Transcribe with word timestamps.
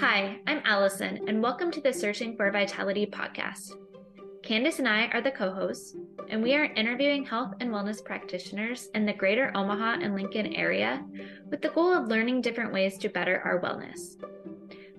Hi, 0.00 0.40
I'm 0.48 0.60
Allison, 0.64 1.20
and 1.28 1.40
welcome 1.40 1.70
to 1.70 1.80
the 1.80 1.92
Searching 1.92 2.36
for 2.36 2.50
Vitality 2.50 3.06
podcast. 3.06 3.74
Candace 4.42 4.80
and 4.80 4.88
I 4.88 5.06
are 5.12 5.20
the 5.20 5.30
co 5.30 5.52
hosts, 5.52 5.94
and 6.28 6.42
we 6.42 6.56
are 6.56 6.64
interviewing 6.64 7.24
health 7.24 7.54
and 7.60 7.70
wellness 7.70 8.04
practitioners 8.04 8.88
in 8.96 9.06
the 9.06 9.12
greater 9.12 9.52
Omaha 9.56 10.00
and 10.02 10.16
Lincoln 10.16 10.52
area 10.54 11.04
with 11.48 11.62
the 11.62 11.68
goal 11.68 11.92
of 11.92 12.08
learning 12.08 12.40
different 12.40 12.72
ways 12.72 12.98
to 12.98 13.08
better 13.08 13.40
our 13.42 13.60
wellness. 13.60 14.20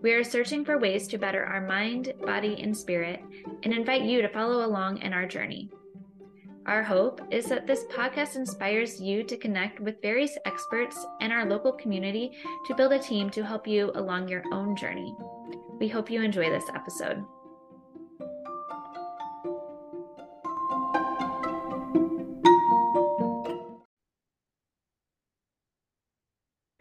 We 0.02 0.13
are 0.13 0.23
searching 0.23 0.63
for 0.63 0.77
ways 0.77 1.09
to 1.09 1.17
better 1.17 1.43
our 1.43 1.67
mind, 1.67 2.13
body, 2.25 2.62
and 2.62 2.75
spirit, 2.75 3.21
and 3.63 3.73
invite 3.73 4.03
you 4.03 4.21
to 4.21 4.30
follow 4.30 4.66
along 4.66 4.99
in 4.99 5.12
our 5.12 5.25
journey. 5.25 5.70
Our 6.68 6.82
hope 6.82 7.21
is 7.29 7.45
that 7.45 7.68
this 7.68 7.84
podcast 7.84 8.36
inspires 8.36 9.00
you 9.00 9.21
to 9.25 9.38
connect 9.38 9.79
with 9.79 10.02
various 10.02 10.36
experts 10.45 11.05
in 11.21 11.31
our 11.31 11.45
local 11.45 11.71
community 11.71 12.31
to 12.66 12.73
build 12.73 12.91
a 12.91 12.98
team 12.98 13.30
to 13.31 13.45
help 13.45 13.67
you 13.67 13.91
along 13.94 14.30
your 14.30 14.41
own 14.52 14.75
journey. 14.75 15.16
We 15.80 15.88
hope 15.88 16.09
you 16.09 16.23
enjoy 16.23 16.49
this 16.49 16.63
episode. 16.73 17.23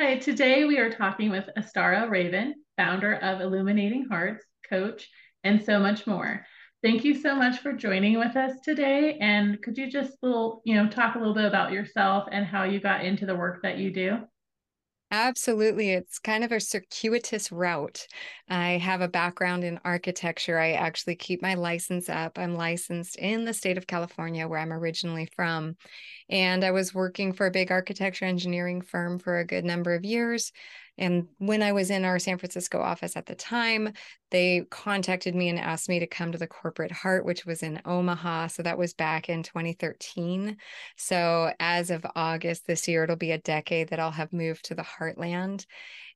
Hi, 0.01 0.17
today 0.17 0.65
we 0.65 0.79
are 0.79 0.91
talking 0.91 1.29
with 1.29 1.51
Astara 1.59 2.09
Raven, 2.09 2.55
founder 2.79 3.17
of 3.17 3.43
Illuminating 3.43 4.07
Hearts, 4.11 4.47
coach, 4.67 5.11
and 5.43 5.63
so 5.63 5.79
much 5.79 6.07
more. 6.07 6.47
Thank 6.85 7.03
you 7.03 7.19
so 7.19 7.35
much 7.35 7.61
for 7.61 7.73
joining 7.73 8.19
with 8.19 8.37
us 8.37 8.61
today. 8.61 9.17
And 9.19 9.63
could 9.63 9.79
you 9.79 9.91
just 9.91 10.19
little, 10.21 10.61
you 10.67 10.75
know, 10.75 10.87
talk 10.87 11.15
a 11.15 11.19
little 11.19 11.33
bit 11.33 11.47
about 11.47 11.73
yourself 11.73 12.29
and 12.31 12.45
how 12.45 12.65
you 12.65 12.79
got 12.79 13.03
into 13.03 13.25
the 13.25 13.35
work 13.35 13.63
that 13.63 13.79
you 13.79 13.91
do? 13.91 14.19
Absolutely. 15.11 15.93
It's 15.93 16.19
kind 16.19 16.45
of 16.45 16.53
a 16.53 16.61
circuitous 16.61 17.51
route. 17.51 18.07
I 18.51 18.73
have 18.73 19.01
a 19.01 19.09
background 19.09 19.65
in 19.65 19.81
architecture. 19.83 20.59
I 20.59 20.73
actually 20.73 21.15
keep 21.15 21.41
my 21.41 21.55
license 21.55 22.11
up. 22.11 22.39
I'm 22.39 22.55
licensed 22.55 23.17
in 23.17 23.47
the 23.47 23.55
state 23.55 23.79
of 23.79 23.87
California, 23.87 24.47
where 24.47 24.59
I'm 24.59 24.73
originally 24.73 25.29
from. 25.37 25.77
And 26.29 26.65
I 26.65 26.73
was 26.73 26.93
working 26.93 27.33
for 27.33 27.47
a 27.47 27.53
big 27.53 27.71
architecture 27.71 28.27
engineering 28.27 28.83
firm 28.83 29.19
for 29.19 29.39
a 29.39 29.47
good 29.47 29.65
number 29.65 29.95
of 29.95 30.05
years. 30.05 30.53
And 30.97 31.29
when 31.39 31.63
I 31.63 31.73
was 31.73 31.91
in 31.91 32.05
our 32.05 32.19
San 32.19 32.39
Francisco 32.39 32.81
office 32.81 33.17
at 33.17 33.27
the 33.27 33.35
time, 33.35 33.93
they 34.31 34.65
contacted 34.71 35.35
me 35.35 35.49
and 35.49 35.59
asked 35.59 35.89
me 35.89 35.99
to 35.99 36.07
come 36.07 36.33
to 36.33 36.39
the 36.39 36.47
corporate 36.47 36.93
heart, 36.93 37.25
which 37.25 37.45
was 37.45 37.63
in 37.63 37.81
Omaha. 37.85 38.49
So 38.49 38.63
that 38.63 38.79
was 38.79 38.95
back 38.95 39.29
in 39.29 39.43
2013. 39.43 40.57
So 40.97 41.53
as 41.59 41.91
of 41.91 42.07
August 42.15 42.67
this 42.67 42.87
year, 42.87 43.05
it'll 43.05 43.17
be 43.17 43.33
a 43.33 43.39
decade 43.39 43.89
that 43.89 44.01
I'll 44.01 44.11
have 44.13 44.33
moved 44.33 44.67
to 44.67 44.75
the 44.75 44.83
heartland. 44.83 45.67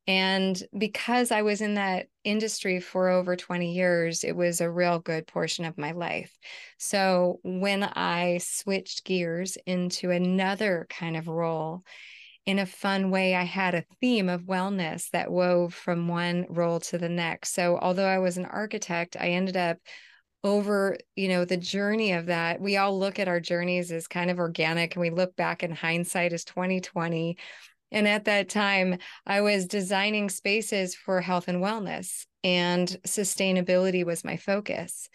And 0.06 0.60
because 0.76 1.30
I 1.30 1.42
was 1.42 1.60
in 1.60 1.74
that 1.74 2.06
industry 2.24 2.80
for 2.80 3.10
over 3.10 3.36
20 3.36 3.74
years, 3.74 4.24
it 4.24 4.34
was 4.34 4.62
a 4.62 4.70
real 4.70 5.00
good 5.00 5.26
portion 5.26 5.66
of 5.66 5.76
my 5.76 5.92
life. 5.92 6.34
So 6.78 7.40
when 7.42 7.82
I 7.82 8.38
switched 8.38 9.04
gears 9.04 9.58
into 9.66 10.10
another 10.10 10.86
kind 10.88 11.16
of 11.16 11.28
role, 11.28 11.82
in 12.48 12.58
a 12.58 12.64
fun 12.64 13.10
way, 13.10 13.34
I 13.34 13.42
had 13.42 13.74
a 13.74 13.84
theme 14.00 14.30
of 14.30 14.44
wellness 14.44 15.10
that 15.10 15.30
wove 15.30 15.74
from 15.74 16.08
one 16.08 16.46
role 16.48 16.80
to 16.80 16.96
the 16.96 17.10
next. 17.10 17.52
So, 17.52 17.78
although 17.78 18.06
I 18.06 18.20
was 18.20 18.38
an 18.38 18.46
architect, 18.46 19.18
I 19.20 19.32
ended 19.32 19.58
up 19.58 19.76
over 20.42 20.96
you 21.14 21.28
know 21.28 21.44
the 21.44 21.58
journey 21.58 22.12
of 22.12 22.24
that. 22.26 22.58
We 22.58 22.78
all 22.78 22.98
look 22.98 23.18
at 23.18 23.28
our 23.28 23.38
journeys 23.38 23.92
as 23.92 24.08
kind 24.08 24.30
of 24.30 24.38
organic 24.38 24.94
and 24.94 25.02
we 25.02 25.10
look 25.10 25.36
back 25.36 25.62
in 25.62 25.72
hindsight 25.72 26.32
as 26.32 26.44
2020 26.44 27.36
and 27.90 28.06
at 28.06 28.26
that 28.26 28.48
time 28.48 28.98
i 29.26 29.40
was 29.40 29.66
designing 29.66 30.28
spaces 30.28 30.94
for 30.94 31.22
health 31.22 31.48
and 31.48 31.62
wellness 31.62 32.26
and 32.44 32.98
sustainability 33.06 34.04
was 34.04 34.24
my 34.24 34.36
focus 34.36 35.08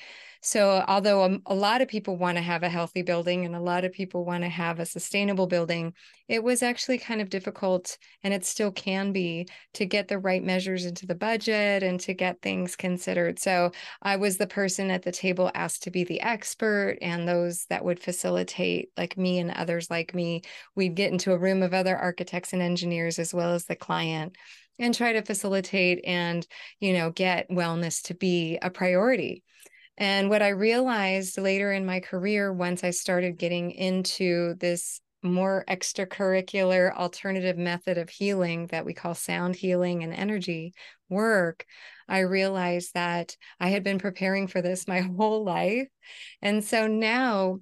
so, 0.45 0.83
although 0.89 1.23
a, 1.23 1.39
a 1.45 1.55
lot 1.55 1.81
of 1.81 1.87
people 1.87 2.17
want 2.17 2.37
to 2.37 2.41
have 2.41 2.63
a 2.63 2.69
healthy 2.69 3.01
building 3.01 3.45
and 3.45 3.55
a 3.55 3.61
lot 3.61 3.85
of 3.85 3.93
people 3.93 4.25
want 4.25 4.43
to 4.43 4.49
have 4.49 4.79
a 4.79 4.85
sustainable 4.85 5.47
building, 5.47 5.93
it 6.27 6.43
was 6.43 6.61
actually 6.61 6.97
kind 6.97 7.21
of 7.21 7.29
difficult, 7.29 7.97
and 8.23 8.33
it 8.33 8.43
still 8.45 8.69
can 8.71 9.13
be, 9.13 9.47
to 9.75 9.85
get 9.85 10.09
the 10.09 10.19
right 10.19 10.43
measures 10.43 10.85
into 10.85 11.05
the 11.05 11.15
budget 11.15 11.81
and 11.81 11.97
to 12.01 12.13
get 12.13 12.41
things 12.41 12.75
considered. 12.75 13.39
So, 13.39 13.71
I 14.01 14.17
was 14.17 14.37
the 14.37 14.45
person 14.45 14.91
at 14.91 15.03
the 15.03 15.13
table 15.13 15.49
asked 15.55 15.83
to 15.83 15.91
be 15.91 16.03
the 16.03 16.19
expert, 16.19 16.97
and 17.01 17.25
those 17.25 17.65
that 17.69 17.85
would 17.85 18.01
facilitate, 18.01 18.89
like 18.97 19.17
me 19.17 19.39
and 19.39 19.49
others 19.51 19.89
like 19.89 20.13
me, 20.13 20.41
we'd 20.75 20.95
get 20.95 21.13
into 21.13 21.31
a 21.31 21.39
room 21.39 21.63
of 21.63 21.73
other 21.73 21.97
architects 21.97 22.51
and 22.51 22.61
engineers 22.61 23.17
as 23.17 23.33
well 23.33 23.53
as 23.53 23.63
the 23.65 23.77
client 23.77 24.35
and 24.79 24.93
try 24.93 25.13
to 25.13 25.21
facilitate 25.21 26.01
and 26.03 26.45
you 26.79 26.93
know 26.93 27.11
get 27.11 27.49
wellness 27.49 28.01
to 28.01 28.13
be 28.13 28.57
a 28.61 28.69
priority 28.69 29.43
and 29.97 30.29
what 30.29 30.41
I 30.41 30.49
realized 30.49 31.37
later 31.37 31.71
in 31.71 31.85
my 31.85 31.99
career, 31.99 32.51
once 32.51 32.83
I 32.83 32.89
started 32.89 33.37
getting 33.37 33.71
into 33.71 34.55
this 34.55 35.01
more 35.21 35.63
extracurricular 35.69 36.93
alternative 36.93 37.57
method 37.57 37.97
of 37.97 38.09
healing 38.09 38.67
that 38.67 38.85
we 38.85 38.93
call 38.93 39.15
sound 39.15 39.55
healing 39.55 40.03
and 40.03 40.13
energy 40.13 40.73
work, 41.09 41.65
I 42.09 42.19
realized 42.19 42.93
that 42.93 43.37
I 43.59 43.69
had 43.69 43.83
been 43.83 43.99
preparing 43.99 44.47
for 44.47 44.61
this 44.61 44.87
my 44.87 45.01
whole 45.01 45.43
life. 45.43 45.87
And 46.41 46.63
so 46.63 46.87
now 46.87 47.59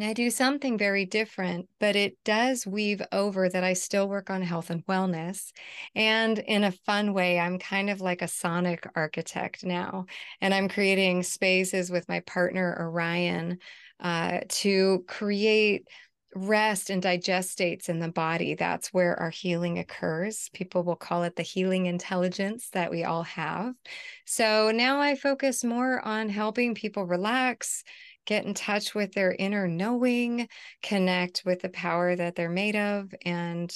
I 0.00 0.14
do 0.14 0.30
something 0.30 0.78
very 0.78 1.04
different, 1.04 1.68
but 1.78 1.96
it 1.96 2.16
does 2.24 2.66
weave 2.66 3.02
over 3.12 3.50
that 3.50 3.62
I 3.62 3.74
still 3.74 4.08
work 4.08 4.30
on 4.30 4.40
health 4.40 4.70
and 4.70 4.86
wellness. 4.86 5.52
And 5.94 6.38
in 6.38 6.64
a 6.64 6.72
fun 6.72 7.12
way, 7.12 7.38
I'm 7.38 7.58
kind 7.58 7.90
of 7.90 8.00
like 8.00 8.22
a 8.22 8.28
sonic 8.28 8.86
architect 8.96 9.64
now. 9.64 10.06
And 10.40 10.54
I'm 10.54 10.70
creating 10.70 11.24
spaces 11.24 11.90
with 11.90 12.08
my 12.08 12.20
partner, 12.20 12.74
Orion, 12.80 13.58
uh, 14.00 14.40
to 14.48 15.04
create 15.06 15.86
rest 16.34 16.88
and 16.88 17.02
digest 17.02 17.50
states 17.50 17.90
in 17.90 17.98
the 17.98 18.10
body. 18.10 18.54
That's 18.54 18.94
where 18.94 19.18
our 19.20 19.28
healing 19.28 19.78
occurs. 19.78 20.48
People 20.54 20.82
will 20.82 20.96
call 20.96 21.24
it 21.24 21.36
the 21.36 21.42
healing 21.42 21.84
intelligence 21.84 22.70
that 22.70 22.90
we 22.90 23.04
all 23.04 23.24
have. 23.24 23.74
So 24.24 24.70
now 24.70 25.00
I 25.00 25.14
focus 25.14 25.62
more 25.62 26.00
on 26.00 26.30
helping 26.30 26.74
people 26.74 27.04
relax 27.04 27.84
get 28.26 28.44
in 28.44 28.54
touch 28.54 28.94
with 28.94 29.12
their 29.12 29.32
inner 29.32 29.66
knowing, 29.68 30.48
connect 30.82 31.42
with 31.44 31.62
the 31.62 31.68
power 31.68 32.14
that 32.14 32.34
they're 32.34 32.48
made 32.48 32.76
of, 32.76 33.14
and 33.24 33.72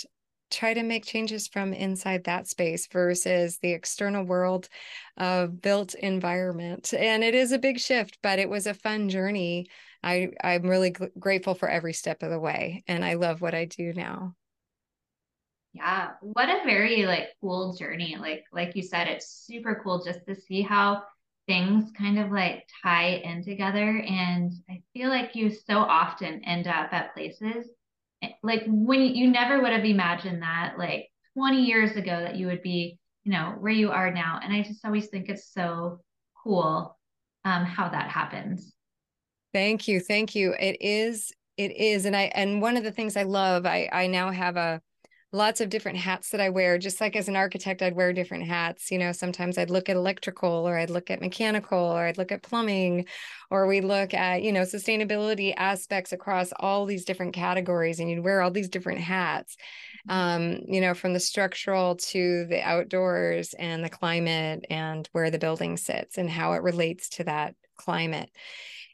try 0.51 0.73
to 0.73 0.83
make 0.83 1.05
changes 1.05 1.49
from 1.49 1.73
inside 1.73 2.25
that 2.25 2.47
space 2.47 2.87
versus 2.87 3.59
the 3.59 3.73
external 3.73 4.25
world 4.25 4.69
of 5.17 5.61
built 5.61 5.95
environment. 5.95 6.95
And 6.95 7.25
it 7.25 7.35
is 7.35 7.53
a 7.53 7.59
big 7.59 7.81
shift, 7.81 8.19
but 8.23 8.39
it 8.39 8.49
was 8.49 8.67
a 8.67 8.75
fun 8.75 9.09
journey. 9.09 9.67
I, 10.03 10.31
I'm 10.43 10.63
really 10.63 10.95
grateful 11.19 11.55
for 11.55 11.69
every 11.69 11.93
step 11.93 12.23
of 12.23 12.31
the 12.31 12.39
way, 12.39 12.85
and 12.87 13.05
I 13.05 13.15
love 13.15 13.41
what 13.41 13.55
I 13.55 13.65
do 13.65 13.93
now. 13.93 14.35
Yeah, 15.73 16.13
what 16.21 16.49
a 16.49 16.65
very 16.65 17.05
like 17.05 17.29
cool 17.41 17.75
journey. 17.75 18.17
Like 18.19 18.45
like 18.51 18.77
you 18.77 18.83
said, 18.83 19.09
it's 19.09 19.29
super 19.29 19.81
cool 19.85 20.03
just 20.03 20.21
to 20.27 20.35
see 20.35 20.63
how 20.63 21.03
things 21.47 21.91
kind 21.97 22.19
of 22.19 22.31
like 22.31 22.69
tie 22.83 23.21
in 23.25 23.45
together. 23.45 23.99
And 24.01 24.53
I 24.69 24.83
feel 24.93 25.09
like 25.09 25.35
you 25.35 25.51
so 25.51 25.79
often 25.79 26.45
end 26.45 26.67
up 26.67 26.93
at 26.93 27.15
places 27.15 27.69
eh, 28.23 28.31
like 28.43 28.65
when 28.67 29.01
you 29.03 29.31
never 29.31 29.61
would 29.61 29.73
have 29.73 29.85
imagined 29.85 30.43
that 30.43 30.75
like 30.79 31.09
20 31.35 31.65
years 31.65 31.97
ago 31.97 32.21
that 32.21 32.37
you 32.37 32.47
would 32.47 32.63
be, 32.63 32.99
you 33.25 33.33
know, 33.33 33.55
where 33.59 33.73
you 33.73 33.91
are 33.91 34.11
now. 34.11 34.41
And 34.43 34.53
I 34.53 34.63
just 34.63 34.85
always 34.85 35.07
think 35.07 35.29
it's 35.29 35.53
so 35.53 36.01
cool 36.43 36.99
um, 37.45 37.65
how 37.65 37.89
that 37.89 38.11
happens. 38.11 38.73
Thank 39.53 39.89
you. 39.89 40.01
Thank 40.01 40.35
you. 40.35 40.55
It 40.59 40.77
is, 40.81 41.33
it 41.57 41.77
is. 41.77 42.05
And 42.05 42.17
I, 42.17 42.25
and 42.35 42.61
one 42.61 42.77
of 42.77 42.85
the 42.85 42.93
things 42.93 43.17
I 43.17 43.23
love, 43.23 43.67
I, 43.67 43.89
I 43.93 44.07
now 44.07 44.31
have 44.31 44.57
a, 44.57 44.81
lots 45.37 45.61
of 45.61 45.69
different 45.69 45.99
hats 45.99 46.31
that 46.31 46.41
I 46.41 46.49
wear. 46.49 46.79
Just 46.79 47.01
like 47.01 47.15
as 47.15 47.29
an 47.29 47.37
architect, 47.37 47.83
I'd 47.83 47.95
wear 47.95 48.13
different 48.13 48.47
hats. 48.47 48.91
You 48.91 48.99
know, 48.99 49.13
sometimes 49.13 49.59
I'd 49.59 49.71
look 49.71 49.89
at 49.89 49.97
electrical 49.97 50.67
or 50.67 50.79
I'd 50.79 50.91
look 50.91 51.11
at 51.11 51.21
mechanical 51.21 51.79
or 51.79 52.07
I'd 52.07 52.19
look 52.19 52.33
at 52.33 52.43
plumbing 52.43 53.07
or 53.51 53.67
we 53.67 53.81
look 53.83 54.15
at, 54.15 54.43
you 54.43 54.53
know, 54.53 54.63
sustainability 54.63 55.53
aspects 55.57 56.13
across 56.13 56.53
all 56.59 56.87
these 56.87 57.05
different 57.05 57.35
categories 57.35 58.01
and 58.01 58.11
you'd 58.11 58.25
wear 58.25 58.41
all 58.41 58.51
these 58.51 58.71
different 58.71 59.01
hats, 59.01 59.57
um, 60.09 60.61
you 60.67 60.81
know, 60.81 60.95
from 60.95 61.13
the 61.13 61.21
structural 61.21 61.97
to 61.97 62.47
the 62.47 62.63
outdoors 62.63 63.55
and 63.59 63.85
the 63.85 63.91
climate 63.91 64.65
and 64.71 65.09
where 65.13 65.31
the 65.31 65.39
building 65.39 65.77
sits 65.77 66.17
and 66.17 66.31
how 66.31 66.55
it 66.55 66.63
relates 66.63 67.11
to 67.11 67.25
that 67.25 67.55
climate 67.77 68.31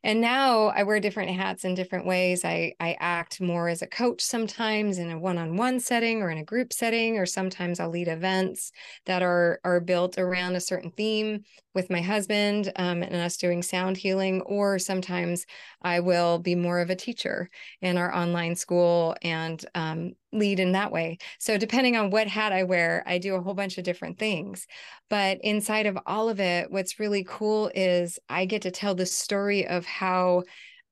and 0.05 0.21
now 0.21 0.67
i 0.69 0.83
wear 0.83 1.01
different 1.01 1.31
hats 1.31 1.65
in 1.65 1.75
different 1.75 2.07
ways. 2.07 2.45
I 2.45 2.75
i 2.81 2.97
act 3.01 3.41
more 3.41 3.69
as 3.69 3.83
a 3.83 3.87
coach 3.87 4.21
sometimes 4.21 4.99
in 4.99 5.11
a 5.11 5.19
one-on-one 5.19 5.81
setting 5.81 6.23
or 6.23 6.31
in 6.31 6.39
a 6.39 6.45
group 6.45 6.73
setting 6.73 7.19
or 7.19 7.27
sometimes 7.27 7.81
i'll 7.81 7.91
lead 7.91 8.09
events 8.09 8.73
that 9.07 9.23
are 9.23 9.61
are 9.65 9.81
built 9.81 10.19
around 10.19 10.57
a 10.57 10.61
certain 10.61 10.91
theme 10.91 11.45
with 11.75 11.91
my 11.91 12.01
husband 12.01 12.73
um, 12.77 13.03
and 13.03 13.15
us 13.15 13.37
doing 13.37 13.63
sound 13.63 13.97
healing, 13.97 14.41
or 14.43 14.79
sometimes 14.79 15.47
I 15.81 16.01
will 16.01 16.39
be 16.39 16.55
more 16.55 16.81
of 16.81 16.91
a 16.91 16.97
teacher 16.97 17.49
in 17.81 17.97
our 17.97 18.15
online 18.15 18.57
school 18.57 19.17
and 19.23 19.65
um, 19.75 20.13
lead 20.33 20.61
in 20.61 20.73
that 20.73 20.93
way. 20.93 21.19
So, 21.39 21.59
depending 21.59 21.97
on 21.97 22.11
what 22.11 22.29
hat 22.29 22.53
I 22.53 22.65
wear, 22.65 23.03
I 23.07 23.19
do 23.19 23.35
a 23.35 23.43
whole 23.43 23.55
bunch 23.55 23.79
of 23.79 23.85
different 23.85 24.19
things. 24.19 24.67
But 25.09 25.39
inside 25.43 25.87
of 25.87 25.99
all 26.07 26.29
of 26.29 26.41
it, 26.41 26.71
what's 26.71 27.01
really 27.01 27.25
cool 27.29 27.71
is 27.75 28.19
I 28.29 28.45
get 28.45 28.63
to 28.63 28.71
tell 28.71 28.95
the 28.95 29.07
story 29.07 29.67
of 29.67 29.87
how. 29.87 30.45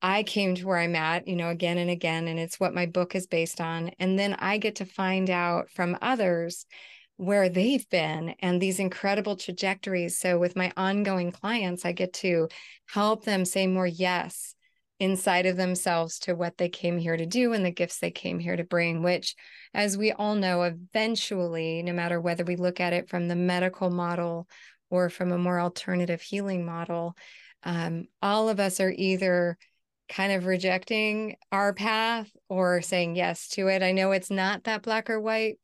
I 0.02 0.22
came 0.22 0.54
to 0.54 0.66
where 0.66 0.78
I'm 0.78 0.96
at, 0.96 1.28
you 1.28 1.36
know, 1.36 1.50
again 1.50 1.76
and 1.76 1.90
again, 1.90 2.26
and 2.26 2.38
it's 2.38 2.58
what 2.58 2.72
my 2.72 2.86
book 2.86 3.14
is 3.14 3.26
based 3.26 3.60
on. 3.60 3.90
And 3.98 4.18
then 4.18 4.32
I 4.32 4.56
get 4.56 4.76
to 4.76 4.86
find 4.86 5.28
out 5.28 5.68
from 5.68 5.98
others 6.00 6.64
where 7.20 7.50
they've 7.50 7.86
been 7.90 8.34
and 8.40 8.62
these 8.62 8.78
incredible 8.78 9.36
trajectories. 9.36 10.16
So, 10.18 10.38
with 10.38 10.56
my 10.56 10.72
ongoing 10.74 11.32
clients, 11.32 11.84
I 11.84 11.92
get 11.92 12.14
to 12.14 12.48
help 12.86 13.24
them 13.24 13.44
say 13.44 13.66
more 13.66 13.86
yes 13.86 14.54
inside 14.98 15.44
of 15.44 15.58
themselves 15.58 16.18
to 16.20 16.34
what 16.34 16.56
they 16.56 16.70
came 16.70 16.96
here 16.96 17.18
to 17.18 17.26
do 17.26 17.52
and 17.52 17.62
the 17.62 17.70
gifts 17.70 17.98
they 17.98 18.10
came 18.10 18.38
here 18.38 18.56
to 18.56 18.64
bring, 18.64 19.02
which, 19.02 19.34
as 19.74 19.98
we 19.98 20.12
all 20.12 20.34
know, 20.34 20.62
eventually, 20.62 21.82
no 21.82 21.92
matter 21.92 22.18
whether 22.18 22.42
we 22.42 22.56
look 22.56 22.80
at 22.80 22.94
it 22.94 23.10
from 23.10 23.28
the 23.28 23.36
medical 23.36 23.90
model 23.90 24.48
or 24.88 25.10
from 25.10 25.30
a 25.30 25.38
more 25.38 25.60
alternative 25.60 26.22
healing 26.22 26.64
model, 26.64 27.14
um, 27.64 28.06
all 28.22 28.48
of 28.48 28.58
us 28.58 28.80
are 28.80 28.94
either 28.96 29.58
kind 30.08 30.32
of 30.32 30.46
rejecting 30.46 31.36
our 31.52 31.74
path 31.74 32.30
or 32.48 32.80
saying 32.80 33.14
yes 33.14 33.48
to 33.48 33.68
it. 33.68 33.82
I 33.82 33.92
know 33.92 34.12
it's 34.12 34.30
not 34.30 34.64
that 34.64 34.82
black 34.82 35.10
or 35.10 35.20
white, 35.20 35.58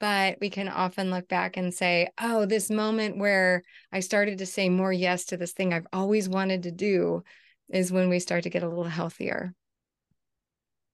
but 0.00 0.38
we 0.40 0.48
can 0.50 0.68
often 0.68 1.10
look 1.10 1.28
back 1.28 1.56
and 1.56 1.72
say, 1.72 2.08
oh, 2.20 2.46
this 2.46 2.70
moment 2.70 3.18
where 3.18 3.62
I 3.92 4.00
started 4.00 4.38
to 4.38 4.46
say 4.46 4.68
more 4.68 4.92
yes 4.92 5.26
to 5.26 5.36
this 5.36 5.52
thing 5.52 5.72
I've 5.72 5.86
always 5.92 6.28
wanted 6.28 6.64
to 6.64 6.70
do 6.70 7.22
is 7.68 7.92
when 7.92 8.08
we 8.08 8.18
start 8.18 8.44
to 8.44 8.50
get 8.50 8.62
a 8.62 8.68
little 8.68 8.84
healthier. 8.84 9.54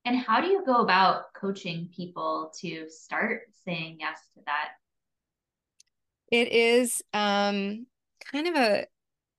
And 0.05 0.19
how 0.19 0.41
do 0.41 0.49
you 0.49 0.62
go 0.67 0.82
about 0.82 1.32
coaching 1.35 1.88
people 1.94 2.53
to 2.61 2.88
start 2.91 3.43
saying 3.64 3.99
yes 4.00 4.20
to 4.35 4.41
that? 4.47 4.70
It 6.31 6.49
is 6.53 7.03
um, 7.14 7.87
kind 8.32 8.49
of 8.49 8.56
a 8.56 8.87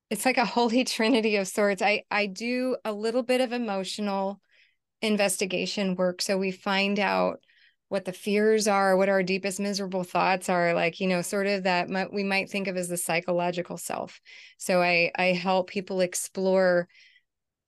it's 0.09 0.25
like 0.25 0.37
a 0.37 0.45
holy 0.45 0.83
trinity 0.85 1.35
of 1.35 1.47
sorts. 1.47 1.81
I 1.81 2.03
I 2.09 2.27
do 2.27 2.77
a 2.85 2.93
little 2.93 3.23
bit 3.23 3.41
of 3.41 3.51
emotional 3.51 4.41
investigation 5.01 5.95
work 5.95 6.21
so 6.23 6.37
we 6.37 6.51
find 6.51 6.99
out 6.99 7.39
what 7.89 8.05
the 8.05 8.13
fears 8.13 8.67
are, 8.67 8.97
what 8.97 9.09
our 9.09 9.23
deepest 9.23 9.59
miserable 9.59 10.03
thoughts 10.03 10.49
are, 10.49 10.73
like, 10.73 10.99
you 10.99 11.07
know, 11.07 11.21
sort 11.21 11.47
of 11.47 11.63
that 11.63 11.89
we 12.11 12.23
might 12.23 12.49
think 12.49 12.67
of 12.67 12.75
as 12.77 12.89
the 12.89 12.97
psychological 12.97 13.77
self. 13.77 14.19
So 14.57 14.81
I 14.81 15.11
I 15.17 15.27
help 15.27 15.69
people 15.69 16.01
explore 16.01 16.87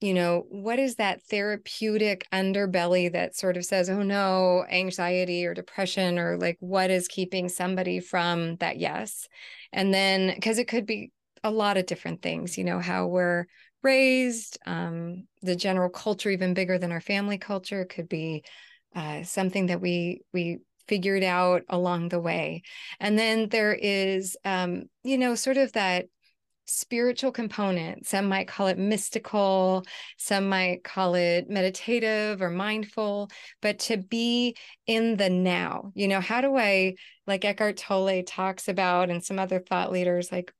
you 0.00 0.14
know, 0.14 0.46
what 0.48 0.78
is 0.78 0.94
that 0.94 1.22
therapeutic 1.24 2.26
underbelly 2.32 3.12
that 3.12 3.36
sort 3.36 3.58
of 3.58 3.64
says, 3.66 3.90
oh 3.90 4.02
no, 4.02 4.64
anxiety 4.70 5.44
or 5.44 5.52
depression, 5.52 6.18
or 6.18 6.38
like 6.38 6.56
what 6.60 6.90
is 6.90 7.06
keeping 7.06 7.50
somebody 7.50 8.00
from 8.00 8.56
that 8.56 8.78
yes? 8.78 9.28
And 9.72 9.92
then, 9.92 10.32
because 10.34 10.58
it 10.58 10.68
could 10.68 10.86
be 10.86 11.12
a 11.44 11.50
lot 11.50 11.76
of 11.76 11.84
different 11.84 12.22
things, 12.22 12.56
you 12.56 12.64
know, 12.64 12.78
how 12.78 13.08
we're 13.08 13.46
raised, 13.82 14.58
um, 14.64 15.26
the 15.42 15.56
general 15.56 15.90
culture, 15.90 16.30
even 16.30 16.54
bigger 16.54 16.78
than 16.78 16.92
our 16.92 17.00
family 17.00 17.36
culture, 17.36 17.84
could 17.84 18.08
be 18.08 18.42
uh, 18.94 19.22
something 19.22 19.66
that 19.66 19.80
we 19.80 20.22
we 20.32 20.58
figured 20.88 21.22
out 21.22 21.62
along 21.68 22.08
the 22.08 22.20
way. 22.20 22.62
And 22.98 23.18
then 23.18 23.48
there 23.48 23.74
is 23.74 24.36
um, 24.44 24.84
you 25.04 25.18
know 25.18 25.34
sort 25.34 25.56
of 25.56 25.72
that 25.72 26.06
spiritual 26.66 27.32
component. 27.32 28.06
Some 28.06 28.26
might 28.26 28.46
call 28.46 28.68
it 28.68 28.78
mystical 28.78 29.84
some 30.16 30.48
might 30.48 30.84
call 30.84 31.14
it 31.14 31.50
meditative 31.50 32.40
or 32.40 32.50
mindful 32.50 33.28
but 33.60 33.78
to 33.80 33.96
be 33.96 34.54
in 34.86 35.16
the 35.16 35.28
now 35.28 35.90
you 35.94 36.06
know 36.06 36.20
how 36.20 36.40
do 36.40 36.56
i 36.56 36.94
like 37.26 37.44
eckhart 37.44 37.76
tolle 37.76 38.22
talks 38.22 38.68
about 38.68 39.10
and 39.10 39.24
some 39.24 39.38
other 39.38 39.58
thought 39.58 39.90
leaders 39.90 40.30
like 40.30 40.52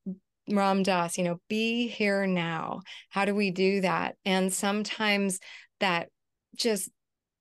ram 0.55 0.83
dass 0.83 1.19
you 1.19 1.25
know 1.25 1.41
be 1.49 1.89
here 1.89 2.27
now. 2.27 2.81
How 3.09 3.25
do 3.25 3.35
we 3.35 3.51
do 3.51 3.81
that? 3.83 4.17
And 4.25 4.53
sometimes 4.53 5.39
that 5.81 6.09
just 6.57 6.91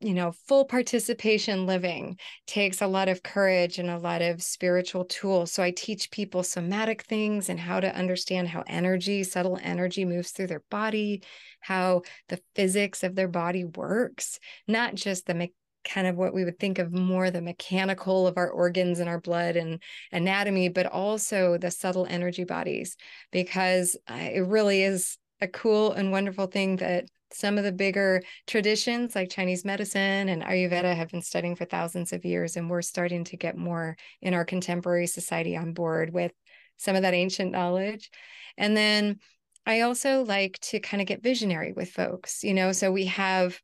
you 0.02 0.14
know, 0.14 0.32
full 0.48 0.64
participation 0.64 1.66
living 1.66 2.18
takes 2.48 2.82
a 2.82 2.88
lot 2.88 3.10
of 3.10 3.22
courage 3.22 3.80
and 3.80 3.90
a 3.90 3.98
lot 3.98 4.22
of 4.22 4.42
spiritual 4.42 5.04
tools. 5.06 5.52
So 5.52 5.62
I 5.62 5.72
teach 5.72 6.10
people 6.10 6.42
somatic 6.42 7.04
things 7.04 7.50
and 7.50 7.60
how 7.60 7.82
to 7.82 7.94
understand 7.94 8.48
how 8.48 8.64
energy, 8.68 9.24
subtle 9.24 9.60
energy 9.62 10.06
moves 10.06 10.32
through 10.32 10.48
their 10.48 10.64
body, 10.70 11.24
how 11.60 12.04
the 12.30 12.40
physics 12.56 13.04
of 13.04 13.16
their 13.16 13.28
body 13.28 13.66
works, 13.66 14.40
not 14.68 14.96
just 14.96 15.26
the 15.26 15.50
kind 15.84 16.08
of 16.08 16.16
what 16.16 16.34
we 16.34 16.46
would 16.46 16.60
think 16.60 16.80
of 16.80 16.94
more 16.94 17.32
the 17.32 17.42
mechanical 17.42 18.28
of 18.28 18.38
our 18.38 18.50
organs 18.50 19.00
and 19.00 19.10
our 19.10 19.20
blood 19.20 19.56
and 19.56 19.82
anatomy, 20.12 20.70
but 20.70 20.86
also 20.86 21.58
the 21.58 21.72
subtle 21.72 22.06
energy 22.10 22.44
bodies, 22.44 22.96
because 23.32 23.98
uh, 24.10 24.16
it 24.16 24.46
really 24.46 24.84
is 24.84 25.18
a 25.42 25.48
cool 25.48 25.94
and 25.94 26.12
wonderful 26.12 26.48
thing 26.48 26.78
that 26.78 27.06
some 27.32 27.58
of 27.58 27.64
the 27.64 27.72
bigger 27.72 28.22
traditions 28.48 29.16
like 29.16 29.30
Chinese 29.30 29.64
medicine 29.64 30.30
and 30.30 30.44
Ayurveda 30.44 30.96
have 30.96 31.10
been 31.10 31.22
studying 31.22 31.56
for 31.56 31.66
thousands 31.66 32.12
of 32.12 32.26
years. 32.26 32.58
And 32.58 32.70
we're 32.70 32.82
starting 32.82 33.24
to 33.26 33.38
get 33.38 33.56
more 33.56 33.96
in 34.22 34.34
our 34.34 34.46
contemporary 34.46 35.08
society 35.08 35.56
on 35.56 35.74
board 35.74 36.12
with 36.12 36.32
some 36.78 36.96
of 36.96 37.04
that 37.04 37.14
ancient 37.14 37.52
knowledge. 37.52 38.10
And 38.58 38.76
then 38.76 39.20
I 39.66 39.82
also 39.82 40.24
like 40.24 40.58
to 40.62 40.80
kind 40.80 41.02
of 41.02 41.08
get 41.08 41.22
visionary 41.22 41.74
with 41.74 41.92
folks, 41.92 42.44
you 42.44 42.54
know, 42.54 42.72
so 42.72 42.92
we 42.92 43.06
have 43.06 43.60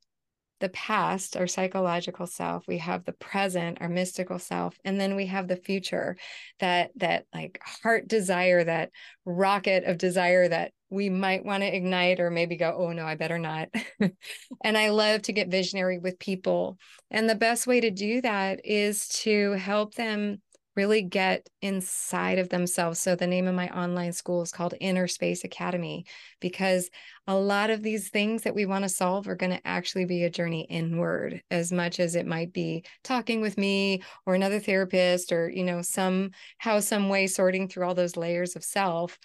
the 0.60 0.70
past, 0.70 1.36
our 1.36 1.48
psychological 1.48 2.28
self, 2.28 2.68
we 2.68 2.78
have 2.78 3.04
the 3.06 3.14
present, 3.14 3.80
our 3.82 3.90
mystical 3.90 4.40
self, 4.40 4.78
and 4.86 5.00
then 5.00 5.16
we 5.16 5.26
have 5.28 5.48
the 5.48 5.58
future, 5.58 6.18
that 6.60 6.92
that 6.96 7.26
like 7.34 7.60
heart 7.84 8.08
desire, 8.08 8.64
that 8.64 8.92
rocket 9.26 9.84
of 9.84 9.98
desire 9.98 10.48
that 10.48 10.72
we 10.90 11.10
might 11.10 11.44
want 11.44 11.64
to 11.64 11.76
ignite 11.76 12.20
or 12.20 12.30
maybe 12.30 12.56
go, 12.56 12.74
oh 12.78 12.92
no, 12.92 13.06
I 13.06 13.16
better 13.16 13.40
not. 13.40 13.70
and 14.64 14.78
I 14.78 14.90
love 14.90 15.24
to 15.24 15.34
get 15.34 15.50
visionary 15.50 15.98
with 15.98 16.20
people. 16.20 16.78
And 17.12 17.30
the 17.30 17.36
best 17.36 17.68
way 17.68 17.82
to 17.82 17.92
do 17.92 18.22
that 18.22 18.66
is 18.66 19.08
to 19.24 19.52
help 19.54 19.96
them 19.96 20.42
really 20.76 21.02
get 21.02 21.50
inside 21.62 22.40
of 22.40 22.50
themselves. 22.50 23.00
So 23.00 23.16
the 23.16 23.28
name 23.28 23.48
of 23.48 23.56
my 23.56 23.70
online 23.70 24.14
school 24.14 24.42
is 24.42 24.52
called 24.52 24.74
Inner 24.80 25.08
Space 25.08 25.44
Academy 25.44 26.06
because 26.40 26.90
a 27.28 27.36
lot 27.36 27.70
of 27.70 27.82
these 27.82 28.10
things 28.10 28.44
that 28.44 28.56
we 28.56 28.66
want 28.66 28.84
to 28.84 28.90
solve 28.90 29.28
are 29.28 29.36
going 29.36 29.52
to 29.52 29.68
actually 29.68 30.06
be 30.06 30.24
a 30.24 30.30
journey 30.30 30.68
inward 30.70 31.42
as 31.50 31.72
much 31.72 32.00
as 32.00 32.16
it 32.16 32.28
might 32.28 32.54
be 32.54 32.84
talking 33.04 33.42
with 33.42 33.58
me 33.58 34.04
or 34.26 34.36
another 34.36 34.60
therapist 34.60 35.32
or 35.32 35.50
you 35.50 35.64
know 35.64 35.82
somehow 35.82 36.80
some 36.80 37.10
way 37.10 37.28
sorting 37.28 37.68
through 37.68 37.86
all 37.86 37.96
those 37.96 38.18
layers 38.18 38.56
of 38.56 38.64
self. 38.64 39.18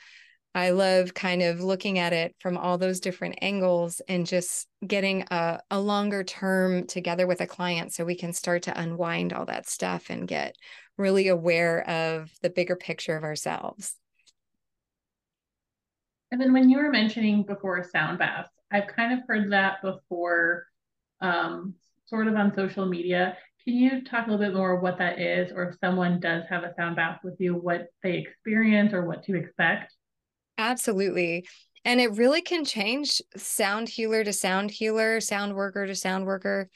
I 0.52 0.70
love 0.70 1.14
kind 1.14 1.42
of 1.42 1.60
looking 1.60 2.00
at 2.00 2.12
it 2.12 2.34
from 2.40 2.56
all 2.56 2.76
those 2.76 2.98
different 2.98 3.36
angles 3.40 4.02
and 4.08 4.26
just 4.26 4.66
getting 4.84 5.22
a, 5.30 5.60
a 5.70 5.78
longer 5.78 6.24
term 6.24 6.88
together 6.88 7.26
with 7.28 7.40
a 7.40 7.46
client 7.46 7.92
so 7.92 8.04
we 8.04 8.16
can 8.16 8.32
start 8.32 8.64
to 8.64 8.80
unwind 8.80 9.32
all 9.32 9.46
that 9.46 9.68
stuff 9.68 10.10
and 10.10 10.26
get 10.26 10.56
really 11.00 11.28
aware 11.28 11.88
of 11.88 12.30
the 12.42 12.50
bigger 12.50 12.76
picture 12.76 13.16
of 13.16 13.24
ourselves. 13.24 13.94
And 16.30 16.40
then 16.40 16.52
when 16.52 16.70
you 16.70 16.78
were 16.78 16.90
mentioning 16.90 17.42
before 17.42 17.82
sound 17.82 18.18
baths, 18.18 18.50
I've 18.70 18.86
kind 18.86 19.12
of 19.12 19.26
heard 19.26 19.50
that 19.52 19.82
before, 19.82 20.66
um, 21.20 21.74
sort 22.06 22.28
of 22.28 22.36
on 22.36 22.54
social 22.54 22.86
media. 22.86 23.36
Can 23.64 23.74
you 23.74 24.02
talk 24.04 24.26
a 24.26 24.30
little 24.30 24.46
bit 24.46 24.54
more 24.54 24.80
what 24.80 24.98
that 24.98 25.20
is, 25.20 25.52
or 25.52 25.70
if 25.70 25.76
someone 25.80 26.20
does 26.20 26.44
have 26.48 26.62
a 26.62 26.72
sound 26.76 26.96
bath 26.96 27.20
with 27.24 27.34
you, 27.40 27.54
what 27.54 27.88
they 28.02 28.18
experience 28.18 28.92
or 28.92 29.04
what 29.04 29.24
to 29.24 29.36
expect? 29.36 29.92
Absolutely. 30.56 31.46
And 31.84 32.00
it 32.00 32.12
really 32.12 32.42
can 32.42 32.64
change 32.64 33.22
sound 33.36 33.88
healer 33.88 34.22
to 34.22 34.32
sound 34.32 34.70
healer, 34.70 35.20
sound 35.20 35.54
worker 35.54 35.86
to 35.86 35.94
sound 35.94 36.26
worker 36.26 36.68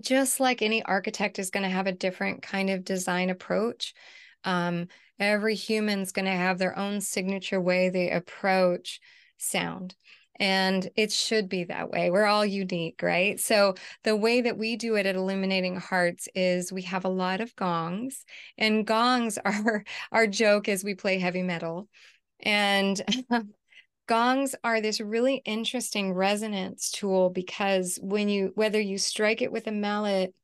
just 0.00 0.40
like 0.40 0.62
any 0.62 0.82
architect 0.82 1.38
is 1.38 1.50
going 1.50 1.62
to 1.64 1.68
have 1.68 1.86
a 1.86 1.92
different 1.92 2.42
kind 2.42 2.70
of 2.70 2.84
design 2.84 3.30
approach 3.30 3.94
um, 4.44 4.86
every 5.18 5.54
human's 5.54 6.12
going 6.12 6.24
to 6.24 6.30
have 6.30 6.58
their 6.58 6.78
own 6.78 7.00
signature 7.00 7.60
way 7.60 7.88
they 7.90 8.10
approach 8.10 9.00
sound 9.38 9.94
and 10.38 10.88
it 10.96 11.12
should 11.12 11.50
be 11.50 11.64
that 11.64 11.90
way. 11.90 12.10
We're 12.10 12.24
all 12.24 12.46
unique 12.46 13.00
right? 13.02 13.38
So 13.38 13.74
the 14.04 14.16
way 14.16 14.40
that 14.40 14.56
we 14.56 14.76
do 14.76 14.94
it 14.96 15.04
at 15.04 15.14
illuminating 15.14 15.76
hearts 15.76 16.28
is 16.34 16.72
we 16.72 16.82
have 16.82 17.04
a 17.04 17.10
lot 17.10 17.42
of 17.42 17.54
gongs 17.56 18.24
and 18.56 18.86
gongs 18.86 19.38
are 19.44 19.84
our 20.10 20.26
joke 20.26 20.68
as 20.68 20.82
we 20.82 20.94
play 20.94 21.18
heavy 21.18 21.42
metal 21.42 21.88
and 22.40 23.00
gongs 24.10 24.56
are 24.64 24.80
this 24.80 25.00
really 25.00 25.36
interesting 25.44 26.12
resonance 26.12 26.90
tool 26.90 27.30
because 27.30 27.96
when 28.02 28.28
you 28.28 28.50
whether 28.56 28.80
you 28.80 28.98
strike 28.98 29.40
it 29.40 29.52
with 29.52 29.68
a 29.68 29.72
mallet 29.72 30.34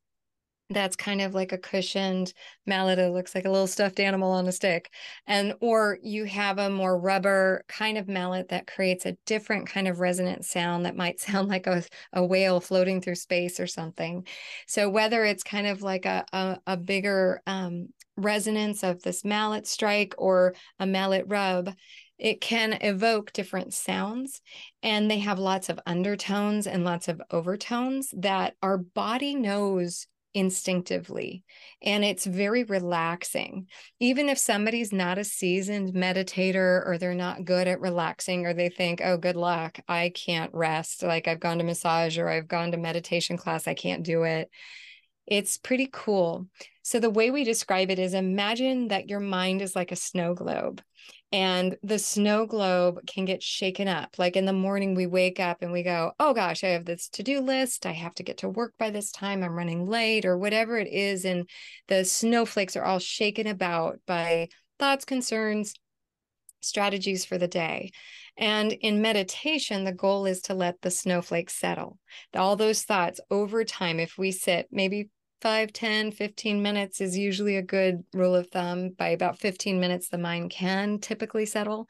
that's 0.69 0.95
kind 0.95 1.19
of 1.19 1.33
like 1.33 1.51
a 1.51 1.57
cushioned 1.57 2.31
mallet 2.65 2.97
it 2.97 3.11
looks 3.11 3.35
like 3.35 3.43
a 3.43 3.49
little 3.49 3.67
stuffed 3.67 3.99
animal 3.99 4.31
on 4.31 4.47
a 4.47 4.53
stick 4.53 4.89
and 5.27 5.53
or 5.59 5.97
you 6.01 6.23
have 6.23 6.59
a 6.59 6.69
more 6.69 6.97
rubber 6.97 7.65
kind 7.67 7.97
of 7.97 8.07
mallet 8.07 8.47
that 8.47 8.67
creates 8.67 9.05
a 9.05 9.17
different 9.25 9.67
kind 9.67 9.89
of 9.89 9.99
resonant 9.99 10.45
sound 10.45 10.85
that 10.85 10.95
might 10.95 11.19
sound 11.27 11.49
like 11.49 11.67
a, 11.67 11.83
a 12.13 12.25
whale 12.25 12.61
floating 12.61 13.01
through 13.01 13.15
space 13.15 13.59
or 13.59 13.67
something. 13.67 14.25
So 14.65 14.89
whether 14.89 15.25
it's 15.25 15.43
kind 15.43 15.67
of 15.67 15.81
like 15.81 16.05
a, 16.05 16.23
a, 16.31 16.59
a 16.67 16.77
bigger 16.77 17.41
um, 17.45 17.89
resonance 18.15 18.83
of 18.83 19.01
this 19.03 19.23
mallet 19.23 19.67
strike 19.67 20.15
or 20.17 20.55
a 20.79 20.87
mallet 20.87 21.25
rub 21.27 21.73
it 22.17 22.41
can 22.41 22.73
evoke 22.81 23.31
different 23.33 23.73
sounds 23.73 24.41
and 24.81 25.09
they 25.09 25.19
have 25.19 25.39
lots 25.39 25.69
of 25.69 25.79
undertones 25.85 26.67
and 26.67 26.83
lots 26.83 27.07
of 27.07 27.21
overtones 27.31 28.13
that 28.17 28.55
our 28.61 28.77
body 28.77 29.35
knows 29.35 30.07
instinctively 30.33 31.43
and 31.81 32.05
it's 32.05 32.25
very 32.25 32.63
relaxing. 32.63 33.67
Even 33.99 34.29
if 34.29 34.37
somebody's 34.37 34.93
not 34.93 35.17
a 35.17 35.23
seasoned 35.23 35.95
meditator 35.95 36.85
or 36.85 36.97
they're 36.99 37.15
not 37.15 37.43
good 37.43 37.67
at 37.67 37.79
relaxing 37.81 38.45
or 38.45 38.53
they 38.53 38.69
think 38.69 39.01
oh 39.03 39.17
good 39.17 39.35
luck 39.35 39.79
i 39.87 40.09
can't 40.13 40.53
rest 40.53 41.01
like 41.01 41.27
i've 41.27 41.39
gone 41.39 41.57
to 41.57 41.63
massage 41.63 42.19
or 42.19 42.29
i've 42.29 42.47
gone 42.47 42.71
to 42.71 42.77
meditation 42.77 43.35
class 43.35 43.67
i 43.67 43.73
can't 43.73 44.03
do 44.03 44.23
it 44.23 44.49
it's 45.27 45.57
pretty 45.57 45.89
cool 45.91 46.47
so 46.81 46.99
the 46.99 47.09
way 47.09 47.31
we 47.31 47.43
describe 47.43 47.91
it 47.91 47.99
is 47.99 48.13
imagine 48.13 48.87
that 48.87 49.09
your 49.09 49.19
mind 49.19 49.61
is 49.61 49.75
like 49.75 49.91
a 49.91 49.97
snow 49.97 50.33
globe 50.33 50.81
and 51.31 51.75
the 51.83 51.99
snow 51.99 52.45
globe 52.45 53.05
can 53.05 53.25
get 53.25 53.43
shaken 53.43 53.89
up. 53.89 54.15
Like 54.17 54.37
in 54.37 54.45
the 54.45 54.53
morning, 54.53 54.95
we 54.95 55.07
wake 55.07 55.39
up 55.39 55.61
and 55.61 55.73
we 55.73 55.83
go, 55.83 56.13
oh 56.19 56.33
gosh, 56.33 56.63
I 56.63 56.69
have 56.69 56.85
this 56.85 57.09
to 57.09 57.23
do 57.23 57.41
list. 57.41 57.85
I 57.85 57.91
have 57.91 58.13
to 58.15 58.23
get 58.23 58.37
to 58.39 58.49
work 58.49 58.73
by 58.79 58.91
this 58.91 59.11
time. 59.11 59.43
I'm 59.43 59.51
running 59.51 59.85
late 59.85 60.25
or 60.25 60.37
whatever 60.37 60.77
it 60.77 60.87
is. 60.87 61.25
And 61.25 61.49
the 61.89 62.05
snowflakes 62.05 62.77
are 62.77 62.85
all 62.85 62.99
shaken 62.99 63.47
about 63.47 63.99
by 64.07 64.47
thoughts, 64.79 65.03
concerns, 65.03 65.73
strategies 66.61 67.25
for 67.25 67.37
the 67.37 67.47
day. 67.47 67.91
And 68.37 68.71
in 68.71 69.01
meditation, 69.01 69.83
the 69.83 69.91
goal 69.91 70.25
is 70.25 70.41
to 70.43 70.53
let 70.53 70.81
the 70.81 70.91
snowflakes 70.91 71.55
settle. 71.55 71.97
All 72.35 72.55
those 72.55 72.83
thoughts 72.83 73.19
over 73.29 73.65
time, 73.65 73.99
if 73.99 74.17
we 74.17 74.31
sit 74.31 74.67
maybe 74.71 75.09
5 75.41 75.71
10 75.71 76.11
15 76.11 76.61
minutes 76.61 76.99
is 76.99 77.17
usually 77.17 77.57
a 77.57 77.61
good 77.61 78.03
rule 78.13 78.35
of 78.35 78.47
thumb. 78.47 78.89
By 78.89 79.09
about 79.09 79.39
15 79.39 79.79
minutes 79.79 80.09
the 80.09 80.17
mind 80.17 80.51
can 80.51 80.99
typically 80.99 81.45
settle 81.45 81.87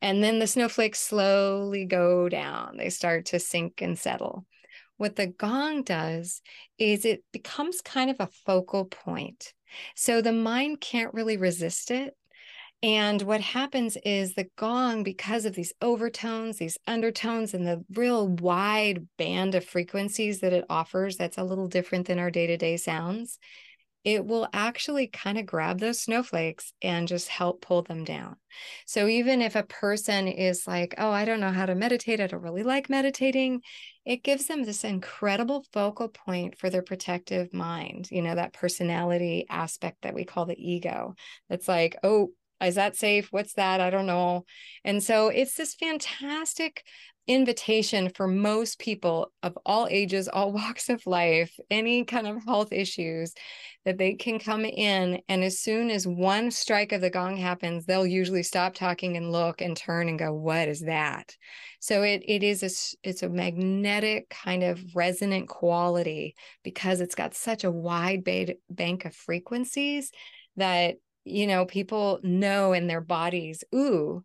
and 0.00 0.22
then 0.22 0.38
the 0.38 0.46
snowflakes 0.46 1.00
slowly 1.00 1.84
go 1.84 2.28
down. 2.28 2.76
They 2.76 2.90
start 2.90 3.26
to 3.26 3.40
sink 3.40 3.82
and 3.82 3.98
settle. 3.98 4.46
What 4.96 5.16
the 5.16 5.26
gong 5.26 5.82
does 5.82 6.42
is 6.78 7.04
it 7.04 7.24
becomes 7.32 7.80
kind 7.80 8.10
of 8.10 8.16
a 8.20 8.30
focal 8.44 8.84
point. 8.84 9.52
So 9.94 10.20
the 10.20 10.32
mind 10.32 10.80
can't 10.80 11.14
really 11.14 11.36
resist 11.36 11.90
it 11.90 12.16
and 12.82 13.22
what 13.22 13.40
happens 13.40 13.96
is 14.04 14.34
the 14.34 14.48
gong, 14.56 15.02
because 15.02 15.44
of 15.44 15.54
these 15.54 15.72
overtones, 15.82 16.58
these 16.58 16.78
undertones, 16.86 17.52
and 17.54 17.66
the 17.66 17.84
real 17.94 18.28
wide 18.28 19.06
band 19.16 19.54
of 19.54 19.64
frequencies 19.64 20.40
that 20.40 20.52
it 20.52 20.64
offers, 20.70 21.16
that's 21.16 21.38
a 21.38 21.44
little 21.44 21.66
different 21.66 22.06
than 22.06 22.18
our 22.18 22.30
day 22.30 22.46
to 22.46 22.56
day 22.56 22.76
sounds, 22.76 23.38
it 24.04 24.24
will 24.24 24.48
actually 24.52 25.08
kind 25.08 25.38
of 25.38 25.44
grab 25.44 25.80
those 25.80 26.00
snowflakes 26.00 26.72
and 26.80 27.08
just 27.08 27.28
help 27.28 27.60
pull 27.60 27.82
them 27.82 28.04
down. 28.04 28.36
So 28.86 29.08
even 29.08 29.42
if 29.42 29.56
a 29.56 29.64
person 29.64 30.28
is 30.28 30.66
like, 30.66 30.94
oh, 30.98 31.10
I 31.10 31.24
don't 31.24 31.40
know 31.40 31.50
how 31.50 31.66
to 31.66 31.74
meditate, 31.74 32.20
I 32.20 32.28
don't 32.28 32.42
really 32.42 32.62
like 32.62 32.88
meditating, 32.88 33.60
it 34.06 34.22
gives 34.22 34.46
them 34.46 34.64
this 34.64 34.84
incredible 34.84 35.66
focal 35.72 36.08
point 36.08 36.56
for 36.56 36.70
their 36.70 36.80
protective 36.82 37.52
mind, 37.52 38.08
you 38.10 38.22
know, 38.22 38.36
that 38.36 38.54
personality 38.54 39.44
aspect 39.50 39.98
that 40.02 40.14
we 40.14 40.24
call 40.24 40.46
the 40.46 40.56
ego. 40.56 41.14
That's 41.50 41.68
like, 41.68 41.96
oh, 42.02 42.30
is 42.66 42.74
that 42.74 42.96
safe? 42.96 43.28
What's 43.30 43.54
that? 43.54 43.80
I 43.80 43.90
don't 43.90 44.06
know. 44.06 44.44
And 44.84 45.02
so 45.02 45.28
it's 45.28 45.54
this 45.54 45.74
fantastic 45.74 46.82
invitation 47.28 48.08
for 48.08 48.26
most 48.26 48.78
people 48.78 49.30
of 49.42 49.56
all 49.66 49.86
ages, 49.90 50.28
all 50.28 50.50
walks 50.52 50.88
of 50.88 51.06
life, 51.06 51.54
any 51.70 52.04
kind 52.04 52.26
of 52.26 52.42
health 52.44 52.72
issues 52.72 53.34
that 53.84 53.98
they 53.98 54.14
can 54.14 54.38
come 54.38 54.64
in. 54.64 55.20
And 55.28 55.44
as 55.44 55.60
soon 55.60 55.90
as 55.90 56.06
one 56.06 56.50
strike 56.50 56.92
of 56.92 57.00
the 57.00 57.10
gong 57.10 57.36
happens, 57.36 57.84
they'll 57.84 58.06
usually 58.06 58.42
stop 58.42 58.74
talking 58.74 59.16
and 59.16 59.30
look 59.30 59.60
and 59.60 59.76
turn 59.76 60.08
and 60.08 60.18
go, 60.18 60.32
What 60.32 60.68
is 60.68 60.80
that? 60.80 61.36
So 61.80 62.02
it 62.02 62.22
it 62.26 62.42
is 62.42 62.62
a 62.62 63.08
it's 63.08 63.22
a 63.22 63.28
magnetic 63.28 64.30
kind 64.30 64.64
of 64.64 64.96
resonant 64.96 65.48
quality 65.48 66.34
because 66.64 67.00
it's 67.00 67.14
got 67.14 67.34
such 67.34 67.62
a 67.62 67.70
wide 67.70 68.24
bank 68.24 69.04
of 69.04 69.14
frequencies 69.14 70.10
that 70.56 70.96
you 71.28 71.46
know, 71.46 71.66
people 71.66 72.20
know 72.22 72.72
in 72.72 72.86
their 72.86 73.00
bodies, 73.00 73.64
ooh, 73.74 74.24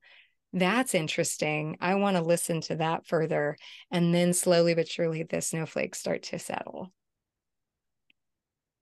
that's 0.53 0.93
interesting. 0.93 1.77
I 1.81 1.95
want 1.95 2.15
to 2.17 2.23
listen 2.23 2.61
to 2.61 2.75
that 2.75 3.07
further. 3.07 3.57
And 3.91 4.13
then 4.13 4.33
slowly 4.33 4.75
but 4.75 4.87
surely 4.87 5.23
the 5.23 5.41
snowflakes 5.41 5.99
start 5.99 6.23
to 6.23 6.39
settle. 6.39 6.91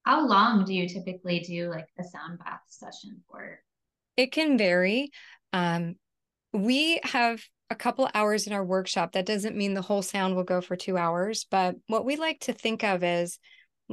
How 0.05 0.27
long 0.27 0.65
do 0.65 0.73
you 0.73 0.89
typically 0.89 1.39
do 1.39 1.69
like 1.69 1.87
a 1.99 2.03
sound 2.03 2.39
bath 2.39 2.61
session 2.67 3.21
for? 3.29 3.59
It 4.17 4.31
can 4.31 4.57
vary. 4.57 5.11
Um, 5.53 5.95
we 6.51 6.99
have 7.03 7.41
a 7.69 7.75
couple 7.75 8.09
hours 8.13 8.47
in 8.47 8.53
our 8.53 8.65
workshop. 8.65 9.13
That 9.13 9.25
doesn't 9.25 9.55
mean 9.55 9.73
the 9.73 9.81
whole 9.81 10.01
sound 10.01 10.35
will 10.35 10.43
go 10.43 10.59
for 10.59 10.75
two 10.75 10.97
hours, 10.97 11.45
but 11.49 11.75
what 11.87 12.03
we 12.03 12.17
like 12.17 12.41
to 12.41 12.53
think 12.53 12.83
of 12.83 13.03
is 13.03 13.39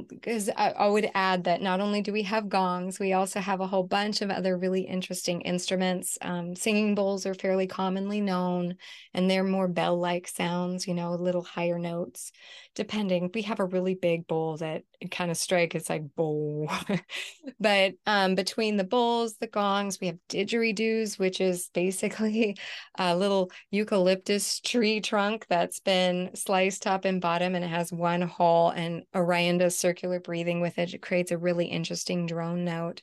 because 0.08 0.48
I, 0.48 0.70
I, 0.70 0.88
would 0.88 1.10
add 1.14 1.44
that 1.44 1.62
not 1.62 1.80
only 1.80 2.02
do 2.02 2.12
we 2.12 2.22
have 2.24 2.48
gongs, 2.48 2.98
we 2.98 3.12
also 3.12 3.40
have 3.40 3.60
a 3.60 3.66
whole 3.66 3.82
bunch 3.82 4.22
of 4.22 4.30
other 4.30 4.56
really 4.56 4.82
interesting 4.82 5.40
instruments. 5.42 6.18
Um, 6.22 6.54
singing 6.54 6.94
bowls 6.94 7.26
are 7.26 7.34
fairly 7.34 7.66
commonly 7.66 8.20
known, 8.20 8.76
and 9.14 9.30
they're 9.30 9.44
more 9.44 9.68
bell 9.68 9.98
like 9.98 10.28
sounds, 10.28 10.86
you 10.86 10.94
know, 10.94 11.12
a 11.12 11.16
little 11.16 11.42
higher 11.42 11.78
notes, 11.78 12.32
depending. 12.74 13.30
We 13.34 13.42
have 13.42 13.60
a 13.60 13.64
really 13.64 13.94
big 13.94 14.26
bowl 14.26 14.56
that 14.58 14.82
kind 15.10 15.30
of 15.30 15.36
strike, 15.36 15.74
it's 15.74 15.90
like 15.90 16.14
bowl. 16.14 16.70
but 17.60 17.94
um, 18.06 18.34
between 18.34 18.76
the 18.76 18.84
bowls, 18.84 19.36
the 19.36 19.46
gongs, 19.46 19.98
we 20.00 20.08
have 20.08 20.18
didgeridoos, 20.28 21.18
which 21.18 21.40
is 21.40 21.70
basically 21.72 22.56
a 22.98 23.16
little 23.16 23.50
eucalyptus 23.70 24.60
tree 24.60 25.00
trunk 25.00 25.46
that's 25.48 25.80
been 25.80 26.30
sliced 26.34 26.82
top 26.82 27.04
and 27.04 27.20
bottom 27.20 27.54
and 27.54 27.64
it 27.64 27.68
has 27.68 27.92
one 27.92 28.22
hole 28.22 28.70
and 28.70 29.02
Orion 29.14 29.58
does 29.58 29.76
circular 29.88 30.20
breathing 30.20 30.60
with 30.60 30.78
it. 30.78 30.92
It 30.92 31.00
creates 31.00 31.30
a 31.30 31.38
really 31.38 31.66
interesting 31.66 32.26
drone 32.26 32.62
note. 32.64 33.00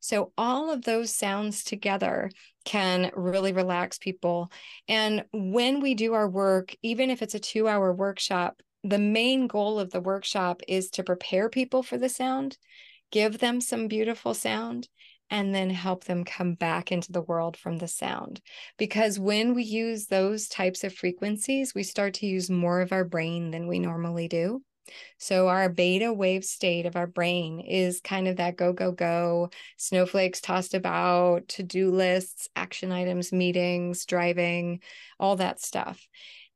So, 0.00 0.32
all 0.38 0.70
of 0.70 0.82
those 0.82 1.12
sounds 1.12 1.64
together 1.64 2.30
can 2.64 3.10
really 3.16 3.52
relax 3.52 3.98
people. 3.98 4.52
And 4.86 5.24
when 5.32 5.80
we 5.80 5.94
do 5.94 6.14
our 6.14 6.28
work, 6.28 6.76
even 6.82 7.10
if 7.10 7.22
it's 7.22 7.34
a 7.34 7.40
two 7.40 7.66
hour 7.66 7.92
workshop, 7.92 8.62
the 8.84 9.00
main 9.00 9.48
goal 9.48 9.80
of 9.80 9.90
the 9.90 10.00
workshop 10.00 10.62
is 10.68 10.90
to 10.90 11.02
prepare 11.02 11.48
people 11.48 11.82
for 11.82 11.98
the 11.98 12.08
sound, 12.08 12.56
give 13.10 13.38
them 13.38 13.60
some 13.60 13.88
beautiful 13.88 14.34
sound, 14.34 14.88
and 15.30 15.52
then 15.52 15.70
help 15.70 16.04
them 16.04 16.24
come 16.24 16.54
back 16.54 16.92
into 16.92 17.10
the 17.10 17.22
world 17.22 17.56
from 17.56 17.78
the 17.78 17.88
sound. 17.88 18.40
Because 18.76 19.18
when 19.18 19.54
we 19.54 19.64
use 19.64 20.06
those 20.06 20.46
types 20.46 20.84
of 20.84 20.94
frequencies, 20.94 21.74
we 21.74 21.82
start 21.82 22.14
to 22.14 22.26
use 22.26 22.48
more 22.48 22.80
of 22.80 22.92
our 22.92 23.04
brain 23.04 23.50
than 23.50 23.66
we 23.66 23.80
normally 23.80 24.28
do. 24.28 24.62
So, 25.18 25.48
our 25.48 25.68
beta 25.68 26.12
wave 26.12 26.44
state 26.44 26.86
of 26.86 26.96
our 26.96 27.06
brain 27.06 27.60
is 27.60 28.00
kind 28.00 28.28
of 28.28 28.36
that 28.36 28.56
go, 28.56 28.72
go, 28.72 28.92
go, 28.92 29.50
snowflakes 29.76 30.40
tossed 30.40 30.74
about, 30.74 31.48
to 31.48 31.62
do 31.62 31.90
lists, 31.90 32.48
action 32.56 32.92
items, 32.92 33.32
meetings, 33.32 34.04
driving, 34.04 34.80
all 35.18 35.36
that 35.36 35.60
stuff. 35.60 36.06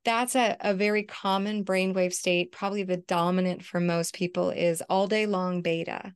That's 0.05 0.35
a, 0.35 0.57
a 0.61 0.75
very 0.75 1.05
common 1.05 1.65
brainwave 1.65 2.13
state. 2.13 2.53
Probably 2.53 2.83
the 2.83 2.97
dominant 2.97 3.65
for 3.65 3.81
most 3.81 4.15
people 4.15 4.51
is 4.51 4.83
all 4.89 5.07
day 5.07 5.27
long 5.27 5.63
beta. 5.63 6.13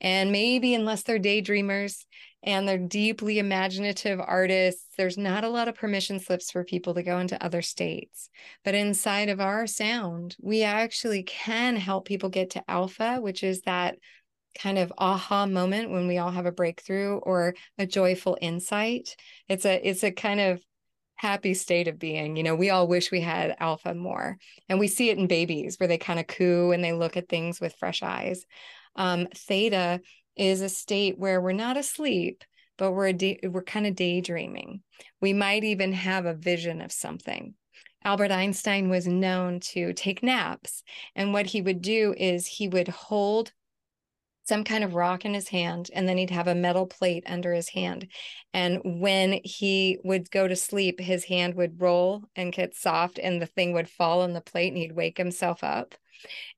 And 0.00 0.32
maybe, 0.32 0.74
unless 0.74 1.02
they're 1.02 1.18
daydreamers, 1.18 2.04
and 2.42 2.66
they're 2.66 2.78
deeply 2.78 3.38
imaginative 3.38 4.18
artists. 4.18 4.86
There's 4.96 5.18
not 5.18 5.44
a 5.44 5.48
lot 5.48 5.68
of 5.68 5.74
permission 5.74 6.18
slips 6.20 6.50
for 6.50 6.64
people 6.64 6.94
to 6.94 7.02
go 7.02 7.18
into 7.18 7.42
other 7.42 7.62
states. 7.62 8.30
But 8.64 8.74
inside 8.74 9.28
of 9.28 9.40
our 9.40 9.66
sound, 9.66 10.36
we 10.40 10.62
actually 10.62 11.22
can 11.22 11.76
help 11.76 12.06
people 12.06 12.30
get 12.30 12.50
to 12.50 12.70
alpha, 12.70 13.18
which 13.20 13.42
is 13.42 13.62
that 13.62 13.96
kind 14.58 14.78
of 14.78 14.92
aha 14.98 15.46
moment 15.46 15.90
when 15.90 16.08
we 16.08 16.18
all 16.18 16.30
have 16.30 16.46
a 16.46 16.52
breakthrough 16.52 17.18
or 17.18 17.54
a 17.78 17.86
joyful 17.86 18.38
insight. 18.40 19.16
It's 19.48 19.64
a 19.64 19.88
it's 19.88 20.02
a 20.02 20.10
kind 20.10 20.40
of 20.40 20.62
happy 21.16 21.52
state 21.52 21.86
of 21.86 21.98
being. 21.98 22.36
You 22.36 22.42
know, 22.42 22.56
we 22.56 22.70
all 22.70 22.88
wish 22.88 23.10
we 23.10 23.20
had 23.20 23.54
alpha 23.60 23.94
more. 23.94 24.38
And 24.70 24.80
we 24.80 24.88
see 24.88 25.10
it 25.10 25.18
in 25.18 25.26
babies 25.26 25.76
where 25.78 25.86
they 25.86 25.98
kind 25.98 26.18
of 26.18 26.26
coo 26.26 26.72
and 26.72 26.82
they 26.82 26.94
look 26.94 27.18
at 27.18 27.28
things 27.28 27.60
with 27.60 27.76
fresh 27.78 28.02
eyes. 28.02 28.46
Um, 28.96 29.28
theta 29.34 30.00
is 30.36 30.60
a 30.60 30.68
state 30.68 31.18
where 31.18 31.40
we're 31.40 31.52
not 31.52 31.76
asleep, 31.76 32.44
but 32.78 32.92
we're 32.92 33.12
day, 33.12 33.38
we're 33.42 33.62
kind 33.62 33.86
of 33.86 33.94
daydreaming. 33.94 34.82
We 35.20 35.32
might 35.32 35.64
even 35.64 35.92
have 35.92 36.26
a 36.26 36.34
vision 36.34 36.80
of 36.80 36.92
something. 36.92 37.54
Albert 38.02 38.30
Einstein 38.30 38.88
was 38.88 39.06
known 39.06 39.60
to 39.60 39.92
take 39.92 40.22
naps, 40.22 40.82
and 41.14 41.32
what 41.32 41.46
he 41.46 41.60
would 41.60 41.82
do 41.82 42.14
is 42.16 42.46
he 42.46 42.68
would 42.68 42.88
hold 42.88 43.52
some 44.50 44.64
kind 44.64 44.82
of 44.82 44.94
rock 44.94 45.24
in 45.24 45.32
his 45.32 45.48
hand 45.48 45.90
and 45.94 46.08
then 46.08 46.16
he'd 46.16 46.30
have 46.30 46.48
a 46.48 46.54
metal 46.56 46.84
plate 46.84 47.22
under 47.28 47.54
his 47.54 47.68
hand 47.68 48.08
and 48.52 48.80
when 48.82 49.38
he 49.44 49.96
would 50.02 50.28
go 50.32 50.48
to 50.48 50.56
sleep 50.56 50.98
his 50.98 51.24
hand 51.24 51.54
would 51.54 51.80
roll 51.80 52.24
and 52.34 52.52
get 52.52 52.74
soft 52.74 53.20
and 53.20 53.40
the 53.40 53.46
thing 53.46 53.72
would 53.72 53.88
fall 53.88 54.22
on 54.22 54.32
the 54.32 54.40
plate 54.40 54.72
and 54.72 54.78
he'd 54.78 54.96
wake 54.96 55.16
himself 55.16 55.62
up 55.62 55.94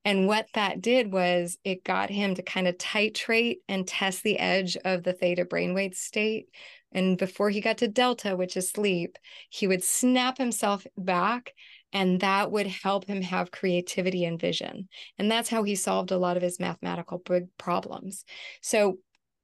and 0.05 0.27
what 0.27 0.47
that 0.53 0.81
did 0.81 1.11
was 1.11 1.57
it 1.63 1.83
got 1.83 2.09
him 2.09 2.35
to 2.35 2.43
kind 2.43 2.67
of 2.67 2.77
titrate 2.77 3.57
and 3.67 3.87
test 3.87 4.23
the 4.23 4.39
edge 4.39 4.77
of 4.85 5.03
the 5.03 5.13
theta 5.13 5.45
brainwave 5.45 5.95
state 5.95 6.49
and 6.91 7.17
before 7.17 7.49
he 7.49 7.61
got 7.61 7.77
to 7.77 7.87
delta 7.87 8.35
which 8.35 8.57
is 8.57 8.69
sleep 8.69 9.17
he 9.49 9.67
would 9.67 9.83
snap 9.83 10.37
himself 10.37 10.85
back 10.97 11.53
and 11.93 12.21
that 12.21 12.51
would 12.51 12.67
help 12.67 13.05
him 13.05 13.21
have 13.21 13.51
creativity 13.51 14.25
and 14.25 14.41
vision. 14.41 14.89
And 15.19 15.31
that's 15.31 15.49
how 15.49 15.61
he 15.61 15.75
solved 15.75 16.11
a 16.11 16.17
lot 16.17 16.35
of 16.35 16.43
his 16.43 16.59
mathematical 16.59 17.19
big 17.19 17.55
problems. 17.57 18.25
So, 18.61 18.97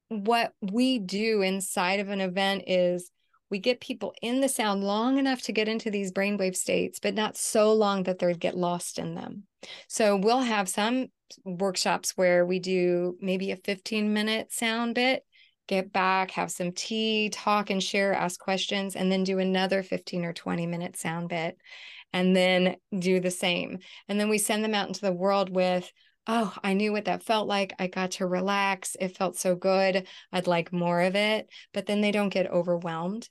what 0.10 0.54
we 0.60 0.98
do 0.98 1.44
inside 1.44 2.00
of 2.00 2.10
an 2.10 2.20
event 2.20 2.64
is 2.66 3.12
we 3.52 3.60
get 3.60 3.80
people 3.80 4.16
in 4.24 4.42
the 4.42 4.50
sound 4.50 4.84
long 4.84 5.20
enough 5.20 5.44
to 5.44 5.52
get 5.52 5.68
into 5.68 5.92
these 5.92 6.12
brainwave 6.12 6.56
states, 6.56 7.00
but 7.00 7.14
not 7.14 7.38
so 7.38 7.74
long 7.74 8.04
that 8.04 8.18
they 8.18 8.34
get 8.34 8.58
lost 8.58 8.98
in 8.98 9.14
them. 9.14 9.44
So, 9.88 10.16
we'll 10.18 10.40
have 10.40 10.70
some 10.70 11.08
workshops 11.44 12.14
where 12.16 12.46
we 12.46 12.60
do 12.60 13.18
maybe 13.22 13.52
a 13.52 13.56
15 13.56 14.14
minute 14.14 14.52
sound 14.52 14.96
bit 14.96 15.24
get 15.70 15.94
back, 15.94 16.32
have 16.32 16.52
some 16.52 16.72
tea, 16.72 17.30
talk 17.30 17.70
and 17.70 17.82
share, 17.82 18.12
ask 18.12 18.40
questions, 18.40 18.96
and 18.96 19.12
then 19.12 19.24
do 19.24 19.38
another 19.38 19.84
15 19.84 20.26
or 20.26 20.34
20 20.34 20.66
minute 20.66 20.98
sound 20.98 21.30
bit 21.30 21.58
and 22.12 22.36
then 22.36 22.76
do 22.98 23.20
the 23.20 23.32
same. 23.32 23.80
And 24.08 24.20
then 24.20 24.30
we 24.30 24.40
send 24.40 24.64
them 24.64 24.74
out 24.74 24.88
into 24.88 25.02
the 25.02 25.14
world 25.14 25.50
with, 25.50 25.92
oh, 26.28 26.54
I 26.64 26.74
knew 26.74 26.92
what 26.92 27.06
that 27.06 27.24
felt 27.24 27.48
like. 27.48 27.74
I 27.78 27.86
got 27.88 28.12
to 28.12 28.26
relax. 28.26 28.98
It 29.00 29.16
felt 29.16 29.38
so 29.38 29.56
good. 29.56 30.08
I'd 30.32 30.48
like 30.48 30.74
more 30.74 31.02
of 31.02 31.16
it. 31.16 31.48
But 31.72 31.86
then 31.86 32.02
they 32.02 32.12
don't 32.12 32.30
get 32.30 32.50
overwhelmed. 32.50 33.30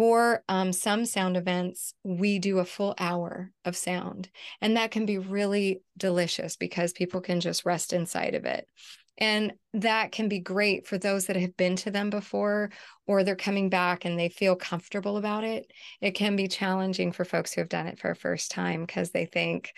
For 0.00 0.42
um, 0.48 0.72
some 0.72 1.04
sound 1.04 1.36
events, 1.36 1.92
we 2.02 2.38
do 2.38 2.58
a 2.58 2.64
full 2.64 2.94
hour 2.98 3.50
of 3.66 3.76
sound, 3.76 4.30
and 4.62 4.78
that 4.78 4.90
can 4.90 5.04
be 5.04 5.18
really 5.18 5.82
delicious 5.98 6.56
because 6.56 6.94
people 6.94 7.20
can 7.20 7.38
just 7.38 7.66
rest 7.66 7.92
inside 7.92 8.34
of 8.34 8.46
it. 8.46 8.66
And 9.18 9.52
that 9.74 10.10
can 10.10 10.30
be 10.30 10.38
great 10.38 10.86
for 10.86 10.96
those 10.96 11.26
that 11.26 11.36
have 11.36 11.54
been 11.54 11.76
to 11.76 11.90
them 11.90 12.08
before 12.08 12.70
or 13.06 13.22
they're 13.22 13.36
coming 13.36 13.68
back 13.68 14.06
and 14.06 14.18
they 14.18 14.30
feel 14.30 14.56
comfortable 14.56 15.18
about 15.18 15.44
it. 15.44 15.70
It 16.00 16.12
can 16.12 16.34
be 16.34 16.48
challenging 16.48 17.12
for 17.12 17.26
folks 17.26 17.52
who 17.52 17.60
have 17.60 17.68
done 17.68 17.86
it 17.86 17.98
for 17.98 18.10
a 18.10 18.16
first 18.16 18.50
time 18.50 18.86
because 18.86 19.10
they 19.10 19.26
think, 19.26 19.70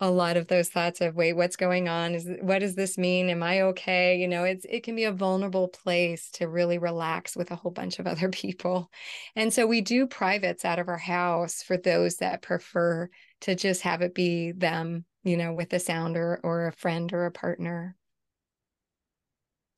a 0.00 0.10
lot 0.10 0.36
of 0.36 0.46
those 0.46 0.68
thoughts 0.68 1.00
of 1.00 1.16
wait 1.16 1.32
what's 1.32 1.56
going 1.56 1.88
on? 1.88 2.14
Is 2.14 2.28
what 2.40 2.60
does 2.60 2.74
this 2.74 2.96
mean? 2.96 3.28
Am 3.30 3.42
i 3.42 3.62
okay? 3.62 4.16
You 4.18 4.28
know 4.28 4.44
it's 4.44 4.64
it 4.68 4.82
can 4.82 4.94
be 4.94 5.04
a 5.04 5.12
vulnerable 5.12 5.68
place 5.68 6.30
to 6.32 6.48
really 6.48 6.78
relax 6.78 7.36
with 7.36 7.50
a 7.50 7.56
whole 7.56 7.72
bunch 7.72 7.98
of 7.98 8.06
other 8.06 8.28
people. 8.30 8.90
And 9.36 9.52
so 9.52 9.66
we 9.66 9.80
do 9.80 10.06
privates 10.06 10.64
out 10.64 10.78
of 10.78 10.88
our 10.88 10.98
house 10.98 11.62
for 11.62 11.76
those 11.76 12.16
that 12.16 12.42
prefer 12.42 13.08
to 13.42 13.54
just 13.54 13.82
have 13.82 14.02
it 14.02 14.14
be 14.14 14.52
them 14.52 15.04
you 15.24 15.36
know 15.36 15.52
with 15.52 15.72
a 15.72 15.80
sound 15.80 16.16
or, 16.16 16.40
or 16.42 16.68
a 16.68 16.72
friend 16.72 17.12
or 17.12 17.26
a 17.26 17.32
partner. 17.32 17.96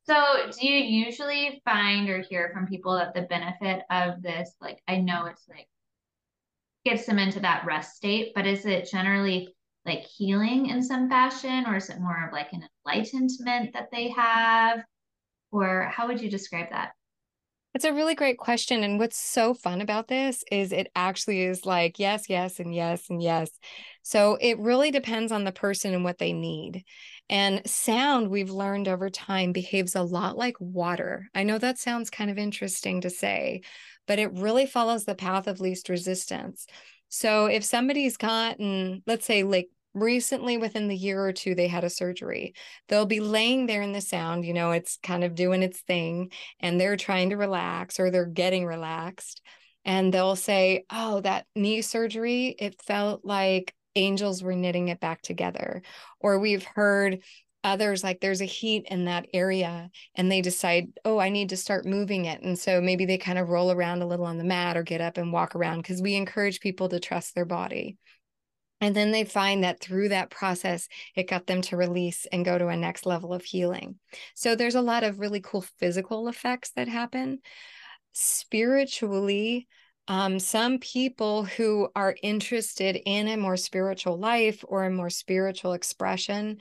So, 0.05 0.50
do 0.59 0.67
you 0.67 1.05
usually 1.05 1.62
find 1.65 2.09
or 2.09 2.21
hear 2.21 2.50
from 2.53 2.67
people 2.67 2.97
that 2.97 3.15
the 3.15 3.23
benefit 3.23 3.83
of 3.91 4.23
this, 4.23 4.50
like, 4.61 4.83
I 4.89 4.97
know 4.97 5.27
it's 5.27 5.47
like 5.49 5.69
gets 6.85 7.07
them 7.07 7.19
into 7.19 7.39
that 7.41 7.65
rest 7.65 7.97
state, 7.97 8.33
but 8.35 8.47
is 8.47 8.67
it 8.67 8.91
generally 8.91 9.55
like 9.87 10.01
healing 10.01 10.67
in 10.67 10.83
some 10.83 11.09
fashion, 11.09 11.65
or 11.67 11.77
is 11.77 11.91
it 11.91 12.01
more 12.01 12.27
of 12.27 12.33
like 12.33 12.53
an 12.53 12.67
enlightenment 12.87 13.73
that 13.73 13.89
they 13.91 14.11
have? 14.11 14.83
Or 15.53 15.91
how 15.95 16.07
would 16.07 16.21
you 16.21 16.31
describe 16.31 16.71
that? 16.71 16.93
It's 17.73 17.85
a 17.85 17.93
really 17.93 18.17
great 18.17 18.37
question. 18.37 18.83
And 18.83 18.99
what's 18.99 19.17
so 19.17 19.55
fun 19.55 19.81
about 19.81 20.09
this 20.09 20.43
is 20.51 20.73
it 20.73 20.91
actually 20.97 21.43
is 21.43 21.65
like 21.65 21.99
yes, 21.99 22.29
yes, 22.29 22.59
and 22.59 22.75
yes, 22.75 23.09
and 23.09 23.23
yes. 23.23 23.51
So 24.03 24.37
it 24.41 24.59
really 24.59 24.91
depends 24.91 25.31
on 25.31 25.45
the 25.45 25.53
person 25.53 25.95
and 25.95 26.03
what 26.03 26.19
they 26.19 26.33
need. 26.33 26.85
And 27.29 27.63
sound, 27.69 28.29
we've 28.29 28.51
learned 28.51 28.89
over 28.89 29.09
time, 29.09 29.53
behaves 29.53 29.95
a 29.95 30.03
lot 30.03 30.37
like 30.37 30.57
water. 30.59 31.29
I 31.33 31.45
know 31.45 31.59
that 31.59 31.79
sounds 31.79 32.11
kind 32.11 32.29
of 32.29 32.39
interesting 32.39 33.03
to 33.03 33.11
say, 33.11 33.63
but 34.07 34.19
it 34.19 34.33
really 34.33 34.66
follows 34.66 35.05
the 35.05 35.14
path 35.14 35.47
of 35.47 35.61
least 35.61 35.88
resistance. 35.88 36.66
So 37.11 37.46
if 37.46 37.64
somebody's 37.64 38.16
gotten, 38.16 39.03
let's 39.07 39.27
say, 39.27 39.42
like 39.42 39.68
recently 39.92 40.57
within 40.57 40.88
the 40.88 40.96
year 40.96 41.20
or 41.20 41.33
two 41.33 41.53
they 41.57 41.66
had 41.66 41.83
a 41.83 41.90
surgery 41.90 42.55
they'll 42.87 43.07
be 43.07 43.18
laying 43.18 43.66
there 43.66 43.83
in 43.83 43.90
the 43.90 44.01
sound 44.01 44.44
you 44.44 44.55
know 44.55 44.70
it's 44.70 45.01
kind 45.03 45.25
of 45.25 45.35
doing 45.35 45.64
its 45.64 45.81
thing 45.81 46.31
and 46.61 46.81
they're 46.81 46.96
trying 46.96 47.31
to 47.31 47.37
relax 47.37 47.99
or 47.99 48.09
they're 48.09 48.25
getting 48.25 48.64
relaxed 48.64 49.42
and 49.85 50.14
they'll 50.14 50.37
say 50.37 50.85
oh 50.90 51.20
that 51.23 51.44
knee 51.57 51.83
surgery 51.83 52.55
it 52.61 52.81
felt 52.81 53.25
like 53.25 53.75
angels 53.96 54.42
were 54.42 54.55
knitting 54.55 54.88
it 54.88 55.01
back 55.01 55.23
together. 55.23 55.83
Or 56.18 56.38
we've 56.38 56.64
heard 56.64 57.23
others 57.62 58.03
like 58.03 58.20
there's 58.20 58.40
a 58.40 58.46
heat 58.46 58.87
in 58.90 59.05
that 59.05 59.27
area 59.35 59.90
and 60.14 60.31
they 60.31 60.40
decide 60.40 60.88
oh 61.05 61.18
i 61.18 61.29
need 61.29 61.51
to 61.51 61.57
start 61.57 61.85
moving 61.85 62.25
it 62.25 62.40
and 62.42 62.59
so 62.59 62.81
maybe 62.81 63.05
they 63.05 63.18
kind 63.18 63.38
of 63.38 63.49
roll 63.49 63.70
around 63.70 64.01
a 64.01 64.07
little 64.07 64.25
on 64.25 64.38
the 64.38 64.44
mat 64.44 64.77
or 64.77 64.83
get 64.83 65.01
up 65.01 65.18
and 65.18 65.33
walk 65.33 65.55
around 65.55 65.79
because 65.79 66.01
we 66.01 66.14
encourage 66.14 66.61
people 66.61 66.88
to 66.88 66.99
trust 66.99 67.35
their 67.35 67.44
body 67.44 67.99
and 68.81 68.96
then 68.96 69.11
they 69.11 69.25
find 69.25 69.62
that 69.62 69.81
through 69.81 70.09
that 70.09 70.31
process, 70.31 70.88
it 71.14 71.29
got 71.29 71.46
them 71.46 71.61
to 71.62 71.77
release 71.77 72.27
and 72.33 72.44
go 72.44 72.57
to 72.57 72.68
a 72.68 72.77
next 72.77 73.05
level 73.05 73.35
of 73.35 73.44
healing. 73.44 73.96
So 74.35 74.55
there's 74.55 74.75
a 74.75 74.81
lot 74.81 75.05
of 75.05 75.18
really 75.18 75.40
cool 75.40 75.64
physical 75.79 76.29
effects 76.29 76.70
that 76.77 76.88
happen. 76.88 77.40
Spiritually, 78.12 79.68
um, 80.09 80.38
some 80.40 80.79
people 80.79 81.44
who 81.44 81.88
are 81.94 82.16
interested 82.23 82.99
in 83.05 83.29
a 83.29 83.37
more 83.37 83.59
spiritual 83.59 84.18
life 84.18 84.64
or 84.66 84.85
a 84.85 84.90
more 84.90 85.11
spiritual 85.11 85.75
expression, 85.75 86.57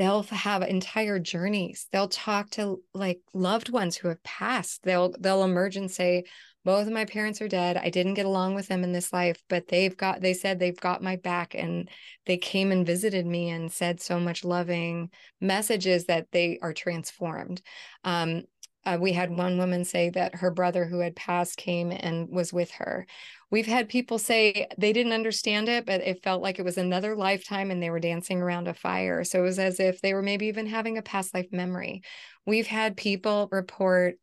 they'll 0.00 0.22
have 0.22 0.62
entire 0.62 1.18
journeys. 1.18 1.86
They'll 1.92 2.08
talk 2.08 2.48
to 2.52 2.82
like 2.94 3.20
loved 3.34 3.68
ones 3.68 3.96
who 3.96 4.08
have 4.08 4.22
passed. 4.22 4.82
They'll 4.82 5.14
they'll 5.20 5.44
emerge 5.44 5.76
and 5.76 5.90
say, 5.90 6.24
both 6.64 6.86
of 6.86 6.92
my 6.92 7.06
parents 7.06 7.40
are 7.40 7.48
dead 7.48 7.78
i 7.78 7.88
didn't 7.88 8.12
get 8.12 8.26
along 8.26 8.54
with 8.54 8.68
them 8.68 8.84
in 8.84 8.92
this 8.92 9.14
life 9.14 9.42
but 9.48 9.68
they've 9.68 9.96
got 9.96 10.20
they 10.20 10.34
said 10.34 10.58
they've 10.58 10.80
got 10.80 11.02
my 11.02 11.16
back 11.16 11.54
and 11.54 11.88
they 12.26 12.36
came 12.36 12.70
and 12.70 12.84
visited 12.84 13.24
me 13.24 13.48
and 13.48 13.72
said 13.72 13.98
so 13.98 14.20
much 14.20 14.44
loving 14.44 15.08
messages 15.40 16.04
that 16.04 16.26
they 16.32 16.58
are 16.60 16.74
transformed 16.74 17.62
um, 18.04 18.42
uh, 18.84 18.98
we 19.00 19.12
had 19.12 19.30
one 19.30 19.56
woman 19.56 19.84
say 19.86 20.10
that 20.10 20.34
her 20.34 20.50
brother 20.50 20.84
who 20.84 21.00
had 21.00 21.16
passed 21.16 21.56
came 21.56 21.90
and 21.92 22.28
was 22.28 22.52
with 22.52 22.70
her 22.72 23.06
we've 23.50 23.66
had 23.66 23.88
people 23.88 24.18
say 24.18 24.66
they 24.78 24.92
didn't 24.92 25.12
understand 25.12 25.68
it 25.68 25.86
but 25.86 26.00
it 26.00 26.22
felt 26.22 26.42
like 26.42 26.58
it 26.58 26.64
was 26.64 26.78
another 26.78 27.16
lifetime 27.16 27.70
and 27.70 27.82
they 27.82 27.90
were 27.90 28.00
dancing 28.00 28.40
around 28.40 28.68
a 28.68 28.74
fire 28.74 29.24
so 29.24 29.40
it 29.40 29.42
was 29.42 29.58
as 29.58 29.80
if 29.80 30.00
they 30.00 30.14
were 30.14 30.22
maybe 30.22 30.46
even 30.46 30.66
having 30.66 30.98
a 30.98 31.02
past 31.02 31.34
life 31.34 31.48
memory 31.52 32.02
we've 32.46 32.66
had 32.66 32.96
people 32.96 33.48
report 33.50 34.16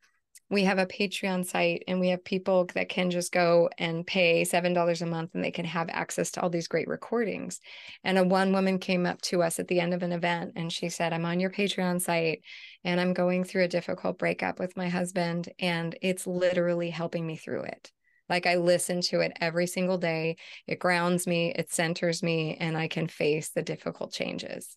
we 0.49 0.63
have 0.63 0.77
a 0.77 0.85
Patreon 0.85 1.45
site 1.45 1.83
and 1.87 1.99
we 1.99 2.09
have 2.09 2.23
people 2.23 2.65
that 2.73 2.87
can 2.87 3.11
just 3.11 3.31
go 3.33 3.69
and 3.77 4.07
pay 4.07 4.43
$7 4.43 5.01
a 5.01 5.05
month 5.05 5.31
and 5.33 5.43
they 5.43 5.51
can 5.51 5.65
have 5.65 5.89
access 5.89 6.31
to 6.31 6.41
all 6.41 6.49
these 6.49 6.69
great 6.69 6.87
recordings. 6.87 7.59
And 8.03 8.17
a 8.17 8.23
one 8.23 8.53
woman 8.53 8.79
came 8.79 9.05
up 9.05 9.21
to 9.23 9.43
us 9.43 9.59
at 9.59 9.67
the 9.67 9.81
end 9.81 9.93
of 9.93 10.03
an 10.03 10.13
event 10.13 10.53
and 10.55 10.71
she 10.71 10.87
said, 10.89 11.11
I'm 11.11 11.25
on 11.25 11.41
your 11.41 11.49
Patreon 11.49 12.01
site 12.01 12.43
and 12.85 12.99
I'm 12.99 13.13
going 13.13 13.43
through 13.43 13.63
a 13.63 13.69
difficult 13.69 14.17
breakup 14.17 14.57
with 14.59 14.77
my 14.77 14.87
husband 14.87 15.49
and 15.59 15.97
it's 16.01 16.25
literally 16.25 16.91
helping 16.91 17.27
me 17.27 17.35
through 17.35 17.63
it. 17.63 17.91
Like 18.29 18.45
I 18.45 18.55
listen 18.55 19.01
to 19.01 19.21
it 19.21 19.31
every 19.39 19.67
single 19.67 19.97
day. 19.97 20.37
It 20.67 20.79
grounds 20.79 21.27
me, 21.27 21.53
it 21.55 21.71
centers 21.71 22.21
me, 22.21 22.57
and 22.59 22.77
I 22.77 22.87
can 22.87 23.07
face 23.07 23.49
the 23.49 23.61
difficult 23.61 24.11
changes. 24.11 24.75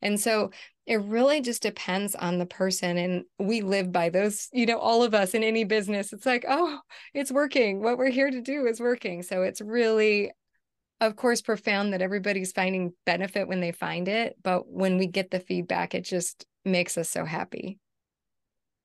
And 0.00 0.18
so 0.18 0.50
it 0.86 0.96
really 1.02 1.40
just 1.40 1.62
depends 1.62 2.14
on 2.14 2.38
the 2.38 2.46
person 2.46 2.96
and 2.98 3.24
we 3.38 3.60
live 3.60 3.92
by 3.92 4.08
those 4.08 4.48
you 4.52 4.66
know 4.66 4.78
all 4.78 5.02
of 5.02 5.14
us 5.14 5.34
in 5.34 5.42
any 5.42 5.64
business 5.64 6.12
it's 6.12 6.26
like 6.26 6.44
oh 6.48 6.78
it's 7.14 7.30
working 7.30 7.82
what 7.82 7.98
we're 7.98 8.10
here 8.10 8.30
to 8.30 8.40
do 8.40 8.66
is 8.66 8.80
working 8.80 9.22
so 9.22 9.42
it's 9.42 9.60
really 9.60 10.32
of 11.00 11.16
course 11.16 11.40
profound 11.40 11.92
that 11.92 12.02
everybody's 12.02 12.52
finding 12.52 12.92
benefit 13.06 13.46
when 13.46 13.60
they 13.60 13.72
find 13.72 14.08
it 14.08 14.36
but 14.42 14.68
when 14.68 14.98
we 14.98 15.06
get 15.06 15.30
the 15.30 15.40
feedback 15.40 15.94
it 15.94 16.04
just 16.04 16.46
makes 16.64 16.98
us 16.98 17.08
so 17.08 17.24
happy 17.24 17.78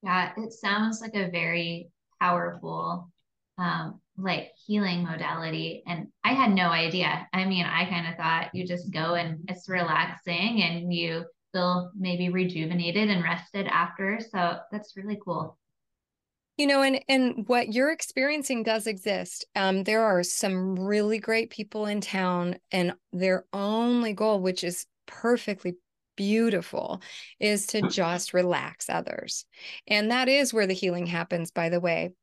yeah 0.04 0.32
it 0.38 0.54
sounds 0.54 1.02
like 1.02 1.16
a 1.16 1.30
very 1.32 1.90
powerful 2.20 3.10
um 3.58 4.00
like 4.18 4.52
healing 4.66 5.04
modality 5.04 5.84
and 5.88 6.08
i 6.24 6.34
had 6.34 6.52
no 6.52 6.70
idea 6.70 7.28
i 7.34 7.46
mean 7.46 7.66
i 7.66 7.86
kind 7.86 8.08
of 8.08 8.16
thought 8.16 8.50
you 8.54 8.66
just 8.66 8.92
go 8.92 9.16
and 9.16 9.40
it's 9.48 9.70
relaxing 9.70 10.62
and 10.64 10.94
you 10.94 11.24
feel 11.58 11.92
maybe 11.98 12.30
rejuvenated 12.30 13.10
and 13.10 13.24
rested 13.24 13.68
after. 13.68 14.20
So 14.20 14.58
that's 14.72 14.96
really 14.96 15.20
cool. 15.24 15.58
You 16.58 16.66
know, 16.66 16.82
and 16.82 17.00
and 17.08 17.48
what 17.48 17.74
you're 17.74 17.92
experiencing 17.92 18.64
does 18.64 18.88
exist. 18.88 19.46
Um, 19.56 19.84
there 19.84 20.04
are 20.04 20.24
some 20.24 20.80
really 20.80 21.20
great 21.20 21.52
people 21.52 21.86
in 21.86 22.02
town, 22.02 22.56
and 22.72 22.94
their 23.14 23.46
only 23.54 24.14
goal, 24.14 24.42
which 24.42 24.64
is 24.64 24.88
perfectly 25.06 25.76
beautiful 26.16 27.00
is 27.40 27.68
to 27.68 27.84
just 27.84 28.34
relax 28.34 28.90
others. 28.90 29.46
And 29.88 30.10
that 30.10 30.30
is 30.30 30.52
where 30.52 30.66
the 30.66 30.74
healing 30.74 31.06
happens, 31.06 31.52
by 31.52 31.70
the 31.70 31.80
way. 31.80 32.14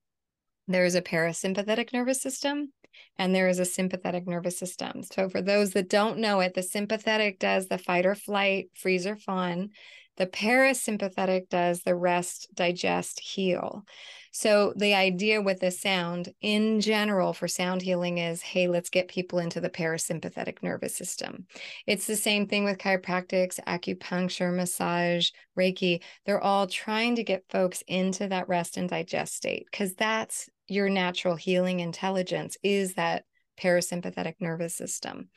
There's 0.67 0.95
a 0.95 1.03
parasympathetic 1.03 1.93
nervous 1.93 2.23
system 2.23 2.73
and 3.19 3.35
there 3.35 3.49
is 3.49 3.59
a 3.59 3.65
sympathetic 3.65 4.27
nervous 4.27 4.59
system. 4.59 5.03
So, 5.03 5.29
for 5.29 5.43
those 5.43 5.73
that 5.73 5.89
don't 5.89 6.19
know 6.19 6.41
it, 6.41 6.55
the 6.55 6.63
sympathetic 6.63 7.39
does 7.39 7.69
the 7.69 7.79
fight 7.79 8.07
or 8.07 8.15
flight, 8.15 8.71
freeze 8.75 9.07
or 9.07 9.17
fawn. 9.17 9.71
The 10.17 10.27
parasympathetic 10.27 11.49
does 11.49 11.83
the 11.83 11.97
rest, 11.97 12.49
digest, 12.55 13.19
heal. 13.19 13.85
So, 14.31 14.73
the 14.77 14.95
idea 14.95 15.43
with 15.43 15.61
the 15.61 15.71
sound 15.71 16.33
in 16.41 16.81
general 16.81 17.33
for 17.33 17.47
sound 17.47 17.83
healing 17.83 18.19
is 18.19 18.43
hey, 18.43 18.67
let's 18.69 18.91
get 18.91 19.09
people 19.09 19.39
into 19.39 19.61
the 19.61 19.71
parasympathetic 19.71 20.63
nervous 20.63 20.97
system. 20.97 21.47
It's 21.87 22.07
the 22.07 22.17
same 22.17 22.47
thing 22.47 22.65
with 22.65 22.79
chiropractics, 22.79 23.61
acupuncture, 23.67 24.55
massage, 24.55 25.31
Reiki. 25.59 26.01
They're 26.27 26.43
all 26.43 26.67
trying 26.67 27.17
to 27.17 27.25
get 27.25 27.45
folks 27.49 27.83
into 27.87 28.29
that 28.29 28.49
rest 28.49 28.77
and 28.77 28.89
digest 28.89 29.37
state 29.37 29.67
because 29.71 29.95
that's 29.95 30.49
your 30.69 30.89
natural 30.89 31.37
healing 31.37 31.81
intelligence 31.81 32.57
is 32.63 32.95
that 32.95 33.25
parasympathetic 33.61 34.35
nervous 34.41 34.75
system. 34.75 35.29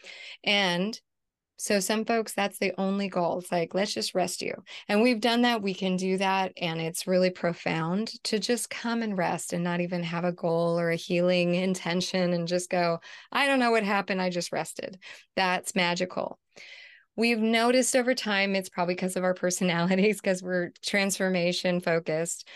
And 0.43 0.99
so 1.59 1.79
some 1.79 2.05
folks, 2.05 2.33
that's 2.33 2.59
the 2.59 2.73
only 2.77 3.09
goal. 3.09 3.39
It's 3.39 3.51
like, 3.51 3.73
let's 3.73 3.93
just 3.93 4.13
rest 4.13 4.43
you. 4.43 4.53
And 4.87 5.01
we've 5.01 5.19
done 5.19 5.41
that. 5.41 5.63
We 5.63 5.73
can 5.73 5.97
do 5.97 6.17
that. 6.17 6.53
And 6.55 6.79
it's 6.79 7.07
really 7.07 7.31
profound 7.31 8.11
to 8.25 8.37
just 8.37 8.69
come 8.69 9.01
and 9.01 9.17
rest 9.17 9.53
and 9.53 9.63
not 9.63 9.81
even 9.81 10.03
have 10.03 10.23
a 10.23 10.31
goal 10.31 10.79
or 10.79 10.91
a 10.91 10.95
healing 10.95 11.55
intention 11.55 12.33
and 12.33 12.47
just 12.47 12.69
go, 12.69 12.99
I 13.31 13.47
don't 13.47 13.59
know 13.59 13.71
what 13.71 13.83
happened. 13.83 14.21
I 14.21 14.29
just 14.29 14.51
rested. 14.51 14.99
That's 15.35 15.75
magical. 15.75 16.39
We've 17.15 17.39
noticed 17.39 17.95
over 17.95 18.13
time, 18.13 18.55
it's 18.55 18.69
probably 18.69 18.93
because 18.93 19.15
of 19.15 19.23
our 19.23 19.33
personalities, 19.33 20.21
because 20.21 20.43
we're 20.43 20.69
transformation 20.85 21.79
focused 21.79 22.47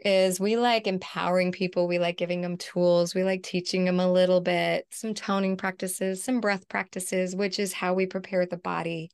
is 0.00 0.38
we 0.38 0.56
like 0.56 0.86
empowering 0.86 1.52
people. 1.52 1.88
We 1.88 1.98
like 1.98 2.16
giving 2.16 2.40
them 2.40 2.56
tools. 2.56 3.14
We 3.14 3.24
like 3.24 3.42
teaching 3.42 3.84
them 3.84 4.00
a 4.00 4.10
little 4.10 4.40
bit, 4.40 4.86
some 4.90 5.14
toning 5.14 5.56
practices, 5.56 6.22
some 6.22 6.40
breath 6.40 6.68
practices, 6.68 7.34
which 7.34 7.58
is 7.58 7.72
how 7.72 7.94
we 7.94 8.06
prepare 8.06 8.46
the 8.46 8.56
body. 8.56 9.10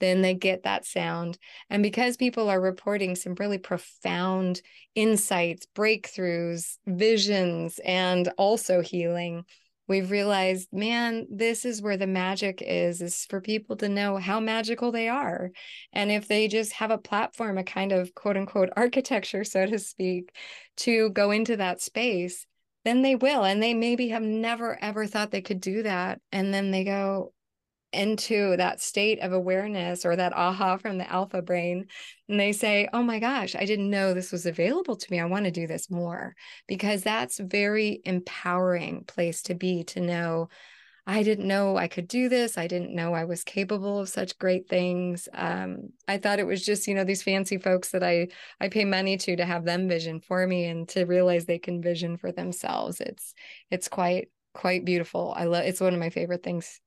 Then 0.00 0.22
they 0.22 0.34
get 0.34 0.62
that 0.62 0.84
sound. 0.84 1.38
And 1.70 1.82
because 1.82 2.16
people 2.16 2.48
are 2.48 2.60
reporting 2.60 3.16
some 3.16 3.34
really 3.38 3.58
profound 3.58 4.60
insights, 4.94 5.66
breakthroughs, 5.74 6.78
visions, 6.86 7.80
and 7.84 8.28
also 8.38 8.80
healing, 8.80 9.44
we've 9.88 10.10
realized 10.10 10.68
man 10.72 11.26
this 11.30 11.64
is 11.64 11.82
where 11.82 11.96
the 11.96 12.06
magic 12.06 12.62
is 12.62 13.02
is 13.02 13.26
for 13.26 13.40
people 13.40 13.76
to 13.76 13.88
know 13.88 14.16
how 14.18 14.38
magical 14.38 14.92
they 14.92 15.08
are. 15.08 15.50
And 15.92 16.10
if 16.10 16.28
they 16.28 16.46
just 16.48 16.74
have 16.74 16.90
a 16.90 16.98
platform 16.98 17.58
a 17.58 17.64
kind 17.64 17.92
of 17.92 18.14
quote 18.14 18.36
unquote 18.36 18.70
architecture 18.76 19.44
so 19.44 19.66
to 19.66 19.78
speak 19.78 20.30
to 20.78 21.10
go 21.10 21.30
into 21.30 21.56
that 21.56 21.80
space 21.80 22.46
then 22.84 23.02
they 23.02 23.16
will 23.16 23.44
and 23.44 23.62
they 23.62 23.74
maybe 23.74 24.08
have 24.08 24.22
never 24.22 24.78
ever 24.80 25.06
thought 25.06 25.30
they 25.30 25.42
could 25.42 25.60
do 25.60 25.82
that 25.82 26.20
and 26.32 26.54
then 26.54 26.70
they 26.70 26.84
go 26.84 27.32
into 27.92 28.54
that 28.56 28.82
state 28.82 29.18
of 29.20 29.32
awareness 29.32 30.04
or 30.04 30.14
that 30.14 30.34
aha 30.34 30.76
from 30.76 30.98
the 30.98 31.10
alpha 31.10 31.40
brain 31.40 31.86
and 32.28 32.38
they 32.38 32.52
say 32.52 32.86
oh 32.92 33.02
my 33.02 33.18
gosh 33.18 33.56
i 33.56 33.64
didn't 33.64 33.88
know 33.88 34.12
this 34.12 34.30
was 34.30 34.44
available 34.44 34.94
to 34.94 35.10
me. 35.10 35.18
I 35.18 35.24
want 35.24 35.46
to 35.46 35.50
do 35.50 35.66
this 35.66 35.90
more 35.90 36.34
because 36.66 37.02
that's 37.02 37.38
very 37.38 38.02
empowering 38.04 39.04
place 39.04 39.42
to 39.44 39.54
be 39.54 39.84
to 39.84 40.00
know 40.00 40.50
i 41.06 41.22
didn't 41.22 41.48
know 41.48 41.78
i 41.78 41.88
could 41.88 42.08
do 42.08 42.28
this. 42.28 42.58
I 42.58 42.66
didn't 42.66 42.94
know 42.94 43.14
i 43.14 43.24
was 43.24 43.42
capable 43.42 44.00
of 44.00 44.10
such 44.10 44.38
great 44.38 44.68
things. 44.68 45.26
Um, 45.32 45.88
i 46.06 46.18
thought 46.18 46.40
it 46.40 46.46
was 46.46 46.62
just 46.62 46.88
you 46.88 46.94
know 46.94 47.04
these 47.04 47.22
fancy 47.22 47.56
folks 47.56 47.90
that 47.92 48.02
i 48.02 48.28
i 48.60 48.68
pay 48.68 48.84
money 48.84 49.16
to 49.16 49.36
to 49.36 49.46
have 49.46 49.64
them 49.64 49.88
vision 49.88 50.20
for 50.20 50.46
me 50.46 50.66
and 50.66 50.86
to 50.90 51.04
realize 51.06 51.46
they 51.46 51.58
can 51.58 51.80
vision 51.80 52.18
for 52.18 52.32
themselves. 52.32 53.00
It's 53.00 53.32
it's 53.70 53.88
quite 53.88 54.28
quite 54.52 54.84
beautiful. 54.84 55.32
I 55.34 55.44
love 55.44 55.64
it's 55.64 55.80
one 55.80 55.94
of 55.94 56.00
my 56.00 56.10
favorite 56.10 56.42
things 56.42 56.80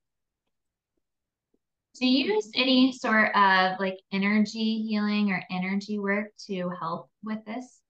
do 1.99 2.07
you 2.07 2.33
use 2.33 2.49
any 2.55 2.91
sort 2.91 3.35
of 3.35 3.79
like 3.79 3.97
energy 4.11 4.85
healing 4.87 5.31
or 5.31 5.43
energy 5.51 5.99
work 5.99 6.27
to 6.47 6.71
help 6.79 7.09
with 7.23 7.43
this? 7.45 7.81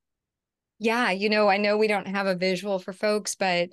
Yeah, 0.80 1.12
you 1.12 1.30
know, 1.30 1.48
I 1.48 1.58
know 1.58 1.78
we 1.78 1.88
don't 1.88 2.08
have 2.08 2.26
a 2.26 2.34
visual 2.34 2.80
for 2.80 2.92
folks, 2.92 3.36
but 3.36 3.70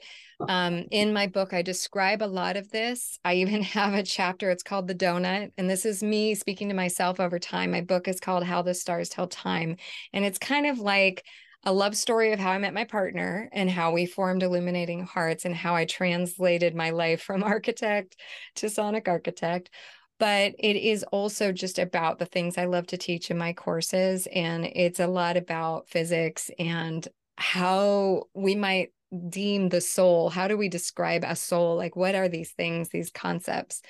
um, 0.46 0.84
in 0.90 1.14
my 1.14 1.26
book, 1.26 1.54
I 1.54 1.62
describe 1.62 2.22
a 2.22 2.24
lot 2.24 2.58
of 2.58 2.70
this. 2.70 3.18
I 3.24 3.36
even 3.36 3.62
have 3.74 3.94
a 3.94 4.02
chapter, 4.02 4.50
it's 4.50 4.62
called 4.62 4.88
The 4.88 4.94
Donut. 4.94 5.52
And 5.56 5.70
this 5.70 5.86
is 5.86 6.02
me 6.02 6.34
speaking 6.34 6.68
to 6.68 6.74
myself 6.74 7.18
over 7.18 7.38
time. 7.38 7.70
My 7.70 7.80
book 7.80 8.08
is 8.08 8.20
called 8.20 8.44
How 8.44 8.60
the 8.60 8.74
Stars 8.74 9.08
Tell 9.08 9.26
Time. 9.26 9.76
And 10.12 10.22
it's 10.22 10.38
kind 10.38 10.66
of 10.66 10.80
like 10.80 11.24
a 11.64 11.72
love 11.72 11.96
story 11.96 12.32
of 12.32 12.38
how 12.38 12.50
I 12.50 12.58
met 12.58 12.74
my 12.74 12.84
partner 12.84 13.48
and 13.52 13.68
how 13.70 13.92
we 13.92 14.06
formed 14.06 14.42
Illuminating 14.42 15.04
Hearts 15.04 15.44
and 15.44 15.54
how 15.54 15.74
I 15.74 15.86
translated 15.86 16.74
my 16.74 16.90
life 16.90 17.22
from 17.22 17.42
architect 17.42 18.16
to 18.56 18.68
sonic 18.68 19.08
architect 19.08 19.70
but 20.18 20.54
it 20.58 20.76
is 20.76 21.04
also 21.04 21.52
just 21.52 21.78
about 21.78 22.18
the 22.18 22.26
things 22.26 22.58
I 22.58 22.64
love 22.64 22.86
to 22.88 22.96
teach 22.96 23.30
in 23.30 23.38
my 23.38 23.52
courses. 23.52 24.26
And 24.32 24.64
it's 24.64 25.00
a 25.00 25.06
lot 25.06 25.36
about 25.36 25.88
physics 25.88 26.50
and 26.58 27.06
how 27.36 28.24
we 28.34 28.54
might 28.54 28.92
deem 29.28 29.68
the 29.68 29.80
soul. 29.80 30.28
How 30.28 30.48
do 30.48 30.56
we 30.56 30.68
describe 30.68 31.24
a 31.24 31.36
soul? 31.36 31.76
Like, 31.76 31.96
what 31.96 32.14
are 32.14 32.28
these 32.28 32.50
things, 32.50 32.88
these 32.88 33.10
concepts? 33.10 33.82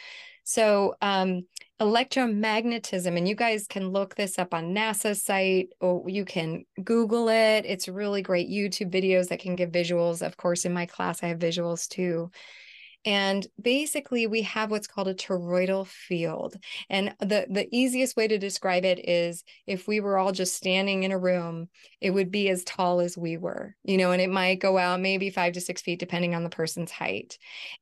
So, 0.44 0.94
um, 1.02 1.46
electromagnetism, 1.80 3.16
and 3.16 3.28
you 3.28 3.34
guys 3.34 3.66
can 3.68 3.90
look 3.90 4.14
this 4.14 4.38
up 4.38 4.54
on 4.54 4.74
NASA's 4.74 5.22
site 5.22 5.68
or 5.80 6.08
you 6.08 6.24
can 6.24 6.64
Google 6.82 7.28
it. 7.28 7.64
It's 7.66 7.88
really 7.88 8.22
great 8.22 8.48
YouTube 8.48 8.90
videos 8.90 9.28
that 9.28 9.40
can 9.40 9.56
give 9.56 9.70
visuals. 9.70 10.26
Of 10.26 10.36
course, 10.36 10.64
in 10.64 10.72
my 10.72 10.86
class, 10.86 11.22
I 11.22 11.28
have 11.28 11.38
visuals 11.38 11.86
too. 11.86 12.30
And 13.08 13.46
basically, 13.58 14.26
we 14.26 14.42
have 14.42 14.70
what's 14.70 14.86
called 14.86 15.08
a 15.08 15.14
toroidal 15.14 15.86
field. 15.86 16.56
And 16.90 17.14
the, 17.20 17.46
the 17.48 17.66
easiest 17.72 18.18
way 18.18 18.28
to 18.28 18.36
describe 18.36 18.84
it 18.84 19.08
is 19.08 19.44
if 19.66 19.88
we 19.88 19.98
were 19.98 20.18
all 20.18 20.30
just 20.30 20.54
standing 20.54 21.04
in 21.04 21.10
a 21.10 21.18
room, 21.18 21.70
it 22.02 22.10
would 22.10 22.30
be 22.30 22.50
as 22.50 22.64
tall 22.64 23.00
as 23.00 23.16
we 23.16 23.38
were, 23.38 23.74
you 23.82 23.96
know, 23.96 24.12
and 24.12 24.20
it 24.20 24.28
might 24.28 24.60
go 24.60 24.76
out 24.76 25.00
maybe 25.00 25.30
five 25.30 25.54
to 25.54 25.60
six 25.62 25.80
feet, 25.80 25.98
depending 25.98 26.34
on 26.34 26.44
the 26.44 26.50
person's 26.50 26.90
height. 26.90 27.38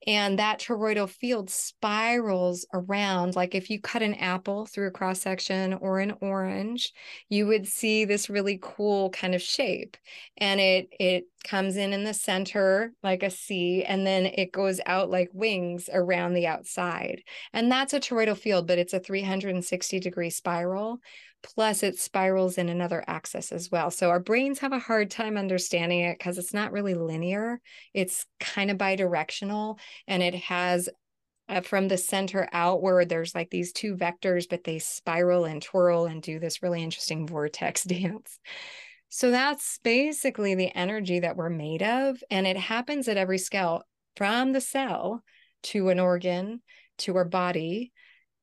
And 0.06 0.38
that 0.38 0.60
toroidal 0.60 1.10
field 1.10 1.50
spirals 1.50 2.64
around, 2.72 3.34
like 3.34 3.56
if 3.56 3.68
you 3.68 3.80
cut 3.80 4.02
an 4.02 4.14
apple 4.14 4.66
through 4.66 4.86
a 4.86 4.92
cross 4.92 5.20
section 5.22 5.74
or 5.74 5.98
an 5.98 6.14
orange, 6.20 6.92
you 7.28 7.48
would 7.48 7.66
see 7.66 8.04
this 8.04 8.30
really 8.30 8.60
cool 8.62 9.10
kind 9.10 9.34
of 9.34 9.42
shape. 9.42 9.96
And 10.36 10.60
it, 10.60 10.88
it 11.00 11.24
comes 11.46 11.76
in 11.76 11.92
in 11.92 12.04
the 12.04 12.14
center 12.14 12.92
like 13.02 13.22
a 13.22 13.30
C, 13.30 13.84
and 13.84 14.06
then 14.06 14.26
it 14.26 14.52
goes 14.52 14.80
out 14.86 15.10
like 15.10 15.30
wings 15.32 15.88
around 15.92 16.34
the 16.34 16.46
outside. 16.46 17.22
And 17.52 17.70
that's 17.70 17.94
a 17.94 18.00
toroidal 18.00 18.36
field, 18.36 18.66
but 18.66 18.78
it's 18.78 18.94
a 18.94 19.00
360 19.00 20.00
degree 20.00 20.30
spiral. 20.30 20.98
Plus, 21.42 21.82
it 21.82 21.98
spirals 21.98 22.58
in 22.58 22.68
another 22.68 23.04
axis 23.06 23.52
as 23.52 23.70
well. 23.70 23.90
So, 23.90 24.10
our 24.10 24.18
brains 24.18 24.58
have 24.60 24.72
a 24.72 24.78
hard 24.78 25.10
time 25.10 25.36
understanding 25.36 26.00
it 26.00 26.18
because 26.18 26.38
it's 26.38 26.54
not 26.54 26.72
really 26.72 26.94
linear. 26.94 27.60
It's 27.94 28.26
kind 28.40 28.70
of 28.70 28.78
bidirectional 28.78 29.78
and 30.08 30.22
it 30.22 30.34
has 30.34 30.88
uh, 31.48 31.60
from 31.60 31.88
the 31.88 31.96
center 31.96 32.48
outward, 32.52 33.08
there's 33.08 33.34
like 33.34 33.50
these 33.50 33.72
two 33.72 33.94
vectors, 33.94 34.46
but 34.48 34.64
they 34.64 34.78
spiral 34.78 35.44
and 35.44 35.62
twirl 35.62 36.06
and 36.06 36.20
do 36.20 36.40
this 36.40 36.62
really 36.62 36.82
interesting 36.82 37.26
vortex 37.26 37.84
dance. 37.84 38.38
So 39.08 39.30
that's 39.30 39.78
basically 39.78 40.54
the 40.54 40.74
energy 40.76 41.20
that 41.20 41.36
we're 41.36 41.50
made 41.50 41.82
of. 41.82 42.22
And 42.30 42.46
it 42.46 42.56
happens 42.56 43.08
at 43.08 43.16
every 43.16 43.38
scale 43.38 43.82
from 44.16 44.52
the 44.52 44.60
cell 44.60 45.22
to 45.64 45.88
an 45.88 46.00
organ 46.00 46.62
to 46.98 47.16
our 47.16 47.24
body 47.24 47.92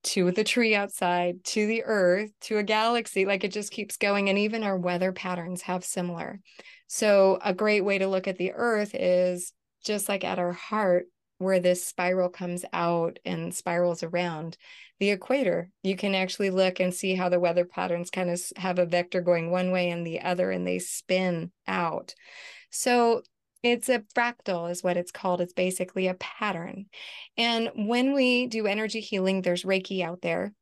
to 0.03 0.31
the 0.31 0.43
tree 0.43 0.75
outside 0.75 1.43
to 1.43 1.65
the 1.65 1.83
earth 1.83 2.29
to 2.41 2.57
a 2.57 2.63
galaxy. 2.63 3.25
Like 3.25 3.43
it 3.43 3.51
just 3.51 3.71
keeps 3.71 3.97
going. 3.97 4.29
And 4.29 4.37
even 4.37 4.63
our 4.63 4.77
weather 4.77 5.11
patterns 5.11 5.61
have 5.63 5.85
similar. 5.85 6.39
So, 6.87 7.39
a 7.43 7.53
great 7.53 7.81
way 7.81 7.97
to 7.97 8.07
look 8.07 8.27
at 8.27 8.37
the 8.37 8.51
earth 8.53 8.93
is 8.93 9.53
just 9.83 10.07
like 10.07 10.23
at 10.23 10.39
our 10.39 10.51
heart, 10.51 11.05
where 11.37 11.59
this 11.59 11.85
spiral 11.85 12.29
comes 12.29 12.63
out 12.73 13.19
and 13.25 13.53
spirals 13.53 14.03
around 14.03 14.57
the 14.99 15.09
equator. 15.09 15.69
You 15.81 15.95
can 15.95 16.15
actually 16.15 16.49
look 16.49 16.79
and 16.79 16.93
see 16.93 17.15
how 17.15 17.29
the 17.29 17.39
weather 17.39 17.65
patterns 17.65 18.09
kind 18.09 18.29
of 18.29 18.41
have 18.57 18.79
a 18.79 18.85
vector 18.85 19.21
going 19.21 19.51
one 19.51 19.71
way 19.71 19.89
and 19.89 20.05
the 20.05 20.21
other, 20.21 20.51
and 20.51 20.65
they 20.65 20.79
spin 20.79 21.51
out. 21.67 22.15
So 22.69 23.23
it's 23.63 23.89
a 23.89 24.03
fractal, 24.15 24.69
is 24.69 24.83
what 24.83 24.97
it's 24.97 25.11
called. 25.11 25.41
It's 25.41 25.53
basically 25.53 26.07
a 26.07 26.15
pattern. 26.15 26.85
And 27.37 27.71
when 27.75 28.13
we 28.13 28.47
do 28.47 28.67
energy 28.67 28.99
healing, 28.99 29.41
there's 29.41 29.63
Reiki 29.63 30.03
out 30.03 30.21
there. 30.21 30.53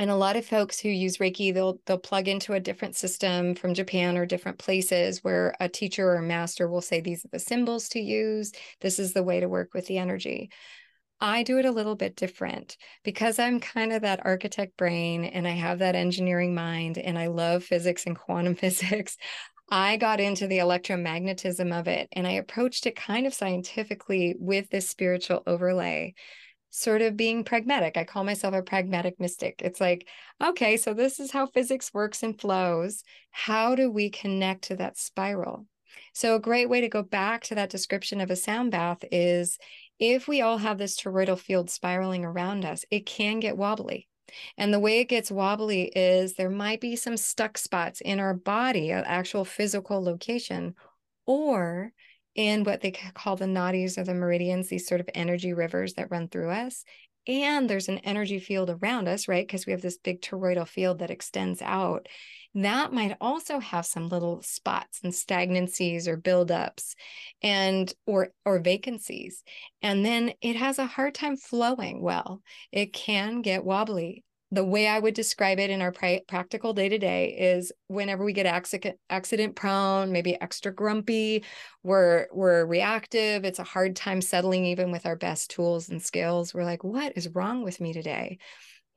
And 0.00 0.10
a 0.10 0.16
lot 0.16 0.36
of 0.36 0.46
folks 0.46 0.78
who 0.78 0.88
use 0.88 1.18
Reiki, 1.18 1.52
they'll 1.52 1.80
they'll 1.86 1.98
plug 1.98 2.28
into 2.28 2.52
a 2.52 2.60
different 2.60 2.94
system 2.94 3.54
from 3.54 3.74
Japan 3.74 4.16
or 4.16 4.26
different 4.26 4.58
places 4.58 5.24
where 5.24 5.54
a 5.58 5.68
teacher 5.68 6.08
or 6.08 6.16
a 6.16 6.22
master 6.22 6.68
will 6.68 6.80
say 6.80 7.00
these 7.00 7.24
are 7.24 7.30
the 7.32 7.38
symbols 7.38 7.88
to 7.90 8.00
use. 8.00 8.52
This 8.80 8.98
is 8.98 9.12
the 9.12 9.24
way 9.24 9.40
to 9.40 9.48
work 9.48 9.74
with 9.74 9.86
the 9.86 9.98
energy. 9.98 10.50
I 11.20 11.42
do 11.42 11.58
it 11.58 11.64
a 11.64 11.72
little 11.72 11.96
bit 11.96 12.14
different 12.14 12.76
because 13.02 13.40
I'm 13.40 13.58
kind 13.58 13.92
of 13.92 14.02
that 14.02 14.24
architect 14.24 14.76
brain 14.76 15.24
and 15.24 15.48
I 15.48 15.52
have 15.52 15.80
that 15.80 15.96
engineering 15.96 16.54
mind 16.54 16.96
and 16.96 17.18
I 17.18 17.26
love 17.26 17.64
physics 17.64 18.06
and 18.06 18.16
quantum 18.16 18.54
physics. 18.56 19.16
I 19.70 19.96
got 19.96 20.20
into 20.20 20.46
the 20.46 20.58
electromagnetism 20.58 21.78
of 21.78 21.88
it 21.88 22.08
and 22.12 22.26
I 22.26 22.32
approached 22.32 22.86
it 22.86 22.96
kind 22.96 23.26
of 23.26 23.34
scientifically 23.34 24.36
with 24.38 24.70
this 24.70 24.88
spiritual 24.88 25.42
overlay, 25.46 26.14
sort 26.70 27.02
of 27.02 27.16
being 27.16 27.44
pragmatic. 27.44 27.96
I 27.96 28.04
call 28.04 28.24
myself 28.24 28.54
a 28.54 28.62
pragmatic 28.62 29.18
mystic. 29.18 29.60
It's 29.62 29.80
like, 29.80 30.06
okay, 30.42 30.76
so 30.76 30.94
this 30.94 31.18
is 31.20 31.30
how 31.30 31.46
physics 31.46 31.92
works 31.94 32.22
and 32.22 32.38
flows. 32.38 33.02
How 33.30 33.74
do 33.74 33.90
we 33.90 34.10
connect 34.10 34.64
to 34.64 34.76
that 34.76 34.98
spiral? 34.98 35.66
So, 36.12 36.34
a 36.34 36.40
great 36.40 36.68
way 36.68 36.80
to 36.80 36.88
go 36.88 37.02
back 37.02 37.44
to 37.44 37.54
that 37.54 37.70
description 37.70 38.20
of 38.20 38.30
a 38.30 38.36
sound 38.36 38.70
bath 38.70 39.04
is 39.10 39.58
if 39.98 40.28
we 40.28 40.42
all 40.42 40.58
have 40.58 40.78
this 40.78 41.00
toroidal 41.00 41.38
field 41.38 41.70
spiraling 41.70 42.24
around 42.24 42.64
us, 42.64 42.84
it 42.90 43.06
can 43.06 43.40
get 43.40 43.56
wobbly. 43.56 44.06
And 44.56 44.72
the 44.72 44.80
way 44.80 45.00
it 45.00 45.08
gets 45.08 45.30
wobbly 45.30 45.84
is 45.94 46.34
there 46.34 46.50
might 46.50 46.80
be 46.80 46.96
some 46.96 47.16
stuck 47.16 47.56
spots 47.58 48.00
in 48.00 48.20
our 48.20 48.34
body, 48.34 48.90
an 48.90 49.04
actual 49.04 49.44
physical 49.44 50.02
location, 50.02 50.74
or 51.26 51.92
in 52.38 52.62
what 52.62 52.80
they 52.80 52.92
call 52.92 53.34
the 53.34 53.46
nadis 53.46 53.98
or 53.98 54.04
the 54.04 54.14
meridians, 54.14 54.68
these 54.68 54.86
sort 54.86 55.00
of 55.00 55.10
energy 55.12 55.52
rivers 55.52 55.94
that 55.94 56.12
run 56.12 56.28
through 56.28 56.50
us. 56.50 56.84
And 57.26 57.68
there's 57.68 57.88
an 57.88 57.98
energy 57.98 58.38
field 58.38 58.70
around 58.70 59.08
us, 59.08 59.26
right? 59.26 59.44
Because 59.44 59.66
we 59.66 59.72
have 59.72 59.82
this 59.82 59.98
big 59.98 60.22
toroidal 60.22 60.66
field 60.66 61.00
that 61.00 61.10
extends 61.10 61.60
out 61.60 62.06
that 62.54 62.92
might 62.92 63.16
also 63.20 63.58
have 63.58 63.84
some 63.84 64.08
little 64.08 64.40
spots 64.42 65.00
and 65.02 65.12
stagnancies 65.12 66.06
or 66.06 66.16
buildups 66.16 66.94
and 67.42 67.92
or 68.06 68.30
or 68.44 68.58
vacancies 68.58 69.42
and 69.82 70.04
then 70.04 70.32
it 70.40 70.56
has 70.56 70.78
a 70.78 70.86
hard 70.86 71.14
time 71.14 71.36
flowing 71.36 72.00
well 72.00 72.40
it 72.72 72.92
can 72.92 73.42
get 73.42 73.64
wobbly 73.64 74.24
the 74.50 74.64
way 74.64 74.86
I 74.86 74.98
would 74.98 75.14
describe 75.14 75.58
it 75.58 75.70
in 75.70 75.82
our 75.82 75.92
pra- 75.92 76.20
practical 76.26 76.72
day 76.72 76.88
to 76.88 76.98
day 76.98 77.36
is 77.38 77.70
whenever 77.88 78.24
we 78.24 78.32
get 78.32 78.46
accident 78.46 78.96
accident 79.10 79.56
prone, 79.56 80.10
maybe 80.10 80.40
extra 80.40 80.72
grumpy, 80.72 81.44
we're 81.82 82.26
we're 82.32 82.64
reactive. 82.64 83.44
It's 83.44 83.58
a 83.58 83.64
hard 83.64 83.94
time 83.94 84.22
settling 84.22 84.64
even 84.64 84.90
with 84.90 85.04
our 85.04 85.16
best 85.16 85.50
tools 85.50 85.90
and 85.90 86.02
skills. 86.02 86.54
We're 86.54 86.64
like, 86.64 86.82
what 86.82 87.12
is 87.16 87.28
wrong 87.28 87.62
with 87.62 87.80
me 87.80 87.92
today? 87.92 88.38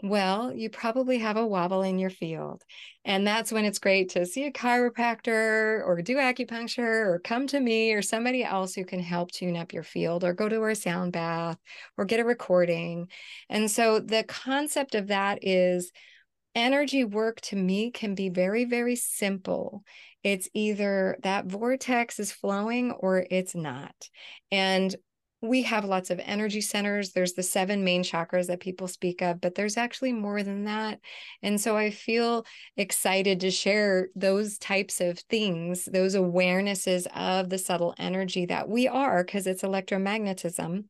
Well, 0.04 0.52
you 0.52 0.72
probably 0.72 1.20
have 1.20 1.38
a 1.38 1.46
wobble 1.46 1.84
in 1.84 2.00
your 2.00 2.10
field. 2.10 2.64
And 3.06 3.26
that's 3.26 3.52
when 3.52 3.66
it's 3.66 3.78
great 3.78 4.10
to 4.10 4.26
see 4.26 4.46
a 4.46 4.52
chiropractor 4.52 5.86
or 5.86 6.02
do 6.02 6.16
acupuncture 6.16 7.06
or 7.06 7.22
come 7.24 7.46
to 7.48 7.60
me 7.60 7.94
or 7.94 8.02
somebody 8.02 8.44
else 8.44 8.74
who 8.74 8.84
can 8.84 9.00
help 9.00 9.32
tune 9.32 9.56
up 9.56 9.74
your 9.74 9.84
field 9.84 10.24
or 10.24 10.34
go 10.34 10.50
to 10.50 10.64
a 10.66 10.76
sound 10.76 11.12
bath 11.12 11.58
or 11.98 12.06
get 12.06 12.20
a 12.20 12.26
recording. 12.26 13.10
And 13.48 13.70
so 13.70 14.00
the 14.00 14.24
concept 14.24 14.96
of 14.96 15.08
that 15.08 15.40
is 15.44 15.92
energy 16.56 17.04
work 17.04 17.40
to 17.42 17.56
me 17.56 17.92
can 17.92 18.16
be 18.16 18.30
very, 18.30 18.66
very 18.66 18.96
simple. 18.96 19.84
It's 20.24 20.50
either 20.56 21.18
that 21.22 21.46
vortex 21.46 22.20
is 22.20 22.32
flowing 22.32 22.92
or 22.92 23.26
it's 23.30 23.54
not. 23.54 24.10
And 24.52 24.96
we 25.42 25.64
have 25.64 25.86
lots 25.86 26.12
of 26.12 26.20
energy 26.24 26.62
centers. 26.62 27.12
There's 27.12 27.34
the 27.34 27.42
seven 27.42 27.84
main 27.84 28.04
chakras 28.04 28.48
that 28.48 28.60
people 28.60 28.88
speak 28.88 29.22
of, 29.24 29.42
but 29.42 29.56
there's 29.56 29.76
actually 29.76 30.14
more 30.14 30.44
than 30.44 30.66
that. 30.66 31.00
And 31.42 31.60
so 31.60 31.76
I 31.76 31.90
feel 31.90 32.46
excited 32.78 33.40
to 33.40 33.50
share 33.50 34.10
those 34.16 34.60
types 34.60 35.02
of 35.02 35.18
things, 35.20 35.86
those 35.86 36.16
awarenesses 36.16 37.08
of 37.16 37.50
the 37.50 37.58
subtle 37.58 37.96
energy 37.98 38.46
that 38.46 38.70
we 38.70 38.88
are, 38.88 39.24
because 39.24 39.48
it's 39.48 39.64
electromagnetism 39.64 40.86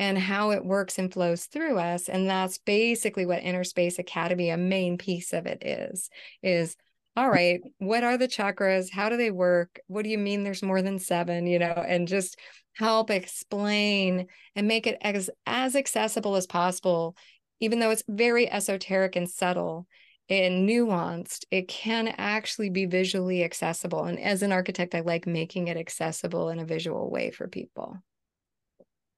and 0.00 0.18
how 0.18 0.50
it 0.50 0.64
works 0.64 0.98
and 0.98 1.12
flows 1.12 1.44
through 1.44 1.78
us. 1.78 2.08
And 2.08 2.28
that's 2.28 2.58
basically 2.58 3.24
what 3.24 3.44
Inner 3.44 3.62
Space 3.62 4.00
Academy, 4.00 4.50
a 4.50 4.56
main 4.56 4.98
piece 4.98 5.32
of 5.32 5.46
it 5.46 5.64
is, 5.64 6.10
is 6.42 6.76
all 7.14 7.30
right, 7.30 7.60
what 7.78 8.02
are 8.02 8.18
the 8.18 8.26
chakras? 8.26 8.90
How 8.90 9.08
do 9.08 9.16
they 9.16 9.30
work? 9.30 9.78
What 9.86 10.02
do 10.02 10.10
you 10.10 10.18
mean 10.18 10.42
there's 10.42 10.62
more 10.62 10.82
than 10.82 10.98
seven? 10.98 11.46
You 11.46 11.60
know, 11.60 11.84
and 11.86 12.08
just 12.08 12.36
help 12.74 13.10
explain 13.10 14.26
and 14.56 14.68
make 14.68 14.86
it 14.86 14.98
as, 15.00 15.30
as 15.46 15.76
accessible 15.76 16.36
as 16.36 16.46
possible, 16.46 17.16
even 17.60 17.78
though 17.78 17.90
it's 17.90 18.04
very 18.08 18.50
esoteric 18.50 19.16
and 19.16 19.28
subtle 19.28 19.86
and 20.28 20.68
nuanced, 20.68 21.44
it 21.50 21.68
can 21.68 22.08
actually 22.08 22.70
be 22.70 22.86
visually 22.86 23.44
accessible. 23.44 24.04
And 24.04 24.18
as 24.18 24.42
an 24.42 24.52
architect, 24.52 24.94
I 24.94 25.00
like 25.00 25.26
making 25.26 25.68
it 25.68 25.76
accessible 25.76 26.48
in 26.48 26.58
a 26.58 26.64
visual 26.64 27.10
way 27.10 27.30
for 27.30 27.48
people. 27.48 27.98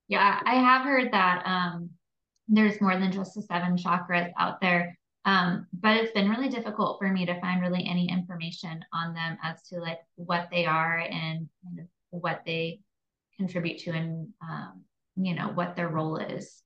Yeah, 0.09 0.40
I 0.45 0.55
have 0.55 0.83
heard 0.83 1.12
that 1.12 1.43
um, 1.47 1.90
there's 2.49 2.81
more 2.81 2.99
than 2.99 3.12
just 3.12 3.35
the 3.35 3.43
seven 3.43 3.77
chakras 3.77 4.31
out 4.38 4.61
there. 4.61 4.99
Um, 5.25 5.67
but 5.73 5.97
it's 5.97 6.12
been 6.12 6.29
really 6.29 6.51
difficult 6.51 6.99
for 6.99 7.11
me 7.11 7.25
to 7.25 7.40
find 7.40 7.62
really 7.62 7.87
any 7.87 8.11
information 8.11 8.85
on 8.93 9.14
them 9.14 9.38
as 9.43 9.62
to 9.69 9.81
like 9.81 10.01
what 10.17 10.49
they 10.51 10.67
are 10.67 10.99
and 10.99 11.49
what 12.11 12.43
they 12.45 12.81
contribute 13.37 13.79
to 13.79 13.90
and 13.90 14.29
um, 14.42 14.83
you 15.16 15.35
know 15.35 15.49
what 15.55 15.77
their 15.77 15.88
role 15.88 16.16
is 16.16 16.62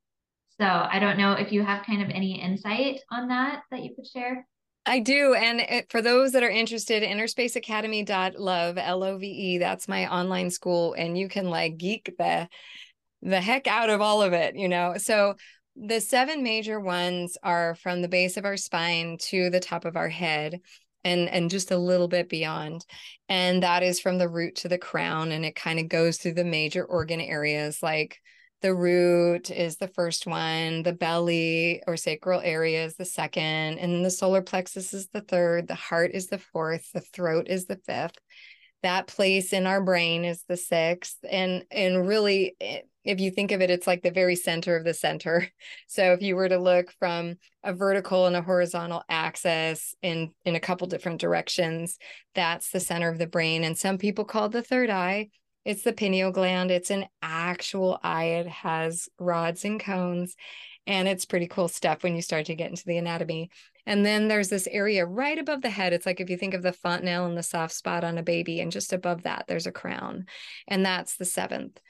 so 0.60 0.64
i 0.66 0.98
don't 0.98 1.18
know 1.18 1.32
if 1.32 1.52
you 1.52 1.62
have 1.62 1.84
kind 1.84 2.02
of 2.02 2.08
any 2.10 2.40
insight 2.40 3.00
on 3.10 3.28
that 3.28 3.62
that 3.70 3.82
you 3.82 3.94
could 3.94 4.06
share 4.06 4.46
I 4.86 5.00
do. 5.00 5.34
And 5.34 5.84
for 5.90 6.00
those 6.00 6.32
that 6.32 6.42
are 6.42 6.48
interested, 6.48 7.02
innerspaceacademy.love, 7.02 8.78
L-O-V-E, 8.78 9.58
that's 9.58 9.86
my 9.86 10.10
online 10.10 10.50
school. 10.50 10.94
And 10.94 11.18
you 11.18 11.28
can 11.28 11.50
like 11.50 11.76
geek 11.76 12.14
the 12.18 12.48
the 13.20 13.40
heck 13.40 13.66
out 13.66 13.90
of 13.90 14.00
all 14.00 14.22
of 14.22 14.32
it, 14.32 14.56
you 14.56 14.68
know. 14.68 14.94
So 14.96 15.34
the 15.76 16.00
seven 16.00 16.42
major 16.42 16.80
ones 16.80 17.36
are 17.42 17.74
from 17.76 18.00
the 18.00 18.08
base 18.08 18.36
of 18.36 18.44
our 18.44 18.56
spine 18.56 19.18
to 19.18 19.50
the 19.50 19.60
top 19.60 19.84
of 19.84 19.96
our 19.96 20.08
head 20.08 20.60
and 21.04 21.28
and 21.28 21.50
just 21.50 21.70
a 21.70 21.78
little 21.78 22.08
bit 22.08 22.28
beyond 22.28 22.84
and 23.28 23.62
that 23.62 23.82
is 23.82 24.00
from 24.00 24.18
the 24.18 24.28
root 24.28 24.56
to 24.56 24.68
the 24.68 24.78
crown 24.78 25.32
and 25.32 25.44
it 25.44 25.54
kind 25.54 25.78
of 25.78 25.88
goes 25.88 26.18
through 26.18 26.34
the 26.34 26.44
major 26.44 26.84
organ 26.84 27.20
areas 27.20 27.82
like 27.82 28.18
the 28.60 28.74
root 28.74 29.50
is 29.50 29.76
the 29.76 29.88
first 29.88 30.26
one 30.26 30.82
the 30.82 30.92
belly 30.92 31.82
or 31.86 31.96
sacral 31.96 32.40
area 32.40 32.84
is 32.84 32.96
the 32.96 33.04
second 33.04 33.78
and 33.78 34.04
the 34.04 34.10
solar 34.10 34.42
plexus 34.42 34.92
is 34.92 35.08
the 35.08 35.20
third 35.20 35.68
the 35.68 35.74
heart 35.74 36.10
is 36.12 36.26
the 36.26 36.38
fourth 36.38 36.90
the 36.92 37.00
throat 37.00 37.46
is 37.48 37.66
the 37.66 37.80
fifth 37.86 38.18
that 38.82 39.06
place 39.06 39.52
in 39.52 39.66
our 39.66 39.82
brain 39.82 40.24
is 40.24 40.44
the 40.48 40.56
sixth 40.56 41.18
and 41.28 41.64
and 41.70 42.06
really 42.06 42.54
eh, 42.60 42.80
if 43.04 43.20
you 43.20 43.30
think 43.30 43.52
of 43.52 43.60
it 43.60 43.70
it's 43.70 43.86
like 43.86 44.02
the 44.02 44.10
very 44.10 44.36
center 44.36 44.76
of 44.76 44.84
the 44.84 44.94
center. 44.94 45.48
So 45.90 46.12
if 46.12 46.22
you 46.22 46.36
were 46.36 46.48
to 46.48 46.58
look 46.58 46.92
from 46.98 47.36
a 47.64 47.72
vertical 47.72 48.26
and 48.26 48.36
a 48.36 48.42
horizontal 48.42 49.02
axis 49.08 49.94
in 50.02 50.32
in 50.44 50.54
a 50.54 50.60
couple 50.60 50.86
different 50.86 51.20
directions 51.20 51.98
that's 52.34 52.70
the 52.70 52.80
center 52.80 53.08
of 53.08 53.18
the 53.18 53.26
brain 53.26 53.64
and 53.64 53.76
some 53.76 53.98
people 53.98 54.24
call 54.24 54.48
the 54.48 54.62
third 54.62 54.90
eye. 54.90 55.30
It's 55.64 55.82
the 55.82 55.92
pineal 55.92 56.30
gland. 56.30 56.70
It's 56.70 56.90
an 56.90 57.06
actual 57.20 57.98
eye. 58.02 58.24
It 58.40 58.46
has 58.46 59.08
rods 59.18 59.64
and 59.64 59.80
cones 59.80 60.34
and 60.86 61.06
it's 61.06 61.26
pretty 61.26 61.46
cool 61.46 61.68
stuff 61.68 62.02
when 62.02 62.16
you 62.16 62.22
start 62.22 62.46
to 62.46 62.54
get 62.54 62.70
into 62.70 62.84
the 62.86 62.96
anatomy 62.96 63.50
and 63.88 64.04
then 64.04 64.28
there's 64.28 64.50
this 64.50 64.68
area 64.70 65.06
right 65.06 65.38
above 65.38 65.62
the 65.62 65.70
head. 65.70 65.94
It's 65.94 66.04
like 66.04 66.20
if 66.20 66.28
you 66.28 66.36
think 66.36 66.52
of 66.52 66.60
the 66.60 66.74
fontanelle 66.74 67.24
and 67.24 67.38
the 67.38 67.42
soft 67.42 67.72
spot 67.72 68.04
on 68.04 68.18
a 68.18 68.22
baby, 68.22 68.60
and 68.60 68.70
just 68.70 68.92
above 68.92 69.22
that, 69.22 69.46
there's 69.48 69.66
a 69.66 69.72
crown. 69.72 70.26
And 70.66 70.84
that's 70.84 71.16
the 71.16 71.24
seventh. 71.24 71.80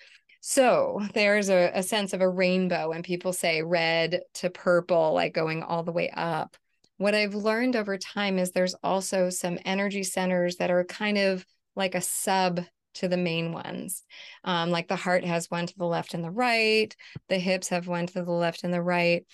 So 0.40 1.00
there's 1.12 1.50
a, 1.50 1.72
a 1.74 1.82
sense 1.82 2.12
of 2.12 2.20
a 2.20 2.28
rainbow, 2.28 2.92
and 2.92 3.02
people 3.02 3.32
say 3.32 3.62
red 3.62 4.20
to 4.34 4.48
purple, 4.48 5.12
like 5.12 5.34
going 5.34 5.64
all 5.64 5.82
the 5.82 5.90
way 5.90 6.08
up. 6.10 6.56
What 6.98 7.16
I've 7.16 7.34
learned 7.34 7.74
over 7.74 7.98
time 7.98 8.38
is 8.38 8.52
there's 8.52 8.76
also 8.84 9.28
some 9.28 9.58
energy 9.64 10.04
centers 10.04 10.54
that 10.58 10.70
are 10.70 10.84
kind 10.84 11.18
of 11.18 11.44
like 11.74 11.96
a 11.96 12.00
sub 12.00 12.60
to 12.94 13.08
the 13.08 13.16
main 13.16 13.52
ones. 13.52 14.04
Um, 14.44 14.70
like 14.70 14.86
the 14.86 14.94
heart 14.94 15.24
has 15.24 15.50
one 15.50 15.66
to 15.66 15.76
the 15.76 15.84
left 15.84 16.14
and 16.14 16.22
the 16.22 16.30
right, 16.30 16.94
the 17.28 17.38
hips 17.38 17.70
have 17.70 17.88
one 17.88 18.06
to 18.06 18.22
the 18.22 18.30
left 18.30 18.62
and 18.62 18.72
the 18.72 18.82
right 18.82 19.26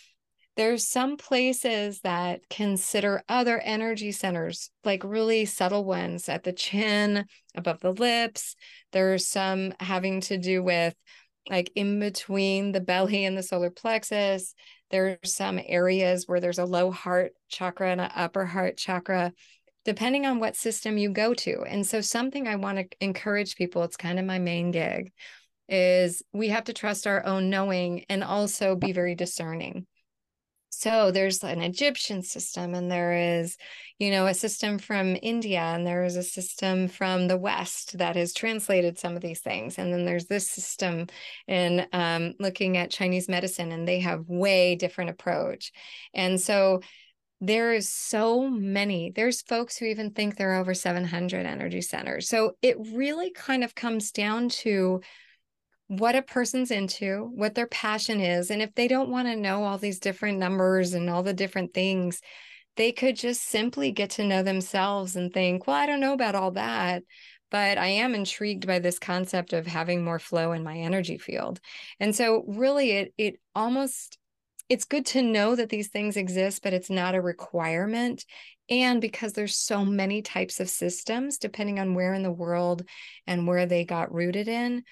there's 0.57 0.87
some 0.87 1.17
places 1.17 2.01
that 2.01 2.49
consider 2.49 3.23
other 3.29 3.59
energy 3.59 4.13
centers, 4.13 4.71
like 4.85 5.03
really 5.03 5.47
subtle 5.47 5.85
ones 5.85 6.29
at 6.29 6.45
the 6.45 6.53
chin, 6.53 7.27
above 7.57 7.81
the 7.81 7.93
lips. 7.93 8.55
There's 8.93 9.27
some 9.27 9.75
having 9.81 10.21
to 10.23 10.39
do 10.39 10.63
with 10.63 10.95
like 11.51 11.71
in 11.75 11.99
between 11.99 12.73
the 12.73 12.81
belly 12.81 13.25
and 13.25 13.37
the 13.37 13.43
solar 13.43 13.71
plexus. 13.71 14.55
There's 14.91 15.35
some 15.35 15.61
areas 15.65 16.25
where 16.27 16.41
there's 16.41 16.61
a 16.61 16.65
low 16.65 16.91
heart 16.93 17.33
chakra 17.49 17.91
and 17.91 18.01
an 18.01 18.11
upper 18.15 18.47
heart 18.47 18.77
chakra, 18.77 19.33
depending 19.85 20.25
on 20.25 20.39
what 20.39 20.57
system 20.57 20.99
you 20.99 21.11
go 21.11 21.35
to. 21.35 21.63
And 21.63 21.85
so, 21.85 22.01
something 22.01 22.47
I 22.47 22.57
want 22.57 22.79
to 22.79 22.87
encourage 23.01 23.57
people, 23.57 23.83
it's 23.83 23.97
kind 23.97 24.21
of 24.21 24.25
my 24.25 24.39
main 24.39 24.71
gig, 24.71 25.13
is 25.69 26.23
we 26.33 26.49
have 26.49 26.65
to 26.65 26.73
trust 26.73 27.09
our 27.09 27.25
own 27.27 27.51
knowing 27.51 28.05
and 28.09 28.23
also 28.23 28.77
be 28.77 28.93
very 28.93 29.17
discerning 29.17 29.87
So 30.81 31.11
there's 31.11 31.43
an 31.43 31.63
Egyptian 31.63 32.23
system, 32.23 32.75
and 32.75 32.91
there 32.91 33.41
is, 33.41 33.57
you 33.99 34.11
know, 34.11 34.27
a 34.27 34.35
system 34.35 34.79
from 34.79 35.17
India, 35.23 35.61
and 35.61 35.87
there 35.87 36.05
is 36.05 36.17
a 36.17 36.23
system 36.23 36.89
from 36.89 37.29
the 37.29 37.37
West 37.37 37.99
that 37.99 38.17
has 38.17 38.33
translated 38.33 38.99
some 38.99 39.17
of 39.17 39.23
these 39.23 39.41
things. 39.41 39.79
And 39.79 39.93
then 39.93 40.05
there's 40.05 40.27
this 40.27 40.51
system 40.51 41.07
in 41.47 41.87
um, 41.93 42.35
looking 42.39 42.77
at 42.77 42.91
Chinese 42.91 43.29
medicine, 43.29 43.73
and 43.73 43.87
they 43.87 44.01
have 44.01 44.29
way 44.29 44.75
different 44.77 45.11
approach. 45.11 45.73
And 46.13 46.41
so 46.41 46.81
there 47.41 47.73
is 47.73 47.89
so 47.89 48.49
many. 48.49 49.11
There's 49.15 49.43
folks 49.43 49.77
who 49.77 49.87
even 49.87 50.11
think 50.11 50.37
there 50.37 50.53
are 50.53 50.61
over 50.61 50.75
700 50.75 51.45
energy 51.45 51.83
centers. 51.83 52.29
So 52.29 52.57
it 52.63 52.77
really 52.93 53.31
kind 53.33 53.65
of 53.65 53.75
comes 53.75 54.13
down 54.13 54.49
to 54.51 55.03
what 55.89 56.17
a 56.17 56.23
person's 56.23 56.71
into, 56.71 57.31
what 57.35 57.55
their 57.55 57.67
passion 57.67 58.21
is. 58.21 58.51
And 58.51 58.63
if 58.63 58.75
they 58.75 58.89
don't 58.89 59.11
want 59.11 59.29
to 59.29 59.37
know 59.37 59.65
all 59.65 59.79
these 59.79 59.99
different 59.99 60.39
numbers 60.39 60.95
and 60.95 61.11
all 61.11 61.23
the 61.23 61.35
different 61.35 61.75
things, 61.75 62.21
they 62.77 62.91
could 62.91 63.17
just 63.17 63.43
simply 63.43 63.93
get 63.93 64.11
to 64.11 64.25
know 64.25 64.43
themselves 64.43 65.17
and 65.17 65.33
think, 65.33 65.67
well, 65.67 65.77
I 65.77 65.87
don't 65.87 66.01
know 66.01 66.15
about 66.15 66.35
all 66.35 66.53
that, 66.53 67.03
but 67.51 67.79
I 67.79 67.87
am 67.87 68.15
intrigued 68.15 68.67
by 68.67 68.79
this 68.79 68.99
concept 68.99 69.53
of 69.53 69.67
having 69.67 70.03
more 70.03 70.19
flow 70.19 70.53
in 70.53 70.65
my 70.65 70.79
energy 70.79 71.19
field. 71.19 71.61
And 72.01 72.15
so 72.15 72.45
really 72.49 72.91
it 72.91 73.15
it 73.17 73.41
almost 73.55 74.19
it's 74.69 74.87
good 74.87 75.05
to 75.07 75.23
know 75.23 75.55
that 75.55 75.69
these 75.69 75.89
things 75.89 76.17
exist, 76.17 76.63
but 76.63 76.73
it's 76.73 76.91
not 76.91 77.15
a 77.15 77.21
requirement. 77.21 78.25
And 78.71 79.01
because 79.01 79.35
there's 79.35 79.57
so 79.57 79.85
many 79.85 80.23
types 80.23 80.59
of 80.59 80.71
systems, 80.71 81.37
depending 81.37 81.79
on 81.79 81.95
where 81.95 82.15
in 82.15 82.23
the 82.23 82.33
world 82.33 82.83
and 83.27 83.47
where 83.47 83.67
they 83.67 83.85
got 83.85 84.13
rooted 84.13 84.49
in, 84.49 84.83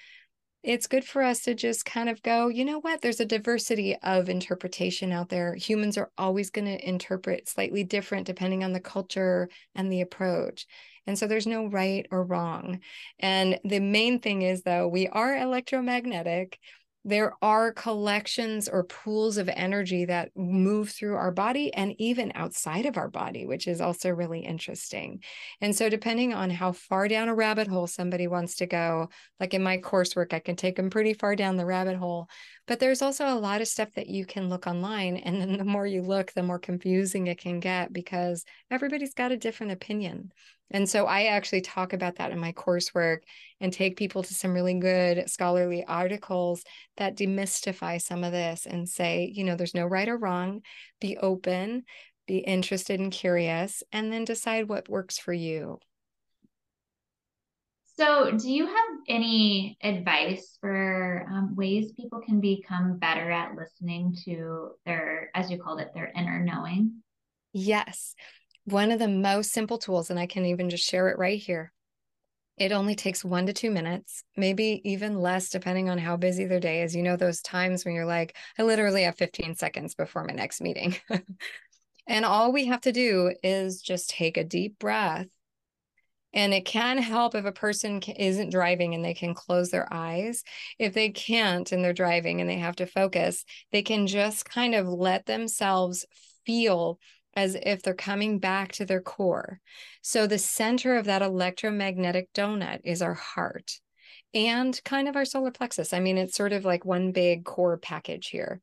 it's 0.63 0.87
good 0.87 1.03
for 1.03 1.21
us 1.21 1.41
to 1.41 1.53
just 1.53 1.85
kind 1.85 2.07
of 2.07 2.23
go, 2.23 2.47
you 2.47 2.63
know 2.63 2.79
what? 2.79 3.01
There's 3.01 3.19
a 3.19 3.25
diversity 3.25 3.97
of 4.01 4.29
interpretation 4.29 5.11
out 5.11 5.27
there. 5.27 5.55
Humans 5.55 5.97
are 5.97 6.09
always 6.17 6.49
going 6.49 6.65
to 6.65 6.87
interpret 6.89 7.49
slightly 7.49 7.83
different 7.83 8.25
depending 8.25 8.63
on 8.63 8.71
the 8.71 8.79
culture 8.79 9.49
and 9.75 9.91
the 9.91 10.01
approach. 10.01 10.65
And 11.05 11.19
so 11.19 11.27
there's 11.27 11.45
no 11.45 11.65
right 11.65 12.07
or 12.11 12.23
wrong. 12.23 12.79
And 13.19 13.59
the 13.65 13.81
main 13.81 14.19
thing 14.19 14.41
is, 14.41 14.63
though, 14.63 14.87
we 14.87 15.07
are 15.09 15.35
electromagnetic 15.35 16.57
there 17.05 17.33
are 17.41 17.73
collections 17.73 18.69
or 18.69 18.85
pools 18.85 19.37
of 19.37 19.49
energy 19.49 20.05
that 20.05 20.29
move 20.35 20.89
through 20.89 21.15
our 21.15 21.31
body 21.31 21.73
and 21.73 21.93
even 21.99 22.31
outside 22.35 22.85
of 22.85 22.97
our 22.97 23.09
body, 23.09 23.45
which 23.45 23.67
is 23.67 23.81
also 23.81 24.09
really 24.09 24.39
interesting. 24.39 25.21
And 25.59 25.75
so, 25.75 25.89
depending 25.89 26.33
on 26.33 26.49
how 26.49 26.71
far 26.71 27.07
down 27.07 27.27
a 27.27 27.35
rabbit 27.35 27.67
hole 27.67 27.87
somebody 27.87 28.27
wants 28.27 28.55
to 28.55 28.65
go, 28.65 29.09
like 29.39 29.53
in 29.53 29.63
my 29.63 29.79
coursework, 29.79 30.33
I 30.33 30.39
can 30.39 30.55
take 30.55 30.77
them 30.77 30.89
pretty 30.89 31.13
far 31.13 31.35
down 31.35 31.57
the 31.57 31.65
rabbit 31.65 31.97
hole. 31.97 32.29
But 32.65 32.79
there's 32.79 33.01
also 33.01 33.27
a 33.27 33.35
lot 33.39 33.59
of 33.61 33.67
stuff 33.67 33.91
that 33.95 34.07
you 34.07 34.25
can 34.25 34.47
look 34.49 34.67
online. 34.67 35.17
And 35.17 35.41
then 35.41 35.57
the 35.57 35.65
more 35.65 35.85
you 35.85 36.01
look, 36.01 36.31
the 36.31 36.43
more 36.43 36.59
confusing 36.59 37.27
it 37.27 37.39
can 37.39 37.59
get 37.59 37.91
because 37.91 38.45
everybody's 38.71 39.13
got 39.13 39.33
a 39.33 39.37
different 39.37 39.73
opinion. 39.73 40.31
And 40.71 40.89
so 40.89 41.05
I 41.05 41.25
actually 41.25 41.61
talk 41.61 41.93
about 41.93 42.15
that 42.15 42.31
in 42.31 42.39
my 42.39 42.53
coursework 42.53 43.19
and 43.59 43.71
take 43.71 43.97
people 43.97 44.23
to 44.23 44.33
some 44.33 44.53
really 44.53 44.73
good 44.75 45.29
scholarly 45.29 45.83
articles 45.85 46.63
that 46.97 47.17
demystify 47.17 48.01
some 48.01 48.23
of 48.23 48.31
this 48.31 48.65
and 48.65 48.87
say, 48.87 49.31
you 49.33 49.43
know, 49.43 49.55
there's 49.55 49.75
no 49.75 49.85
right 49.85 50.07
or 50.07 50.17
wrong. 50.17 50.61
Be 51.01 51.17
open, 51.17 51.83
be 52.27 52.37
interested 52.37 52.99
and 52.99 53.11
curious, 53.11 53.83
and 53.91 54.11
then 54.11 54.23
decide 54.23 54.69
what 54.69 54.89
works 54.89 55.19
for 55.19 55.33
you. 55.33 55.79
So, 58.03 58.31
do 58.37 58.51
you 58.51 58.65
have 58.65 58.85
any 59.07 59.77
advice 59.81 60.57
for 60.59 61.25
um, 61.31 61.55
ways 61.55 61.93
people 61.93 62.19
can 62.19 62.41
become 62.41 62.97
better 62.97 63.31
at 63.31 63.55
listening 63.55 64.13
to 64.25 64.71
their, 64.85 65.29
as 65.33 65.49
you 65.49 65.57
called 65.57 65.79
it, 65.79 65.91
their 65.93 66.11
inner 66.15 66.43
knowing? 66.43 67.01
Yes 67.53 68.15
one 68.65 68.91
of 68.91 68.99
the 68.99 69.07
most 69.07 69.51
simple 69.51 69.77
tools, 69.77 70.09
and 70.09 70.19
I 70.19 70.27
can 70.27 70.45
even 70.45 70.69
just 70.69 70.89
share 70.89 71.09
it 71.09 71.17
right 71.17 71.39
here. 71.39 71.71
It 72.57 72.71
only 72.71 72.95
takes 72.95 73.25
one 73.25 73.47
to 73.47 73.53
two 73.53 73.71
minutes, 73.71 74.23
maybe 74.37 74.81
even 74.83 75.19
less, 75.19 75.49
depending 75.49 75.89
on 75.89 75.97
how 75.97 76.17
busy 76.17 76.45
their 76.45 76.59
day 76.59 76.83
is. 76.83 76.95
You 76.95 77.01
know, 77.01 77.17
those 77.17 77.41
times 77.41 77.83
when 77.83 77.95
you're 77.95 78.05
like, 78.05 78.37
I 78.57 78.63
literally 78.63 79.03
have 79.03 79.17
15 79.17 79.55
seconds 79.55 79.95
before 79.95 80.23
my 80.23 80.33
next 80.33 80.61
meeting. 80.61 80.95
and 82.07 82.25
all 82.25 82.53
we 82.53 82.67
have 82.67 82.81
to 82.81 82.91
do 82.91 83.33
is 83.41 83.81
just 83.81 84.11
take 84.11 84.37
a 84.37 84.43
deep 84.43 84.77
breath. 84.77 85.27
And 86.33 86.53
it 86.53 86.65
can 86.65 86.97
help 86.97 87.35
if 87.35 87.45
a 87.45 87.51
person 87.51 88.01
isn't 88.01 88.49
driving 88.49 88.95
and 88.95 89.05
they 89.05 89.13
can 89.13 89.33
close 89.33 89.69
their 89.69 89.91
eyes. 89.91 90.43
If 90.79 90.93
they 90.93 91.09
can't 91.09 91.71
and 91.71 91.83
they're 91.83 91.93
driving 91.93 92.41
and 92.41 92.49
they 92.49 92.57
have 92.57 92.75
to 92.77 92.87
focus, 92.87 93.45
they 93.71 93.83
can 93.83 94.07
just 94.07 94.45
kind 94.45 94.73
of 94.73 94.87
let 94.87 95.25
themselves 95.25 96.05
feel 96.45 96.99
as 97.35 97.55
if 97.55 97.81
they're 97.81 97.93
coming 97.93 98.39
back 98.39 98.71
to 98.73 98.85
their 98.85 99.01
core. 99.01 99.59
So 100.01 100.27
the 100.27 100.37
center 100.37 100.97
of 100.97 101.05
that 101.05 101.21
electromagnetic 101.21 102.31
donut 102.33 102.81
is 102.83 103.01
our 103.01 103.15
heart 103.15 103.79
and 104.33 104.79
kind 104.83 105.07
of 105.07 105.15
our 105.15 105.25
solar 105.25 105.51
plexus. 105.51 105.93
I 105.93 105.99
mean, 105.99 106.17
it's 106.17 106.35
sort 106.35 106.53
of 106.53 106.65
like 106.65 106.85
one 106.85 107.11
big 107.11 107.45
core 107.45 107.77
package 107.77 108.27
here. 108.27 108.61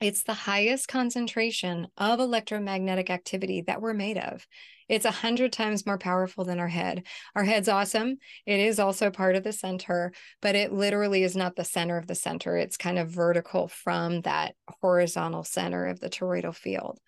It's 0.00 0.22
the 0.22 0.34
highest 0.34 0.88
concentration 0.88 1.88
of 1.96 2.20
electromagnetic 2.20 3.10
activity 3.10 3.62
that 3.62 3.82
we're 3.82 3.94
made 3.94 4.18
of. 4.18 4.46
It's 4.88 5.04
a 5.04 5.10
hundred 5.10 5.52
times 5.52 5.86
more 5.86 5.98
powerful 5.98 6.44
than 6.44 6.58
our 6.58 6.68
head. 6.68 7.04
Our 7.34 7.44
head's 7.44 7.68
awesome. 7.68 8.16
It 8.46 8.60
is 8.60 8.78
also 8.78 9.10
part 9.10 9.36
of 9.36 9.44
the 9.44 9.52
center, 9.52 10.12
but 10.40 10.54
it 10.54 10.72
literally 10.72 11.22
is 11.22 11.36
not 11.36 11.56
the 11.56 11.64
center 11.64 11.96
of 11.96 12.06
the 12.06 12.14
center. 12.14 12.56
It's 12.56 12.76
kind 12.76 12.98
of 12.98 13.10
vertical 13.10 13.68
from 13.68 14.22
that 14.22 14.54
horizontal 14.80 15.44
center 15.44 15.86
of 15.86 16.00
the 16.00 16.10
toroidal 16.10 16.54
field. 16.54 16.98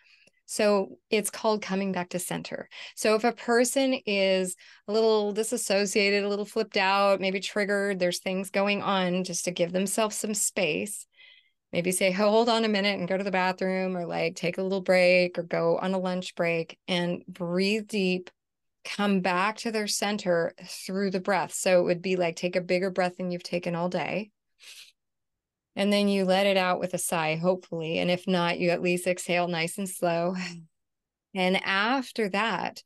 So 0.51 0.99
it's 1.11 1.31
called 1.31 1.63
coming 1.63 1.93
back 1.93 2.09
to 2.09 2.19
center. 2.19 2.69
So 2.97 3.15
if 3.15 3.23
a 3.23 3.31
person 3.31 3.95
is 4.05 4.57
a 4.89 4.93
little 4.93 5.31
disassociated, 5.31 6.25
a 6.25 6.29
little 6.29 6.45
flipped 6.45 6.77
out, 6.77 7.21
maybe 7.21 7.39
triggered, 7.39 8.01
there's 8.01 8.19
things 8.19 8.51
going 8.51 8.83
on 8.83 9.23
just 9.23 9.45
to 9.45 9.53
give 9.53 9.71
themselves 9.71 10.17
some 10.17 10.35
space. 10.35 11.07
Maybe 11.73 11.93
say, 11.93 12.11
hold 12.11 12.49
on 12.49 12.65
a 12.65 12.69
minute 12.69 12.99
and 12.99 13.09
go 13.09 13.17
to 13.17 13.25
the 13.25 13.31
bathroom, 13.31 13.97
or 13.97 14.07
like 14.07 14.35
take 14.35 14.59
a 14.59 14.63
little 14.63 14.81
break 14.81 15.39
or 15.39 15.45
go 15.45 15.79
on 15.79 15.95
a 15.95 15.99
lunch 15.99 16.35
break 16.35 16.79
and 16.89 17.23
breathe 17.29 17.87
deep, 17.87 18.31
come 18.85 19.21
back 19.21 19.59
to 19.59 19.71
their 19.71 19.87
center 19.87 20.53
through 20.65 21.11
the 21.11 21.21
breath. 21.21 21.53
So 21.53 21.81
it 21.81 21.85
would 21.85 22.03
be 22.03 22.17
like 22.17 22.37
take 22.37 22.57
a 22.57 22.61
bigger 22.61 22.91
breath 22.91 23.19
than 23.19 23.31
you've 23.31 23.43
taken 23.43 23.75
all 23.75 23.89
day 23.89 24.31
and 25.77 25.93
then 25.93 26.09
you 26.09 26.25
let 26.25 26.47
it 26.47 26.57
out 26.57 26.81
with 26.81 26.95
a 26.95 26.99
sigh, 26.99 27.37
hopefully. 27.37 27.99
And 27.99 28.11
if 28.11 28.27
not, 28.27 28.59
you 28.59 28.71
at 28.71 28.83
least 28.83 29.07
exhale 29.07 29.49
nice 29.49 29.79
and 29.79 29.89
slow. 29.89 30.37
And 31.33 31.65
after 31.65 32.29
that, 32.31 32.83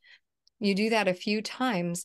you 0.61 0.75
do 0.75 0.91
that 0.91 1.09
a 1.09 1.15
few 1.15 1.41
times. 1.41 2.05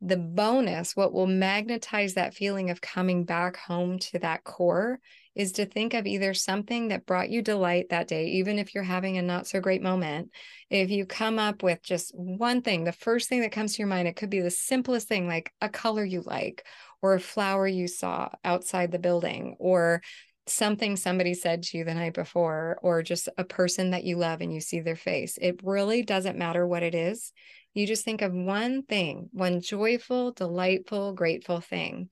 The 0.00 0.16
bonus, 0.16 0.94
what 0.94 1.12
will 1.12 1.26
magnetize 1.26 2.14
that 2.14 2.34
feeling 2.34 2.70
of 2.70 2.80
coming 2.80 3.24
back 3.24 3.56
home 3.56 3.98
to 3.98 4.20
that 4.20 4.44
core, 4.44 5.00
is 5.34 5.52
to 5.52 5.66
think 5.66 5.94
of 5.94 6.06
either 6.06 6.34
something 6.34 6.88
that 6.88 7.06
brought 7.06 7.30
you 7.30 7.42
delight 7.42 7.86
that 7.90 8.08
day, 8.08 8.26
even 8.28 8.58
if 8.58 8.74
you're 8.74 8.84
having 8.84 9.16
a 9.16 9.22
not 9.22 9.46
so 9.46 9.60
great 9.60 9.82
moment. 9.82 10.30
If 10.68 10.90
you 10.90 11.06
come 11.06 11.38
up 11.38 11.62
with 11.62 11.82
just 11.82 12.12
one 12.14 12.62
thing, 12.62 12.84
the 12.84 12.92
first 12.92 13.28
thing 13.28 13.40
that 13.40 13.52
comes 13.52 13.74
to 13.74 13.78
your 13.78 13.88
mind, 13.88 14.08
it 14.08 14.16
could 14.16 14.30
be 14.30 14.40
the 14.40 14.50
simplest 14.50 15.08
thing 15.08 15.26
like 15.26 15.52
a 15.60 15.68
color 15.68 16.04
you 16.04 16.22
like, 16.24 16.64
or 17.00 17.14
a 17.14 17.20
flower 17.20 17.66
you 17.66 17.88
saw 17.88 18.28
outside 18.44 18.92
the 18.92 18.98
building 18.98 19.56
or 19.58 20.02
something 20.46 20.96
somebody 20.96 21.34
said 21.34 21.62
to 21.62 21.78
you 21.78 21.84
the 21.84 21.94
night 21.94 22.14
before 22.14 22.78
or 22.82 23.02
just 23.02 23.28
a 23.38 23.44
person 23.44 23.90
that 23.90 24.04
you 24.04 24.16
love 24.16 24.40
and 24.40 24.52
you 24.52 24.60
see 24.60 24.80
their 24.80 24.96
face. 24.96 25.38
It 25.40 25.60
really 25.62 26.02
doesn't 26.02 26.38
matter 26.38 26.66
what 26.66 26.82
it 26.82 26.94
is. 26.94 27.32
You 27.74 27.86
just 27.86 28.04
think 28.04 28.22
of 28.22 28.32
one 28.32 28.82
thing 28.82 29.30
one 29.32 29.60
joyful 29.60 30.32
delightful 30.32 31.14
grateful 31.14 31.60
thing 31.60 32.10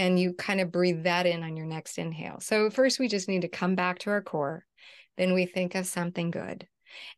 and 0.00 0.18
you 0.18 0.32
kind 0.32 0.60
of 0.60 0.72
breathe 0.72 1.04
that 1.04 1.26
in 1.26 1.42
on 1.42 1.56
your 1.56 1.66
next 1.66 1.98
inhale 1.98 2.40
so 2.40 2.70
first 2.70 2.98
we 2.98 3.08
just 3.08 3.28
need 3.28 3.42
to 3.42 3.48
come 3.48 3.74
back 3.74 3.98
to 3.98 4.10
our 4.10 4.22
core 4.22 4.64
then 5.16 5.34
we 5.34 5.46
think 5.46 5.74
of 5.74 5.86
something 5.86 6.30
good 6.30 6.66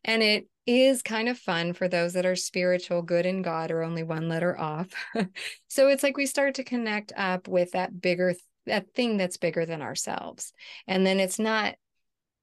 and 0.03 0.21
it 0.21 0.47
is 0.65 1.01
kind 1.01 1.27
of 1.27 1.37
fun 1.37 1.73
for 1.73 1.87
those 1.87 2.13
that 2.13 2.25
are 2.25 2.35
spiritual, 2.35 3.01
good 3.01 3.25
in 3.25 3.41
God, 3.41 3.71
or 3.71 3.83
only 3.83 4.03
one 4.03 4.29
letter 4.29 4.57
off. 4.57 4.87
so 5.67 5.89
it's 5.89 6.03
like 6.03 6.17
we 6.17 6.25
start 6.25 6.55
to 6.55 6.63
connect 6.63 7.11
up 7.17 7.47
with 7.47 7.71
that 7.71 8.01
bigger, 8.01 8.33
that 8.65 8.93
thing 8.93 9.17
that's 9.17 9.37
bigger 9.37 9.65
than 9.65 9.81
ourselves. 9.81 10.53
And 10.87 11.05
then 11.05 11.19
it's 11.19 11.39
not 11.39 11.75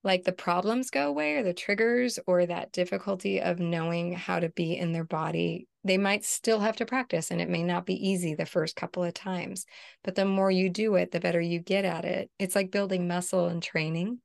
like 0.02 0.24
the 0.24 0.32
problems 0.32 0.90
go 0.90 1.08
away 1.08 1.36
or 1.36 1.42
the 1.42 1.52
triggers 1.52 2.18
or 2.26 2.46
that 2.46 2.72
difficulty 2.72 3.40
of 3.40 3.58
knowing 3.58 4.12
how 4.12 4.40
to 4.40 4.48
be 4.48 4.76
in 4.76 4.92
their 4.92 5.04
body. 5.04 5.66
They 5.84 5.98
might 5.98 6.24
still 6.24 6.60
have 6.60 6.76
to 6.76 6.86
practice 6.86 7.30
and 7.30 7.40
it 7.40 7.48
may 7.48 7.62
not 7.62 7.86
be 7.86 8.08
easy 8.08 8.34
the 8.34 8.46
first 8.46 8.76
couple 8.76 9.04
of 9.04 9.14
times. 9.14 9.66
But 10.02 10.14
the 10.14 10.24
more 10.24 10.50
you 10.50 10.70
do 10.70 10.94
it, 10.96 11.10
the 11.10 11.20
better 11.20 11.40
you 11.40 11.60
get 11.60 11.84
at 11.84 12.04
it. 12.04 12.30
It's 12.38 12.54
like 12.54 12.70
building 12.70 13.08
muscle 13.08 13.46
and 13.46 13.62
training 13.62 14.20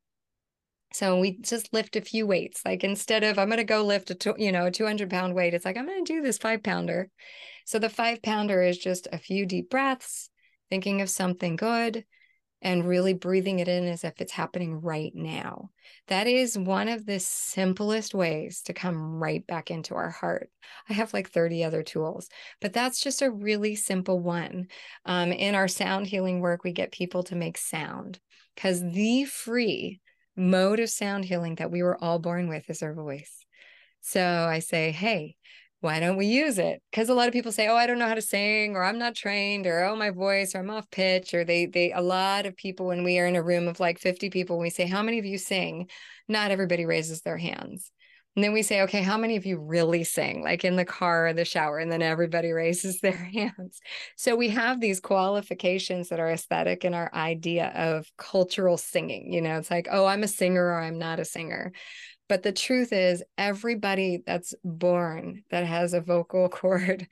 so 0.96 1.20
we 1.20 1.38
just 1.40 1.74
lift 1.74 1.98
a 1.98 2.02
few 2.02 2.26
weights. 2.26 2.62
Like 2.64 2.86
instead 2.86 3.26
of 3.26 3.38
I'm 3.38 3.50
going 3.50 3.58
to 3.58 3.66
go 3.66 3.84
lift 3.84 4.12
a 4.12 4.36
you 4.38 4.54
know 4.54 4.68
a 4.68 4.72
200 4.72 5.10
pound 5.10 5.36
weight, 5.36 5.54
it's 5.54 5.66
like 5.66 5.76
I'm 5.76 5.86
going 5.86 6.06
to 6.06 6.14
do 6.14 6.22
this 6.22 6.38
five 6.38 6.64
pounder. 6.64 7.10
So 7.66 7.80
the 7.80 7.90
five 7.90 8.22
pounder 8.22 8.62
is 8.62 8.78
just 8.78 9.08
a 9.12 9.18
few 9.18 9.46
deep 9.46 9.70
breaths, 9.70 10.30
thinking 10.70 11.02
of 11.02 11.10
something 11.10 11.58
good, 11.58 12.06
and 12.62 12.88
really 12.88 13.14
breathing 13.14 13.60
it 13.60 13.68
in 13.68 13.86
as 13.86 14.04
if 14.04 14.20
it's 14.20 14.32
happening 14.32 14.82
right 14.82 15.14
now. 15.14 15.70
That 16.08 16.28
is 16.28 16.58
one 16.58 16.88
of 16.88 17.06
the 17.06 17.20
simplest 17.20 18.16
ways 18.16 18.62
to 18.64 18.74
come 18.74 19.20
right 19.20 19.46
back 19.46 19.70
into 19.70 19.96
our 19.96 20.10
heart. 20.10 20.50
I 20.90 20.94
have 20.94 21.14
like 21.14 21.30
30 21.30 21.64
other 21.64 21.84
tools, 21.84 22.28
but 22.62 22.74
that's 22.74 23.02
just 23.02 23.22
a 23.22 23.32
really 23.32 23.76
simple 23.76 24.20
one. 24.20 24.68
Um, 25.06 25.32
in 25.32 25.54
our 25.56 25.68
sound 25.68 26.08
healing 26.08 26.40
work, 26.40 26.64
we 26.64 26.72
get 26.72 26.92
people 26.92 27.24
to 27.24 27.36
make 27.36 27.58
sound 27.58 28.20
because 28.56 28.82
the 28.82 29.26
free 29.26 30.02
mode 30.36 30.80
of 30.80 30.90
sound 30.90 31.26
healing 31.26 31.56
that 31.56 31.72
we 31.72 31.84
were 31.84 32.02
all 32.04 32.20
born 32.20 32.48
with 32.48 32.70
is 32.70 32.84
our 32.84 32.94
voice. 32.94 33.46
So 34.02 34.22
I 34.22 34.60
say, 34.60 34.92
hey, 34.92 35.36
why 35.86 36.00
don't 36.00 36.18
we 36.18 36.26
use 36.26 36.58
it? 36.60 36.82
Because 36.92 37.10
a 37.10 37.14
lot 37.14 37.28
of 37.28 37.34
people 37.34 37.52
say, 37.52 37.68
"Oh, 37.68 37.76
I 37.76 37.88
don't 37.88 38.00
know 38.00 38.08
how 38.08 38.16
to 38.16 38.22
sing," 38.22 38.76
or 38.76 38.84
"I'm 38.84 38.98
not 39.00 39.16
trained," 39.16 39.68
or 39.68 39.86
"Oh, 39.86 39.96
my 39.96 40.10
voice," 40.10 40.56
or 40.56 40.60
"I'm 40.60 40.70
off 40.70 40.90
pitch," 40.92 41.34
or 41.34 41.46
they 41.46 41.66
they 41.68 41.92
a 41.94 42.02
lot 42.02 42.46
of 42.46 42.58
people 42.58 42.88
when 42.88 43.04
we 43.04 43.20
are 43.20 43.26
in 43.28 43.36
a 43.36 43.44
room 43.44 43.68
of 43.68 43.80
like 43.80 44.00
50 44.00 44.30
people, 44.30 44.58
we 44.60 44.70
say, 44.70 44.88
"How 44.88 45.04
many 45.04 45.20
of 45.20 45.26
you 45.26 45.38
sing?" 45.38 45.90
Not 46.28 46.52
everybody 46.52 46.86
raises 46.86 47.22
their 47.22 47.38
hands. 47.38 47.92
And 48.36 48.44
then 48.44 48.52
we 48.52 48.64
say, 48.64 48.82
okay, 48.82 49.02
how 49.02 49.18
many 49.18 49.38
of 49.38 49.46
you 49.46 49.58
really 49.58 50.04
sing, 50.04 50.44
like 50.44 50.66
in 50.66 50.76
the 50.76 50.84
car 50.84 51.28
or 51.28 51.34
the 51.34 51.46
shower? 51.46 51.80
And 51.80 51.90
then 51.90 52.02
everybody 52.02 52.52
raises 52.52 53.00
their 53.00 53.14
hands. 53.14 53.80
So 54.18 54.36
we 54.36 54.50
have 54.50 54.82
these 54.82 55.00
qualifications 55.00 56.10
that 56.10 56.20
are 56.20 56.30
aesthetic 56.30 56.84
in 56.84 56.94
our 56.94 57.10
idea 57.14 57.68
of 57.68 58.12
cultural 58.18 58.78
singing. 58.78 59.32
You 59.32 59.42
know, 59.42 59.58
it's 59.58 59.72
like, 59.72 59.88
oh, 59.90 60.06
I'm 60.06 60.24
a 60.24 60.28
singer 60.28 60.66
or 60.66 60.82
I'm 60.82 60.98
not 60.98 61.20
a 61.22 61.26
singer. 61.26 61.72
But 62.28 62.44
the 62.44 62.52
truth 62.52 62.92
is, 62.92 63.24
everybody 63.38 64.22
that's 64.26 64.54
born 64.64 65.44
that 65.52 65.66
has 65.66 65.94
a 65.94 66.02
vocal 66.02 66.50
cord 66.50 67.08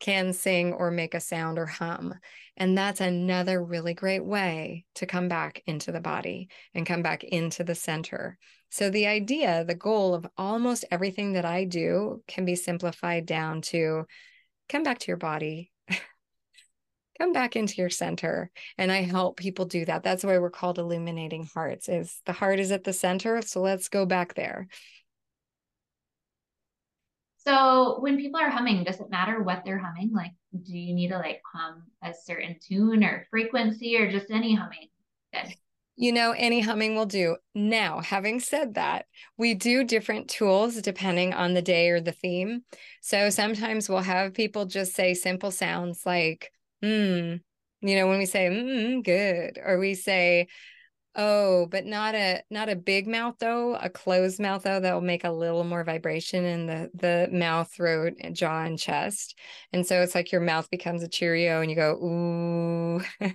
can 0.00 0.32
sing 0.32 0.72
or 0.72 0.90
make 0.90 1.14
a 1.14 1.20
sound 1.20 1.58
or 1.58 1.66
hum. 1.66 2.14
And 2.56 2.76
that's 2.76 3.00
another 3.00 3.62
really 3.62 3.94
great 3.94 4.24
way 4.24 4.84
to 4.96 5.06
come 5.06 5.28
back 5.28 5.62
into 5.66 5.92
the 5.92 6.00
body 6.00 6.48
and 6.74 6.86
come 6.86 7.02
back 7.02 7.24
into 7.24 7.64
the 7.64 7.74
center. 7.74 8.38
So, 8.70 8.90
the 8.90 9.06
idea, 9.06 9.64
the 9.64 9.74
goal 9.74 10.14
of 10.14 10.26
almost 10.36 10.84
everything 10.90 11.34
that 11.34 11.44
I 11.44 11.64
do 11.64 12.22
can 12.26 12.44
be 12.44 12.56
simplified 12.56 13.26
down 13.26 13.62
to 13.62 14.04
come 14.68 14.82
back 14.82 14.98
to 15.00 15.08
your 15.08 15.16
body, 15.16 15.70
come 17.18 17.32
back 17.32 17.56
into 17.56 17.76
your 17.76 17.90
center 17.90 18.50
and 18.78 18.90
i 18.90 19.02
help 19.02 19.36
people 19.36 19.64
do 19.64 19.84
that 19.84 20.02
that's 20.02 20.24
why 20.24 20.38
we're 20.38 20.50
called 20.50 20.78
illuminating 20.78 21.48
hearts 21.54 21.88
is 21.88 22.20
the 22.26 22.32
heart 22.32 22.58
is 22.58 22.72
at 22.72 22.84
the 22.84 22.92
center 22.92 23.40
so 23.42 23.60
let's 23.60 23.88
go 23.88 24.04
back 24.06 24.34
there 24.34 24.66
so 27.38 27.98
when 28.00 28.16
people 28.16 28.40
are 28.40 28.50
humming 28.50 28.84
does 28.84 29.00
it 29.00 29.10
matter 29.10 29.42
what 29.42 29.62
they're 29.64 29.78
humming 29.78 30.12
like 30.12 30.32
do 30.64 30.76
you 30.76 30.94
need 30.94 31.08
to 31.08 31.18
like 31.18 31.40
hum 31.52 31.82
a 32.02 32.12
certain 32.12 32.56
tune 32.60 33.04
or 33.04 33.26
frequency 33.30 33.96
or 33.96 34.10
just 34.10 34.30
any 34.30 34.54
humming 34.54 34.88
Good. 35.32 35.54
You 35.96 36.12
know, 36.12 36.32
any 36.32 36.60
humming 36.60 36.96
will 36.96 37.06
do. 37.06 37.36
Now, 37.54 38.00
having 38.00 38.40
said 38.40 38.74
that, 38.74 39.06
we 39.38 39.54
do 39.54 39.84
different 39.84 40.28
tools 40.28 40.82
depending 40.82 41.32
on 41.32 41.54
the 41.54 41.62
day 41.62 41.88
or 41.90 42.00
the 42.00 42.10
theme. 42.10 42.64
So 43.00 43.30
sometimes 43.30 43.88
we'll 43.88 44.00
have 44.00 44.34
people 44.34 44.66
just 44.66 44.94
say 44.94 45.14
simple 45.14 45.52
sounds 45.52 46.04
like 46.04 46.50
mm, 46.84 47.40
you 47.80 47.96
know, 47.96 48.06
when 48.08 48.18
we 48.18 48.26
say 48.26 48.48
mm, 48.48 49.04
good, 49.04 49.58
or 49.64 49.78
we 49.78 49.94
say, 49.94 50.48
oh, 51.16 51.66
but 51.66 51.86
not 51.86 52.14
a 52.14 52.42
not 52.50 52.68
a 52.68 52.76
big 52.76 53.06
mouth 53.06 53.36
though, 53.38 53.74
a 53.76 53.90
closed 53.90 54.40
mouth 54.40 54.64
though, 54.64 54.80
that 54.80 54.94
will 54.94 55.00
make 55.00 55.24
a 55.24 55.30
little 55.30 55.64
more 55.64 55.84
vibration 55.84 56.44
in 56.44 56.66
the 56.66 56.90
the 56.94 57.28
mouth, 57.32 57.72
throat, 57.72 58.14
jaw, 58.32 58.64
and 58.64 58.78
chest. 58.78 59.38
And 59.72 59.86
so 59.86 60.02
it's 60.02 60.14
like 60.14 60.32
your 60.32 60.40
mouth 60.40 60.70
becomes 60.70 61.02
a 61.02 61.08
Cheerio 61.08 61.60
and 61.60 61.70
you 61.70 61.76
go, 61.76 61.94
ooh. 61.94 63.02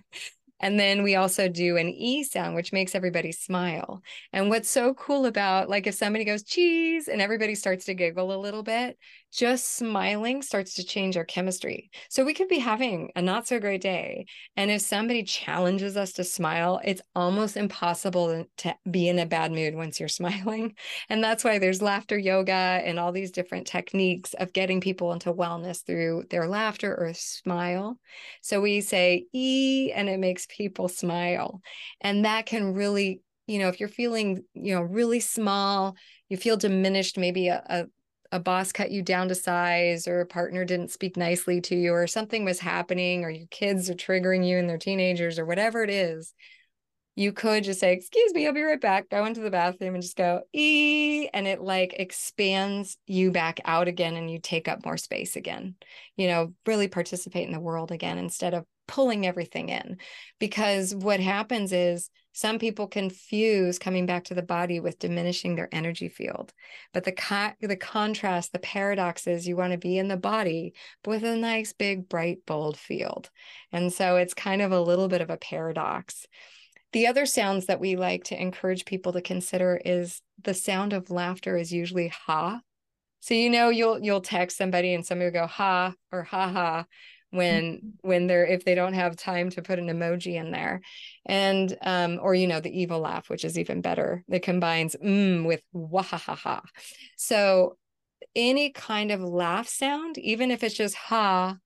And 0.62 0.78
then 0.80 1.04
we 1.04 1.16
also 1.16 1.48
do 1.48 1.78
an 1.78 1.88
E 1.90 2.24
sound, 2.24 2.54
which 2.56 2.74
makes 2.74 2.94
everybody 2.94 3.32
smile. 3.32 4.02
And 4.34 4.50
what's 4.50 4.70
so 4.70 4.94
cool 4.94 5.26
about 5.26 5.70
like 5.70 5.88
if 5.88 5.96
somebody 5.96 6.26
goes 6.26 6.44
cheese 6.44 7.08
and 7.08 7.22
everybody 7.22 7.56
starts 7.56 7.86
to 7.86 7.94
giggle 7.94 8.34
a 8.36 8.38
little 8.38 8.64
bit, 8.64 8.98
just 9.32 9.76
smiling 9.76 10.42
starts 10.42 10.74
to 10.76 10.84
change 10.84 11.16
our 11.16 11.24
chemistry. 11.24 11.90
So 12.10 12.26
we 12.26 12.34
could 12.34 12.48
be 12.48 12.60
having 12.60 13.12
a 13.16 13.22
not 13.22 13.48
so 13.48 13.60
great 13.60 13.82
day. 13.82 14.26
And 14.56 14.72
if 14.72 14.82
somebody 14.82 15.24
challenges 15.24 15.96
us 15.96 16.14
to 16.14 16.24
smile, 16.24 16.82
it's 16.84 17.02
almost 17.16 17.56
impossible 17.56 18.46
to 18.58 18.76
be 18.90 19.08
in 19.08 19.20
a 19.20 19.26
bad 19.26 19.52
mood 19.52 19.76
once 19.76 20.00
you're 20.00 20.10
smiling. 20.10 20.76
And 21.10 21.24
that's 21.24 21.44
why 21.44 21.60
there's 21.60 21.82
laughter 21.82 22.18
yoga 22.18 22.52
and 22.54 23.00
all 23.00 23.12
these 23.12 23.32
different 23.32 23.68
techniques 23.68 24.34
of 24.34 24.54
getting 24.54 24.82
people 24.82 25.14
into 25.14 25.34
wellness 25.34 25.86
through 25.86 26.24
their 26.30 26.48
laughter 26.48 26.96
or 26.96 27.14
smile. 27.14 28.00
So 28.42 28.62
we 28.62 28.82
say 28.82 29.26
E 29.34 29.92
and 29.94 30.10
it 30.10 30.20
makes 30.20 30.48
people 30.48 30.88
smile. 30.88 31.62
And 32.02 32.26
that 32.26 32.46
can 32.46 32.74
really 32.74 33.22
you 33.50 33.58
know 33.58 33.68
if 33.68 33.80
you're 33.80 33.90
feeling 33.90 34.44
you 34.54 34.76
know 34.76 34.82
really 34.82 35.20
small 35.20 35.96
you 36.30 36.38
feel 36.38 36.56
diminished 36.56 37.18
maybe 37.18 37.48
a, 37.48 37.64
a, 37.68 37.86
a 38.32 38.40
boss 38.40 38.72
cut 38.72 38.92
you 38.92 39.02
down 39.02 39.28
to 39.28 39.36
size 39.36 40.08
or 40.08 40.22
a 40.22 40.26
partner 40.26 40.64
didn't 40.64 40.92
speak 40.92 41.18
nicely 41.18 41.62
to 41.62 41.76
you 41.76 41.94
or 41.94 42.08
something 42.08 42.46
was 42.46 42.60
happening 42.60 43.24
or 43.24 43.30
your 43.30 43.48
kids 43.50 43.90
are 43.90 43.96
triggering 43.96 44.48
you 44.48 44.58
and 44.58 44.70
they're 44.70 44.78
teenagers 44.78 45.40
or 45.40 45.46
whatever 45.46 45.84
it 45.84 45.90
is 45.90 46.34
you 47.20 47.34
could 47.34 47.66
just 47.66 47.82
say 47.82 47.92
excuse 47.92 48.34
me 48.34 48.48
i'll 48.48 48.54
be 48.54 48.64
right 48.64 48.80
back. 48.80 49.10
Go 49.10 49.26
into 49.26 49.42
the 49.42 49.52
bathroom 49.52 49.94
and 49.94 50.02
just 50.02 50.16
go 50.16 50.42
e 50.54 51.28
and 51.34 51.48
it 51.48 51.60
like 51.60 51.94
expands 52.00 52.98
you 53.08 53.30
back 53.30 53.60
out 53.66 53.90
again 53.90 54.16
and 54.16 54.32
you 54.32 54.40
take 54.40 54.70
up 54.70 54.86
more 54.86 54.96
space 54.96 55.36
again. 55.36 55.76
You 56.16 56.30
know 56.30 56.54
really 56.66 56.88
participate 56.88 57.46
in 57.46 57.54
the 57.54 57.60
world 57.60 57.92
again 57.92 58.18
instead 58.18 58.54
of 58.54 58.64
pulling 58.88 59.28
everything 59.28 59.68
in. 59.68 59.98
Because 60.40 60.96
what 60.96 61.20
happens 61.20 61.74
is 61.74 62.10
some 62.40 62.60
people 62.60 62.88
confuse 62.88 63.78
coming 63.78 64.06
back 64.06 64.24
to 64.24 64.34
the 64.34 64.42
body 64.42 64.80
with 64.80 65.00
diminishing 65.00 65.56
their 65.56 65.70
energy 65.72 66.10
field 66.10 66.54
but 66.94 67.04
the 67.04 67.12
co- 67.12 67.54
the 67.62 67.76
contrast 67.76 68.52
the 68.52 68.60
paradox 68.60 69.28
is 69.28 69.48
you 69.48 69.56
want 69.56 69.72
to 69.72 69.78
be 69.78 69.98
in 69.98 70.08
the 70.08 70.18
body 70.18 70.74
but 71.04 71.12
with 71.12 71.24
a 71.24 71.36
nice 71.36 71.74
big 71.74 72.08
bright 72.10 72.40
bold 72.46 72.78
field. 72.78 73.30
And 73.72 73.92
so 73.92 74.18
it's 74.18 74.34
kind 74.34 74.62
of 74.62 74.72
a 74.72 74.82
little 74.82 75.08
bit 75.08 75.22
of 75.22 75.30
a 75.30 75.38
paradox. 75.38 76.26
The 76.92 77.08
other 77.08 77.26
sounds 77.26 77.68
that 77.68 77.80
we 77.80 77.96
like 77.96 78.26
to 78.26 78.42
encourage 78.42 78.86
people 78.86 79.14
to 79.14 79.22
consider 79.22 79.80
is 79.84 80.22
the 80.44 80.54
sound 80.54 80.94
of 80.94 81.12
laughter 81.12 81.56
is 81.58 81.72
usually 81.72 82.08
ha. 82.08 82.62
So 83.20 83.34
you 83.34 83.50
know 83.50 83.70
you'll 83.70 84.00
you'll 84.00 84.22
text 84.22 84.58
somebody 84.58 84.94
and 84.94 85.06
somebody 85.06 85.28
will 85.28 85.42
go 85.42 85.48
ha 85.48 85.94
or 86.12 86.24
ha 86.24 86.50
ha 86.50 86.86
when 87.32 87.94
when 88.02 88.28
they're 88.28 88.46
if 88.46 88.66
they 88.66 88.76
don't 88.76 88.94
have 88.94 89.16
time 89.16 89.50
to 89.52 89.62
put 89.62 89.80
an 89.80 89.88
emoji 89.88 90.36
in 90.36 90.52
there. 90.52 90.82
And 91.26 91.76
um 91.82 92.20
or 92.22 92.34
you 92.34 92.48
know 92.48 92.60
the 92.60 92.78
evil 92.78 93.00
laugh 93.00 93.30
which 93.30 93.46
is 93.46 93.58
even 93.58 93.82
better 93.82 94.24
that 94.28 94.44
combines 94.44 94.96
mm 95.04 95.46
with 95.46 95.62
wahahaha. 95.74 96.62
So 97.18 97.78
any 98.36 98.72
kind 98.72 99.12
of 99.12 99.22
laugh 99.22 99.68
sound 99.68 100.18
even 100.18 100.52
if 100.52 100.64
it's 100.64 100.76
just 100.76 100.96
ha 100.96 101.58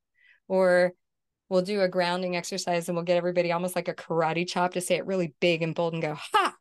or 0.47 0.93
we'll 1.49 1.61
do 1.61 1.81
a 1.81 1.89
grounding 1.89 2.35
exercise 2.35 2.87
and 2.87 2.95
we'll 2.95 3.05
get 3.05 3.17
everybody 3.17 3.51
almost 3.51 3.75
like 3.75 3.87
a 3.87 3.93
karate 3.93 4.47
chop 4.47 4.73
to 4.73 4.81
say 4.81 4.95
it 4.95 5.05
really 5.05 5.33
big 5.39 5.61
and 5.61 5.75
bold 5.75 5.93
and 5.93 6.01
go 6.01 6.15
ha 6.15 6.52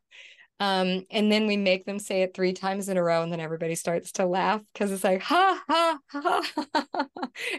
um, 0.63 1.05
and 1.11 1.29
then 1.29 1.45
we 1.45 1.57
make 1.57 1.85
them 1.85 1.99
say 1.99 2.21
it 2.21 2.33
three 2.33 2.53
times 2.53 2.87
in 2.87 2.95
a 2.95 3.03
row, 3.03 3.21
and 3.21 3.29
then 3.29 3.41
everybody 3.41 3.75
starts 3.75 4.13
to 4.13 4.25
laugh 4.25 4.61
because 4.71 4.93
it's 4.93 5.03
like, 5.03 5.21
ha, 5.21 5.61
ha, 5.67 5.99
ha, 6.07 6.41
ha, 6.55 7.07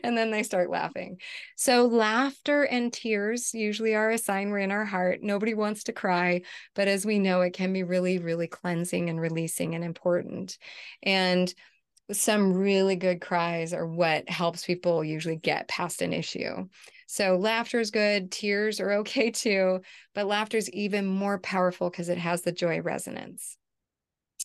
and 0.02 0.16
then 0.16 0.30
they 0.30 0.42
start 0.42 0.70
laughing. 0.70 1.20
So, 1.54 1.84
laughter 1.84 2.62
and 2.62 2.90
tears 2.90 3.52
usually 3.52 3.94
are 3.94 4.08
a 4.08 4.16
sign 4.16 4.48
we're 4.48 4.60
in 4.60 4.70
our 4.70 4.86
heart. 4.86 5.18
Nobody 5.22 5.52
wants 5.52 5.84
to 5.84 5.92
cry, 5.92 6.44
but 6.74 6.88
as 6.88 7.04
we 7.04 7.18
know, 7.18 7.42
it 7.42 7.52
can 7.52 7.74
be 7.74 7.82
really, 7.82 8.16
really 8.16 8.46
cleansing 8.46 9.10
and 9.10 9.20
releasing 9.20 9.74
and 9.74 9.84
important. 9.84 10.56
And 11.02 11.52
some 12.12 12.52
really 12.52 12.96
good 12.96 13.20
cries 13.20 13.72
are 13.72 13.86
what 13.86 14.28
helps 14.28 14.64
people 14.64 15.02
usually 15.02 15.36
get 15.36 15.68
past 15.68 16.02
an 16.02 16.12
issue. 16.12 16.68
So 17.06 17.36
laughter 17.36 17.80
is 17.80 17.90
good, 17.90 18.30
tears 18.30 18.80
are 18.80 18.92
okay 18.92 19.30
too, 19.32 19.80
but 20.14 20.26
laughter 20.26 20.58
is 20.58 20.70
even 20.70 21.06
more 21.06 21.38
powerful 21.38 21.90
because 21.90 22.08
it 22.08 22.18
has 22.18 22.42
the 22.42 22.52
joy 22.52 22.80
resonance. 22.80 23.56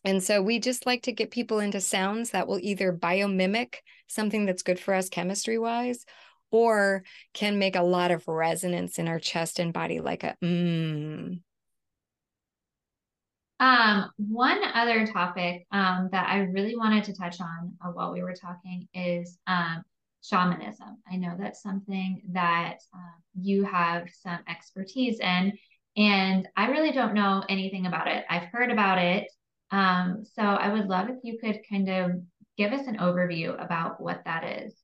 And 0.06 0.24
so 0.24 0.42
we 0.42 0.60
just 0.60 0.86
like 0.86 1.04
to 1.04 1.12
get 1.12 1.32
people 1.32 1.60
into 1.60 1.82
sounds 1.82 2.30
that 2.30 2.48
will 2.48 2.60
either 2.62 2.94
biomimic 2.94 3.76
something 4.08 4.46
that's 4.46 4.64
good 4.64 4.80
for 4.80 4.94
us 4.94 5.10
chemistry 5.10 5.58
wise 5.58 6.06
or 6.52 7.04
can 7.34 7.60
make 7.60 7.76
a 7.76 7.84
lot 7.84 8.12
of 8.12 8.28
resonance 8.28 8.98
in 8.98 9.08
our 9.08 9.20
chest 9.20 9.60
and 9.60 9.74
body 9.74 10.00
like 10.00 10.24
a 10.24 10.36
mmm. 10.42 11.42
Um, 13.60 14.10
one 14.18 14.62
other 14.74 15.06
topic 15.06 15.68
um, 15.72 16.10
that 16.12 16.30
I 16.30 16.40
really 16.40 16.78
wanted 16.78 17.04
to 17.06 17.14
touch 17.14 17.42
on 17.42 17.74
uh, 17.84 17.90
while 17.90 18.14
we 18.14 18.24
were 18.24 18.34
talking 18.34 18.88
is 18.94 19.38
um, 19.48 19.84
shamanism. 20.24 20.98
I 21.12 21.18
know 21.18 21.36
that's 21.38 21.62
something 21.62 22.22
that 22.32 22.78
um, 22.94 23.16
you 23.40 23.64
have 23.66 24.08
some 24.22 24.40
expertise 24.48 25.20
in, 25.20 25.54
and 25.98 26.48
I 26.56 26.68
really 26.68 26.92
don't 26.92 27.14
know 27.14 27.44
anything 27.50 27.86
about 27.86 28.08
it. 28.08 28.26
I've 28.30 28.48
heard 28.52 28.72
about 28.72 28.98
it. 29.00 29.30
Um, 29.72 30.24
so 30.24 30.42
I 30.42 30.72
would 30.72 30.88
love 30.88 31.10
if 31.10 31.18
you 31.24 31.38
could 31.38 31.60
kind 31.70 31.90
of 31.90 32.12
give 32.58 32.72
us 32.72 32.88
an 32.88 32.98
overview 32.98 33.62
about 33.62 34.02
what 34.02 34.24
that 34.26 34.64
is. 34.64 34.79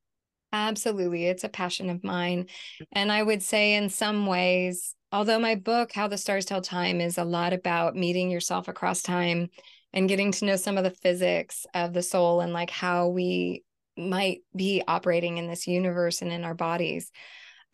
Absolutely. 0.56 1.26
It's 1.26 1.44
a 1.44 1.50
passion 1.50 1.90
of 1.90 2.02
mine. 2.02 2.48
And 2.94 3.12
I 3.12 3.22
would 3.22 3.44
say, 3.44 3.76
in 3.76 3.90
some 3.90 4.26
ways, 4.26 4.96
although 5.12 5.38
my 5.38 5.56
book, 5.56 5.92
How 5.92 6.08
the 6.08 6.18
Stars 6.18 6.46
Tell 6.46 6.62
Time, 6.62 7.02
is 7.02 7.18
a 7.18 7.26
lot 7.26 7.52
about 7.52 7.98
meeting 7.98 8.32
yourself 8.32 8.70
across 8.70 9.02
time 9.02 9.50
and 9.92 10.08
getting 10.08 10.32
to 10.32 10.46
know 10.46 10.56
some 10.56 10.78
of 10.78 10.86
the 10.86 10.92
physics 10.92 11.66
of 11.74 11.92
the 11.92 12.02
soul 12.02 12.40
and 12.40 12.54
like 12.54 12.70
how 12.70 13.10
we 13.10 13.66
might 13.98 14.44
be 14.56 14.82
operating 14.88 15.38
in 15.38 15.48
this 15.48 15.68
universe 15.68 16.22
and 16.22 16.32
in 16.32 16.46
our 16.46 16.56
bodies. 16.56 17.12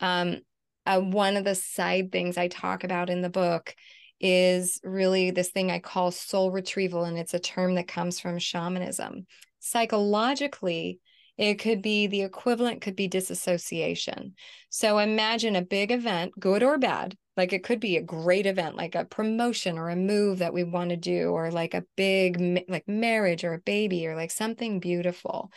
Um, 0.00 0.40
uh, 0.84 0.98
one 0.98 1.36
of 1.36 1.44
the 1.44 1.54
side 1.54 2.10
things 2.10 2.36
I 2.36 2.48
talk 2.48 2.82
about 2.82 3.10
in 3.10 3.20
the 3.20 3.30
book 3.30 3.76
is 4.20 4.80
really 4.82 5.30
this 5.30 5.50
thing 5.50 5.70
I 5.70 5.78
call 5.78 6.10
soul 6.10 6.50
retrieval, 6.50 7.04
and 7.04 7.16
it's 7.16 7.34
a 7.34 7.38
term 7.38 7.76
that 7.76 7.86
comes 7.86 8.18
from 8.18 8.40
shamanism. 8.40 9.28
Psychologically, 9.60 10.98
it 11.38 11.54
could 11.54 11.82
be 11.82 12.06
the 12.06 12.22
equivalent, 12.22 12.82
could 12.82 12.96
be 12.96 13.08
disassociation. 13.08 14.34
So 14.68 14.98
imagine 14.98 15.56
a 15.56 15.62
big 15.62 15.90
event, 15.90 16.32
good 16.38 16.62
or 16.62 16.78
bad. 16.78 17.16
Like 17.36 17.52
it 17.52 17.64
could 17.64 17.80
be 17.80 17.96
a 17.96 18.02
great 18.02 18.44
event, 18.46 18.76
like 18.76 18.94
a 18.94 19.06
promotion 19.06 19.78
or 19.78 19.88
a 19.88 19.96
move 19.96 20.38
that 20.38 20.52
we 20.52 20.64
want 20.64 20.90
to 20.90 20.96
do, 20.96 21.30
or 21.30 21.50
like 21.50 21.72
a 21.72 21.84
big, 21.96 22.64
like 22.68 22.86
marriage 22.86 23.44
or 23.44 23.54
a 23.54 23.58
baby, 23.58 24.06
or 24.06 24.14
like 24.14 24.30
something 24.30 24.80
beautiful. 24.80 25.50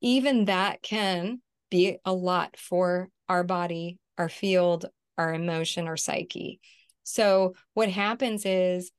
Even 0.00 0.46
that 0.46 0.80
can 0.82 1.42
be 1.70 1.98
a 2.04 2.12
lot 2.12 2.56
for 2.56 3.08
our 3.28 3.44
body, 3.44 3.98
our 4.16 4.30
field, 4.30 4.86
our 5.18 5.34
emotion, 5.34 5.88
or 5.88 5.96
psyche. 5.96 6.60
So 7.02 7.54
what 7.74 7.90
happens 7.90 8.46
is 8.46 8.90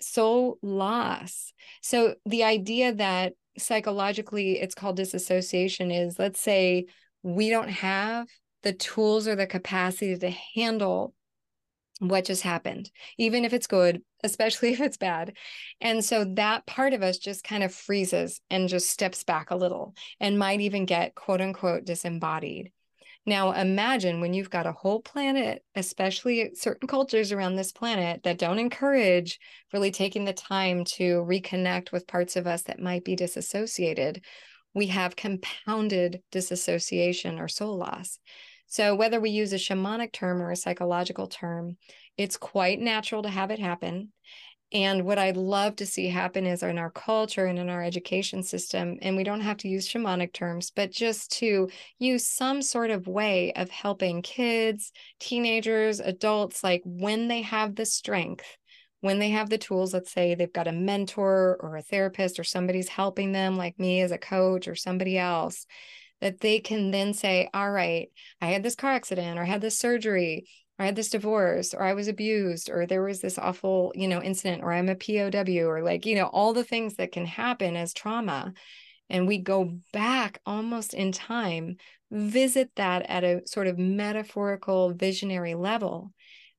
soul 0.00 0.58
loss. 0.62 1.52
So 1.80 2.16
the 2.26 2.44
idea 2.44 2.94
that 2.94 3.34
psychologically 3.58 4.60
it's 4.60 4.74
called 4.74 4.96
disassociation 4.96 5.90
is 5.90 6.18
let's 6.18 6.40
say 6.40 6.86
we 7.22 7.50
don't 7.50 7.68
have 7.68 8.28
the 8.62 8.72
tools 8.72 9.28
or 9.28 9.36
the 9.36 9.46
capacity 9.46 10.16
to 10.16 10.30
handle 10.54 11.14
what 11.98 12.24
just 12.24 12.42
happened, 12.42 12.90
even 13.16 13.44
if 13.44 13.52
it's 13.52 13.66
good, 13.66 14.02
especially 14.24 14.72
if 14.72 14.80
it's 14.80 14.96
bad. 14.96 15.36
And 15.80 16.04
so 16.04 16.24
that 16.34 16.66
part 16.66 16.92
of 16.92 17.02
us 17.02 17.18
just 17.18 17.44
kind 17.44 17.62
of 17.62 17.74
freezes 17.74 18.40
and 18.50 18.68
just 18.68 18.90
steps 18.90 19.24
back 19.24 19.50
a 19.50 19.56
little 19.56 19.94
and 20.20 20.38
might 20.38 20.60
even 20.60 20.84
get 20.84 21.14
quote 21.14 21.40
unquote 21.40 21.84
disembodied. 21.84 22.72
Now, 23.28 23.50
imagine 23.50 24.20
when 24.20 24.34
you've 24.34 24.50
got 24.50 24.66
a 24.66 24.72
whole 24.72 25.02
planet, 25.02 25.64
especially 25.74 26.54
certain 26.54 26.86
cultures 26.86 27.32
around 27.32 27.56
this 27.56 27.72
planet 27.72 28.22
that 28.22 28.38
don't 28.38 28.60
encourage 28.60 29.40
really 29.72 29.90
taking 29.90 30.24
the 30.24 30.32
time 30.32 30.84
to 30.96 31.24
reconnect 31.24 31.90
with 31.90 32.06
parts 32.06 32.36
of 32.36 32.46
us 32.46 32.62
that 32.62 32.78
might 32.78 33.04
be 33.04 33.16
disassociated. 33.16 34.24
We 34.74 34.86
have 34.88 35.16
compounded 35.16 36.22
disassociation 36.30 37.40
or 37.40 37.48
soul 37.48 37.76
loss. 37.76 38.20
So, 38.68 38.94
whether 38.94 39.20
we 39.20 39.30
use 39.30 39.52
a 39.52 39.56
shamanic 39.56 40.12
term 40.12 40.40
or 40.40 40.52
a 40.52 40.56
psychological 40.56 41.26
term, 41.26 41.78
it's 42.16 42.36
quite 42.36 42.78
natural 42.80 43.22
to 43.22 43.28
have 43.28 43.50
it 43.50 43.58
happen. 43.58 44.12
And 44.72 45.04
what 45.04 45.18
I'd 45.18 45.36
love 45.36 45.76
to 45.76 45.86
see 45.86 46.08
happen 46.08 46.44
is 46.44 46.62
in 46.62 46.76
our 46.76 46.90
culture 46.90 47.46
and 47.46 47.58
in 47.58 47.68
our 47.68 47.84
education 47.84 48.42
system, 48.42 48.98
and 49.00 49.16
we 49.16 49.22
don't 49.22 49.40
have 49.42 49.58
to 49.58 49.68
use 49.68 49.88
shamanic 49.88 50.32
terms, 50.32 50.72
but 50.74 50.90
just 50.90 51.30
to 51.38 51.68
use 52.00 52.26
some 52.26 52.62
sort 52.62 52.90
of 52.90 53.06
way 53.06 53.52
of 53.52 53.70
helping 53.70 54.22
kids, 54.22 54.90
teenagers, 55.20 56.00
adults, 56.00 56.64
like 56.64 56.82
when 56.84 57.28
they 57.28 57.42
have 57.42 57.76
the 57.76 57.86
strength, 57.86 58.56
when 59.02 59.20
they 59.20 59.30
have 59.30 59.50
the 59.50 59.58
tools, 59.58 59.94
let's 59.94 60.12
say 60.12 60.34
they've 60.34 60.52
got 60.52 60.66
a 60.66 60.72
mentor 60.72 61.56
or 61.60 61.76
a 61.76 61.82
therapist 61.82 62.40
or 62.40 62.44
somebody's 62.44 62.88
helping 62.88 63.30
them, 63.30 63.56
like 63.56 63.78
me 63.78 64.00
as 64.00 64.10
a 64.10 64.18
coach 64.18 64.66
or 64.66 64.74
somebody 64.74 65.16
else, 65.16 65.64
that 66.20 66.40
they 66.40 66.58
can 66.58 66.90
then 66.90 67.14
say, 67.14 67.48
All 67.54 67.70
right, 67.70 68.10
I 68.40 68.46
had 68.46 68.64
this 68.64 68.74
car 68.74 68.90
accident 68.92 69.38
or 69.38 69.42
I 69.42 69.46
had 69.46 69.60
this 69.60 69.78
surgery 69.78 70.48
I 70.78 70.84
had 70.84 70.96
this 70.96 71.10
divorce 71.10 71.72
or 71.72 71.82
I 71.82 71.94
was 71.94 72.08
abused 72.08 72.68
or 72.70 72.86
there 72.86 73.02
was 73.02 73.20
this 73.20 73.38
awful, 73.38 73.92
you 73.94 74.08
know, 74.08 74.22
incident 74.22 74.62
or 74.62 74.72
I'm 74.72 74.88
a 74.88 74.94
POW 74.94 75.66
or 75.66 75.82
like, 75.82 76.04
you 76.04 76.14
know, 76.14 76.26
all 76.26 76.52
the 76.52 76.64
things 76.64 76.96
that 76.96 77.12
can 77.12 77.24
happen 77.24 77.76
as 77.76 77.94
trauma. 77.94 78.52
And 79.08 79.26
we 79.26 79.38
go 79.38 79.78
back 79.92 80.40
almost 80.44 80.92
in 80.92 81.12
time, 81.12 81.76
visit 82.10 82.70
that 82.76 83.02
at 83.08 83.24
a 83.24 83.42
sort 83.46 83.68
of 83.68 83.78
metaphorical, 83.78 84.92
visionary 84.92 85.54
level. 85.54 86.12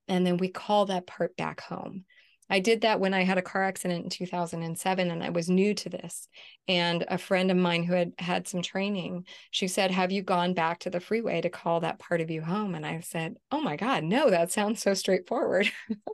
And 0.08 0.26
then 0.26 0.38
we 0.38 0.48
call 0.48 0.86
that 0.88 1.06
part 1.06 1.36
back 1.36 1.62
home. 1.62 2.06
I 2.50 2.60
did 2.60 2.82
that 2.82 3.00
when 3.00 3.14
I 3.14 3.24
had 3.24 3.38
a 3.38 3.42
car 3.42 3.64
accident 3.64 4.06
in 4.06 4.10
2007 4.10 5.12
and 5.12 5.24
I 5.24 5.30
was 5.30 5.50
new 5.50 5.74
to 5.74 5.90
this. 5.90 6.28
And 6.68 7.06
a 7.08 7.18
friend 7.18 7.52
of 7.52 7.58
mine 7.58 7.84
who 7.84 7.94
had 7.94 8.14
had 8.20 8.48
some 8.48 8.62
training, 8.62 9.26
she 9.52 9.68
said, 9.68 9.92
Have 9.92 10.12
you 10.12 10.22
gone 10.22 10.54
back 10.54 10.80
to 10.80 10.90
the 10.90 11.00
freeway 11.00 11.42
to 11.42 11.50
call 11.50 11.82
that 11.82 12.00
part 12.00 12.22
of 12.22 12.32
you 12.32 12.42
home? 12.42 12.76
And 12.76 12.86
I 12.86 13.02
said, 13.02 13.36
Oh 13.52 13.62
my 13.62 13.76
God, 13.76 14.04
no, 14.04 14.30
that 14.30 14.52
sounds 14.52 14.82
so 14.82 14.94
straightforward. 14.94 15.70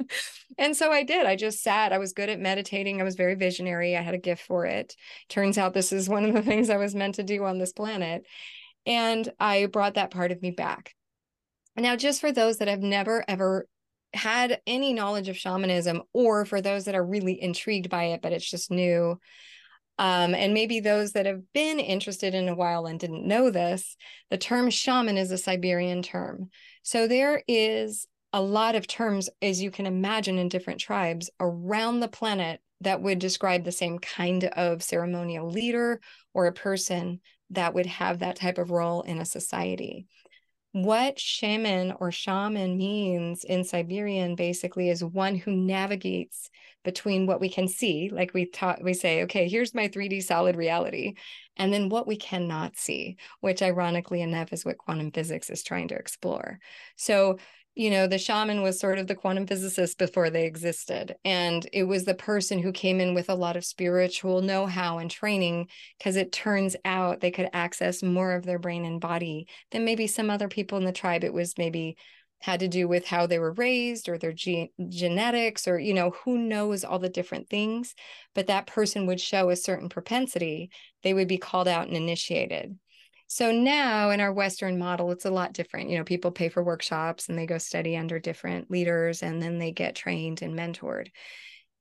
and 0.58 0.76
so 0.76 0.92
I 0.92 1.04
did. 1.04 1.26
I 1.26 1.36
just 1.36 1.62
sat. 1.62 1.94
I 1.94 2.00
was 2.00 2.14
good 2.14 2.30
at 2.30 2.40
meditating. 2.40 3.00
I 3.00 3.04
was 3.04 3.16
very 3.16 3.36
visionary. 3.36 3.96
I 3.96 4.02
had 4.02 4.16
a 4.16 4.20
gift 4.20 4.44
for 4.44 4.66
it. 4.66 4.96
Turns 5.30 5.58
out 5.58 5.74
this 5.74 5.94
is 5.94 6.10
one 6.10 6.26
of 6.26 6.34
the 6.34 6.42
things 6.44 6.70
I 6.70 6.78
was 6.78 6.96
meant 6.96 7.16
to 7.16 7.24
do 7.24 7.44
on 7.46 7.60
this 7.60 7.74
planet. 7.74 8.26
And 8.86 9.32
I 9.40 9.68
brought 9.68 9.96
that 9.96 10.12
part 10.12 10.32
of 10.32 10.42
me 10.42 10.52
back. 10.52 10.94
Now, 11.76 11.96
just 11.96 12.22
for 12.22 12.32
those 12.32 12.58
that 12.58 12.68
have 12.68 12.82
never 12.82 13.24
ever 13.28 13.68
had 14.14 14.62
any 14.68 14.94
knowledge 14.94 15.30
of 15.30 15.38
shamanism 15.38 16.02
or 16.14 16.46
for 16.46 16.62
those 16.62 16.86
that 16.86 16.96
are 16.96 17.06
really 17.06 17.42
intrigued 17.42 17.90
by 17.90 18.06
it 18.06 18.22
but 18.22 18.32
it's 18.32 18.50
just 18.50 18.72
new 18.72 19.18
um, 20.00 20.34
and 20.34 20.54
maybe 20.54 20.80
those 20.80 21.12
that 21.12 21.28
have 21.28 21.42
been 21.54 21.80
interested 21.80 22.34
in 22.34 22.50
a 22.50 22.56
while 22.56 22.88
and 22.88 23.00
didn't 23.00 23.28
know 23.28 23.50
this 23.50 23.96
the 24.32 24.38
term 24.38 24.70
shaman 24.70 25.18
is 25.18 25.32
a 25.32 25.38
siberian 25.38 26.02
term. 26.02 26.50
So 26.82 27.08
there 27.08 27.44
is 27.48 28.08
a 28.32 28.42
lot 28.42 28.76
of 28.76 28.88
terms 28.88 29.30
as 29.42 29.62
you 29.62 29.70
can 29.70 29.86
imagine 29.86 30.40
in 30.40 30.50
different 30.50 30.80
tribes 30.80 31.30
around 31.40 32.00
the 32.00 32.08
planet 32.08 32.60
that 32.82 33.02
would 33.02 33.20
describe 33.20 33.64
the 33.64 33.72
same 33.72 34.00
kind 34.00 34.46
of 34.46 34.82
ceremonial 34.82 35.50
leader 35.50 36.02
or 36.34 36.48
a 36.48 36.54
person 36.54 37.22
that 37.52 37.76
would 37.76 37.86
have 37.86 38.20
that 38.20 38.36
type 38.36 38.58
of 38.58 38.72
role 38.72 39.04
in 39.04 39.20
a 39.20 39.26
society 39.26 40.08
what 40.74 41.20
shaman 41.20 41.94
or 42.00 42.12
shaman 42.12 42.78
means 42.78 43.44
in 43.44 43.64
Siberian 43.64 44.36
basically 44.36 44.90
is 44.90 45.04
one 45.04 45.36
who 45.36 45.52
navigates 45.52 46.50
between 46.84 47.28
what 47.28 47.40
we 47.40 47.48
can 47.48 47.68
see, 47.68 48.10
like 48.12 48.34
we 48.34 48.46
taught, 48.48 48.84
we 48.84 48.94
say, 48.94 49.24
okay, 49.24 49.48
here's 49.48 49.76
my 49.76 49.88
3D 49.88 50.22
solid 50.22 50.56
reality, 50.56 51.14
and 51.58 51.72
then 51.72 51.90
what 51.90 52.08
we 52.08 52.18
cannot 52.18 52.76
see, 52.76 53.18
which 53.40 53.62
ironically 53.62 54.22
enough 54.22 54.52
is 54.52 54.66
what 54.66 54.80
quantum 54.80 55.12
physics 55.12 55.50
is 55.52 55.64
trying 55.64 55.88
to 55.90 55.96
explore. 55.96 56.60
So 56.98 57.38
you 57.76 57.90
know, 57.90 58.06
the 58.06 58.20
shaman 58.20 58.62
was 58.62 58.80
sort 58.80 59.00
of 59.00 59.08
the 59.08 59.16
quantum 59.16 59.48
physicist 59.48 59.98
before 59.98 60.30
they 60.30 60.46
existed. 60.46 61.16
And 61.26 61.68
it 61.74 61.84
was 61.84 62.06
the 62.06 62.14
person 62.14 62.60
who 62.60 62.72
came 62.72 63.00
in 63.00 63.16
with 63.16 63.30
a 63.30 63.36
lot 63.36 63.58
of 63.58 63.66
spiritual 63.66 64.42
know 64.42 64.68
how 64.68 65.00
and 65.00 65.10
training 65.10 65.68
because 65.98 66.16
it 66.16 66.32
turns 66.32 66.76
out 66.86 67.20
they 67.20 67.32
could 67.32 67.50
access 67.52 68.04
more 68.04 68.34
of 68.34 68.46
their 68.46 68.60
brain 68.60 68.86
and 68.86 69.02
body 69.02 69.48
than 69.72 69.86
maybe 69.86 70.06
some 70.06 70.30
other 70.30 70.48
people 70.48 70.78
in 70.78 70.84
the 70.86 70.92
tribe. 70.92 71.24
It 71.24 71.34
was 71.34 71.58
maybe 71.58 71.98
had 72.42 72.60
to 72.60 72.68
do 72.68 72.88
with 72.88 73.08
how 73.08 73.26
they 73.26 73.40
were 73.40 73.54
raised 73.54 74.08
or 74.10 74.18
their 74.18 74.34
ge- 74.34 74.70
genetics 74.90 75.68
or, 75.68 75.80
you 75.80 75.94
know, 75.94 76.12
who 76.24 76.38
knows 76.38 76.84
all 76.84 77.00
the 77.00 77.10
different 77.10 77.50
things. 77.50 77.96
But 78.36 78.48
that 78.48 78.68
person 78.68 79.08
would 79.08 79.22
show 79.22 79.50
a 79.50 79.56
certain 79.56 79.90
propensity, 79.90 80.70
they 81.04 81.14
would 81.14 81.28
be 81.28 81.38
called 81.38 81.68
out 81.68 81.88
and 81.88 81.96
initiated. 81.96 82.78
So 83.28 83.52
now 83.52 84.12
in 84.12 84.22
our 84.22 84.32
Western 84.32 84.78
model, 84.78 85.12
it's 85.12 85.26
a 85.26 85.32
lot 85.32 85.54
different. 85.54 85.90
You 85.90 85.98
know, 85.98 86.04
people 86.04 86.32
pay 86.32 86.50
for 86.50 86.64
workshops 86.64 87.30
and 87.30 87.38
they 87.38 87.46
go 87.46 87.58
study 87.58 87.98
under 87.98 88.20
different 88.20 88.70
leaders 88.70 89.24
and 89.24 89.42
then 89.42 89.58
they 89.58 89.72
get 89.72 89.96
trained 89.96 90.42
and 90.42 90.54
mentored. 90.54 91.08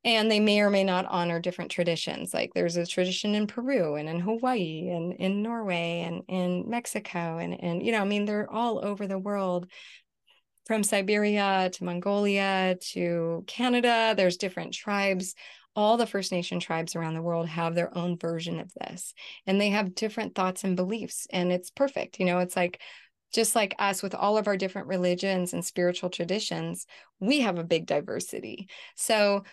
And 0.05 0.31
they 0.31 0.41
may 0.41 0.61
or 0.61 0.71
may 0.71 0.83
not 0.83 1.07
honor 1.07 1.39
different 1.39 1.71
traditions. 1.71 2.35
Like 2.35 2.51
there's 2.55 2.77
a 2.77 2.87
tradition 2.87 3.35
in 3.35 3.47
Peru 3.47 3.95
and 3.95 4.09
in 4.09 4.19
Hawaii 4.19 4.89
and 4.89 5.13
in 5.13 5.43
Norway 5.43 6.01
and 6.07 6.23
in 6.27 6.69
Mexico. 6.69 7.39
And, 7.39 7.63
and 7.63 7.85
you 7.85 7.93
know, 7.93 8.01
I 8.01 8.05
mean, 8.05 8.25
they're 8.25 8.51
all 8.51 8.85
over 8.85 9.07
the 9.07 9.19
world 9.19 9.71
from 10.67 10.83
Siberia 10.83 11.71
to 11.73 11.85
Mongolia 11.85 12.77
to 12.93 13.45
Canada. 13.47 14.15
There's 14.17 14.37
different 14.37 14.75
tribes 14.75 15.35
all 15.75 15.97
the 15.97 16.07
First 16.07 16.33
Nation 16.33 16.61
tribes 16.61 16.95
around 16.95 17.15
the 17.15 17.23
world 17.23 17.49
have 17.49 17.75
their 17.75 17.97
own 17.97 18.19
version 18.19 18.61
of 18.61 18.73
this 18.75 19.15
and 19.47 19.61
they 19.61 19.71
have 19.71 19.95
different 19.95 20.35
thoughts 20.35 20.65
and 20.65 20.77
beliefs 20.77 21.27
and 21.31 21.51
it's 21.51 21.71
perfect 21.71 22.19
you 22.21 22.27
know 22.27 22.39
it's 22.39 22.57
like 22.57 22.81
just 23.33 23.55
like 23.55 23.75
us 23.79 24.03
with 24.03 24.15
all 24.15 24.37
of 24.37 24.47
our 24.47 24.57
different 24.57 24.89
religions 24.89 25.55
and 25.55 25.65
spiritual 25.65 26.11
traditions 26.11 26.87
we 27.23 27.41
have 27.41 27.57
a 27.57 27.65
big 27.65 27.87
diversity. 27.87 28.69
So 28.97 29.45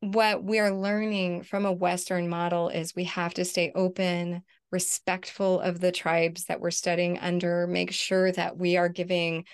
what 0.00 0.44
we're 0.44 0.70
learning 0.70 1.42
from 1.42 1.66
a 1.66 1.72
western 1.72 2.28
model 2.28 2.68
is 2.68 2.94
we 2.94 3.04
have 3.04 3.34
to 3.34 3.44
stay 3.44 3.72
open 3.74 4.42
respectful 4.70 5.60
of 5.60 5.80
the 5.80 5.90
tribes 5.90 6.44
that 6.44 6.60
we're 6.60 6.70
studying 6.70 7.18
under 7.18 7.66
make 7.66 7.92
sure 7.92 8.30
that 8.32 8.56
we 8.56 8.76
are 8.76 8.88
giving 8.88 9.44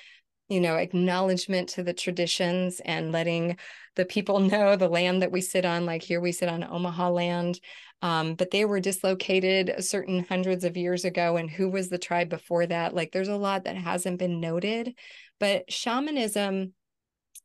you 0.48 0.60
know 0.60 0.76
acknowledgement 0.76 1.68
to 1.70 1.82
the 1.82 1.92
traditions 1.94 2.80
and 2.84 3.12
letting 3.12 3.56
the 3.96 4.04
people 4.04 4.38
know 4.40 4.76
the 4.76 4.88
land 4.88 5.22
that 5.22 5.32
we 5.32 5.40
sit 5.40 5.64
on 5.64 5.86
like 5.86 6.02
here 6.02 6.20
we 6.20 6.32
sit 6.32 6.48
on 6.48 6.64
omaha 6.64 7.08
land 7.10 7.58
Um, 8.02 8.34
but 8.34 8.50
they 8.50 8.64
were 8.64 8.80
dislocated 8.80 9.74
certain 9.84 10.24
hundreds 10.28 10.64
of 10.64 10.76
years 10.76 11.04
ago. 11.04 11.36
And 11.36 11.48
who 11.48 11.68
was 11.70 11.88
the 11.88 11.98
tribe 11.98 12.28
before 12.28 12.66
that? 12.66 12.94
Like 12.94 13.12
there's 13.12 13.28
a 13.28 13.36
lot 13.36 13.64
that 13.64 13.76
hasn't 13.76 14.18
been 14.18 14.40
noted. 14.40 14.94
But 15.38 15.70
shamanism 15.70 16.72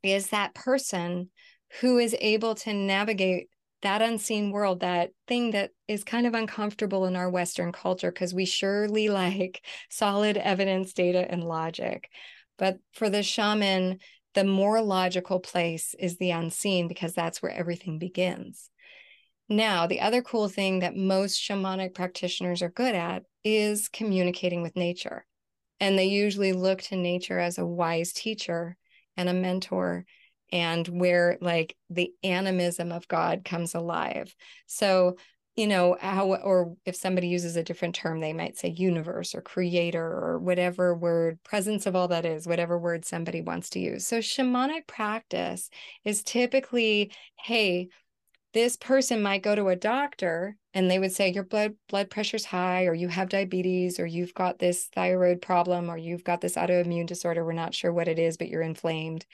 is 0.04 0.28
that 0.30 0.54
person 0.56 1.30
who 1.82 1.98
is 1.98 2.16
able 2.20 2.56
to 2.56 2.74
navigate 2.74 3.50
that 3.84 4.02
unseen 4.02 4.52
world, 4.52 4.80
that 4.80 5.12
thing 5.28 5.52
that 5.52 5.72
is 5.88 6.04
kind 6.04 6.26
of 6.26 6.34
uncomfortable 6.34 7.06
in 7.06 7.16
our 7.16 7.30
Western 7.30 7.72
culture, 7.72 8.12
because 8.12 8.34
we 8.34 8.45
surely 8.45 9.10
like 9.22 9.64
solid 9.89 10.38
evidence, 10.38 10.93
data, 10.93 11.26
and 11.30 11.43
logic. 11.43 12.10
But 12.58 12.80
for 12.93 13.10
the 13.10 13.24
shaman, 13.24 13.99
the 14.34 14.43
more 14.43 14.82
logical 14.82 15.39
place 15.39 15.95
is 15.97 16.18
the 16.18 16.32
unseen 16.32 16.88
because 16.88 17.14
that's 17.14 17.41
where 17.41 17.51
everything 17.51 17.99
begins. 17.99 18.70
Now, 19.49 19.88
the 19.88 20.01
other 20.01 20.22
cool 20.22 20.49
thing 20.49 20.80
that 20.80 20.95
most 20.95 21.39
shamanic 21.39 21.93
practitioners 21.93 22.62
are 22.62 22.70
good 22.70 22.95
at 22.95 23.24
is 23.43 23.88
communicating 23.88 24.62
with 24.62 24.76
nature. 24.76 25.26
And 25.80 25.97
they 25.97 26.05
usually 26.05 26.53
look 26.53 26.82
to 26.84 26.95
nature 26.95 27.39
as 27.39 27.58
a 27.58 27.66
wise 27.66 28.12
teacher 28.12 28.76
and 29.16 29.30
a 29.30 29.34
mentor 29.34 30.05
and 30.51 30.88
where 30.88 31.38
like 31.41 31.76
the 31.89 32.12
animism 32.24 32.91
of 32.91 33.08
God 33.08 33.45
comes 33.45 33.74
alive. 33.76 34.34
So, 34.66 35.18
you 35.58 35.66
know, 35.66 35.97
how, 35.99 36.36
or 36.36 36.78
if 36.86 36.95
somebody 36.95 37.28
uses 37.28 37.55
a 37.55 37.64
different 37.64 37.95
term, 37.95 38.20
they 38.20 38.32
might 38.32 38.58
say 38.58 38.70
universe 38.70 39.34
or 39.34 39.41
creator 39.41 40.05
or 40.05 40.38
whatever 40.38 40.93
word, 40.93 41.43
presence 41.43 41.88
of 41.88 41.95
all 41.95 42.08
that 42.10 42.26
is, 42.26 42.47
whatever 42.47 42.78
word 42.78 43.03
somebody 43.03 43.41
wants 43.41 43.72
to 43.72 43.80
use. 43.80 44.05
So, 44.05 44.20
shamanic 44.20 44.86
practice 44.86 45.72
is 46.05 46.22
typically, 46.22 47.12
hey, 47.39 47.89
this 48.53 48.78
person 48.78 49.24
might 49.24 49.41
go 49.41 49.55
to 49.55 49.70
a 49.70 49.76
doctor 49.76 50.55
and 50.76 50.89
they 50.89 50.99
would 50.99 51.12
say 51.12 51.32
your 51.32 51.43
blood 51.43 51.76
blood 51.89 52.10
pressure's 52.10 52.45
high 52.45 52.86
or 52.86 52.93
you 52.93 53.08
have 53.08 53.30
diabetes 53.30 53.99
or 53.99 54.05
you've 54.05 54.34
got 54.34 54.60
this 54.60 54.89
thyroid 54.95 55.41
problem 55.41 55.89
or 55.89 55.97
you've 55.97 56.24
got 56.24 56.39
this 56.39 56.55
autoimmune 56.55 57.05
disorder 57.05 57.43
we're 57.43 57.51
not 57.51 57.76
sure 57.76 57.91
what 57.91 58.08
it 58.08 58.18
is 58.18 58.38
but 58.38 58.47
you're 58.47 58.62
inflamed 58.62 59.26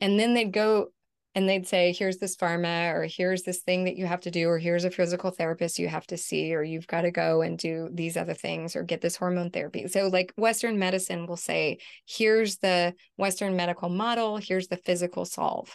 and 0.00 0.20
then 0.20 0.34
they'd 0.34 0.52
go 0.52 0.88
and 1.34 1.48
they'd 1.48 1.66
say, 1.66 1.92
here's 1.92 2.18
this 2.18 2.36
pharma, 2.36 2.92
or 2.92 3.06
here's 3.08 3.42
this 3.42 3.60
thing 3.60 3.84
that 3.84 3.96
you 3.96 4.04
have 4.04 4.20
to 4.20 4.30
do, 4.30 4.48
or 4.48 4.58
here's 4.58 4.84
a 4.84 4.90
physical 4.90 5.30
therapist 5.30 5.78
you 5.78 5.88
have 5.88 6.06
to 6.08 6.18
see, 6.18 6.54
or 6.54 6.62
you've 6.62 6.86
got 6.86 7.02
to 7.02 7.10
go 7.10 7.40
and 7.40 7.56
do 7.56 7.88
these 7.90 8.18
other 8.18 8.34
things, 8.34 8.76
or 8.76 8.82
get 8.82 9.00
this 9.00 9.16
hormone 9.16 9.50
therapy. 9.50 9.88
So, 9.88 10.08
like 10.08 10.34
Western 10.36 10.78
medicine 10.78 11.26
will 11.26 11.38
say, 11.38 11.78
here's 12.06 12.58
the 12.58 12.94
Western 13.16 13.56
medical 13.56 13.88
model, 13.88 14.36
here's 14.36 14.68
the 14.68 14.76
physical 14.76 15.24
solve. 15.24 15.74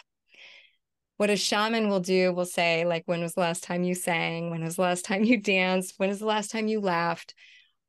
What 1.16 1.30
a 1.30 1.36
shaman 1.36 1.88
will 1.88 2.00
do 2.00 2.32
will 2.32 2.46
say, 2.46 2.84
like, 2.84 3.02
when 3.06 3.20
was 3.20 3.34
the 3.34 3.40
last 3.40 3.64
time 3.64 3.82
you 3.82 3.96
sang? 3.96 4.50
When 4.50 4.62
was 4.62 4.76
the 4.76 4.82
last 4.82 5.04
time 5.04 5.24
you 5.24 5.40
danced? 5.40 5.94
When 5.96 6.10
is 6.10 6.20
the 6.20 6.26
last 6.26 6.52
time 6.52 6.68
you 6.68 6.80
laughed? 6.80 7.34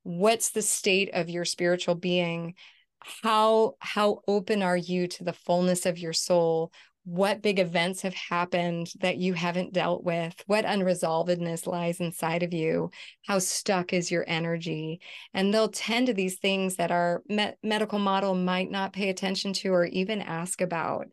What's 0.01 0.49
the 0.49 0.63
state 0.63 1.11
of 1.13 1.30
your 1.30 1.45
spiritual 1.45 1.93
being? 1.93 2.55
how 3.01 3.76
how 3.80 4.22
open 4.28 4.61
are 4.61 4.78
you 4.78 5.07
to 5.07 5.24
the 5.24 5.34
fullness 5.34 5.86
of 5.86 5.97
your 5.97 6.13
soul 6.13 6.72
what 7.10 7.41
big 7.41 7.57
events 7.57 8.03
have 8.03 8.14
happened 8.14 8.91
that 8.99 9.18
you 9.18 9.34
haven't 9.34 9.74
dealt 9.74 10.03
with? 10.03 10.43
What 10.45 10.64
unresolvedness 10.64 11.66
lies 11.66 11.99
inside 11.99 12.43
of 12.43 12.53
you? 12.53 12.91
How 13.26 13.39
stuck 13.39 13.93
is 13.93 14.12
your 14.12 14.24
energy? 14.28 15.01
And 15.34 15.51
they'll 15.51 15.70
tend 15.70 16.05
to 16.07 16.14
these 16.14 16.38
things 16.38 16.76
that 16.76 16.91
our 16.91 17.24
me- 17.28 17.53
medical 17.64 17.97
model 17.97 18.36
might 18.36 18.70
not 18.70 18.93
pay 18.93 19.10
attention 19.10 19.53
to 19.53 19.70
or 19.70 19.86
even 19.86 20.22
ask 20.22 20.62
about. 20.62 21.07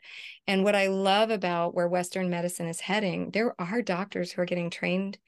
And 0.46 0.62
what 0.62 0.76
i 0.76 0.86
love 0.86 1.30
about 1.30 1.74
where 1.74 1.88
western 1.88 2.30
medicine 2.30 2.68
is 2.68 2.78
heading 2.78 3.30
there 3.32 3.60
are 3.60 3.82
doctors 3.82 4.30
who 4.30 4.42
are 4.42 4.46
getting 4.46 4.70
trained 4.70 5.18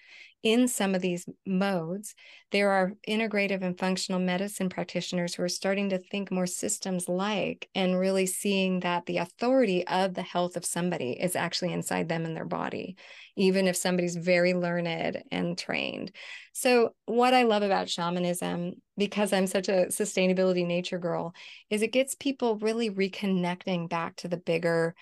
in 0.43 0.69
some 0.69 0.95
of 0.95 1.03
these 1.03 1.27
modes, 1.47 2.15
there 2.53 2.71
are 2.71 2.93
integrative 3.09 3.63
and 3.63 3.79
functional 3.79 4.21
medicine 4.21 4.69
practitioners 4.69 5.35
who 5.35 5.43
are 5.43 5.49
starting 5.49 5.91
to 5.91 5.99
think 5.99 6.31
more 6.31 6.47
systems 6.47 7.09
like 7.09 7.69
and 7.75 7.99
really 7.99 8.27
seeing 8.27 8.81
that 8.81 9.07
the 9.07 9.19
authority 9.19 9.87
of 9.87 10.15
the 10.15 10.23
health 10.23 10.57
of 10.57 10.65
somebody 10.65 11.13
is 11.13 11.35
actually 11.35 11.73
inside 11.73 12.09
them 12.09 12.25
and 12.25 12.37
their 12.37 12.45
body, 12.45 12.97
even 13.37 13.67
if 13.67 13.77
somebody's 13.77 14.17
very 14.17 14.55
learned 14.55 15.23
and 15.31 15.59
trained. 15.59 16.13
So, 16.53 16.95
what 17.07 17.35
I 17.35 17.43
love 17.43 17.63
about 17.63 17.89
shamanism, 17.89 18.75
because 18.97 19.33
I'm 19.33 19.47
such 19.47 19.69
a 19.69 19.87
sustainability 19.87 20.67
nature 20.67 20.99
girl, 20.99 21.35
is 21.71 21.83
it 21.83 21.93
gets 21.93 22.15
people 22.15 22.59
really 22.59 22.91
reconnecting 22.91 23.89
back 23.89 24.17
to 24.17 24.29
the 24.29 24.37
bigger 24.37 24.95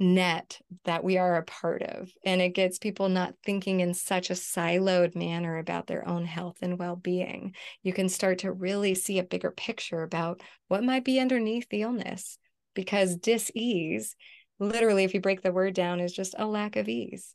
net 0.00 0.58
that 0.84 1.04
we 1.04 1.18
are 1.18 1.36
a 1.36 1.44
part 1.44 1.82
of. 1.82 2.10
And 2.24 2.40
it 2.40 2.54
gets 2.54 2.78
people 2.78 3.08
not 3.08 3.34
thinking 3.44 3.80
in 3.80 3.94
such 3.94 4.30
a 4.30 4.34
siloed 4.34 5.14
manner 5.14 5.58
about 5.58 5.86
their 5.86 6.08
own 6.08 6.24
health 6.24 6.56
and 6.62 6.78
well 6.78 6.96
being. 6.96 7.54
You 7.82 7.92
can 7.92 8.08
start 8.08 8.38
to 8.38 8.52
really 8.52 8.94
see 8.94 9.18
a 9.18 9.24
bigger 9.24 9.50
picture 9.50 10.02
about 10.02 10.40
what 10.68 10.82
might 10.82 11.04
be 11.04 11.20
underneath 11.20 11.68
the 11.68 11.82
illness 11.82 12.38
because 12.74 13.16
dis 13.16 13.50
ease, 13.54 14.16
literally, 14.58 15.04
if 15.04 15.14
you 15.14 15.20
break 15.20 15.42
the 15.42 15.52
word 15.52 15.74
down, 15.74 16.00
is 16.00 16.12
just 16.12 16.34
a 16.38 16.46
lack 16.46 16.76
of 16.76 16.88
ease. 16.88 17.34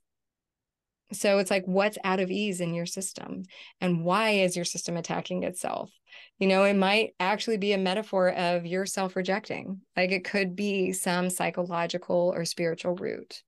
So 1.11 1.37
it's 1.37 1.51
like, 1.51 1.65
what's 1.65 1.97
out 2.03 2.19
of 2.19 2.31
ease 2.31 2.61
in 2.61 2.73
your 2.73 2.85
system? 2.85 3.43
And 3.79 4.03
why 4.03 4.31
is 4.31 4.55
your 4.55 4.65
system 4.65 4.97
attacking 4.97 5.43
itself? 5.43 5.91
You 6.39 6.47
know, 6.47 6.63
it 6.63 6.75
might 6.75 7.13
actually 7.19 7.57
be 7.57 7.73
a 7.73 7.77
metaphor 7.77 8.29
of 8.29 8.65
your 8.65 8.85
self 8.85 9.15
rejecting. 9.15 9.81
Like 9.95 10.11
it 10.11 10.23
could 10.23 10.55
be 10.55 10.93
some 10.93 11.29
psychological 11.29 12.33
or 12.35 12.45
spiritual 12.45 12.95
root. 12.95 13.43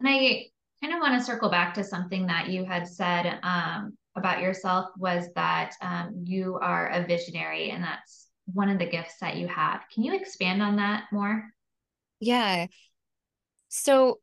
And 0.00 0.08
I 0.08 0.46
kind 0.80 0.94
of 0.94 1.00
want 1.00 1.18
to 1.18 1.24
circle 1.24 1.50
back 1.50 1.74
to 1.74 1.84
something 1.84 2.26
that 2.26 2.48
you 2.48 2.64
had 2.64 2.86
said 2.86 3.40
um, 3.42 3.96
about 4.16 4.40
yourself 4.40 4.90
was 4.96 5.26
that 5.34 5.72
um, 5.80 6.22
you 6.24 6.58
are 6.60 6.88
a 6.88 7.04
visionary, 7.04 7.70
and 7.70 7.82
that's 7.82 8.28
one 8.52 8.68
of 8.68 8.78
the 8.78 8.86
gifts 8.86 9.14
that 9.20 9.36
you 9.36 9.48
have. 9.48 9.82
Can 9.92 10.04
you 10.04 10.14
expand 10.14 10.62
on 10.62 10.76
that 10.76 11.04
more? 11.10 11.44
Yeah. 12.20 12.66
So 13.68 14.20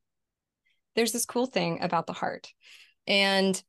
there's 0.95 1.11
this 1.11 1.25
cool 1.25 1.45
thing 1.45 1.79
about 1.81 2.07
the 2.07 2.13
heart. 2.13 2.51
And 3.07 3.61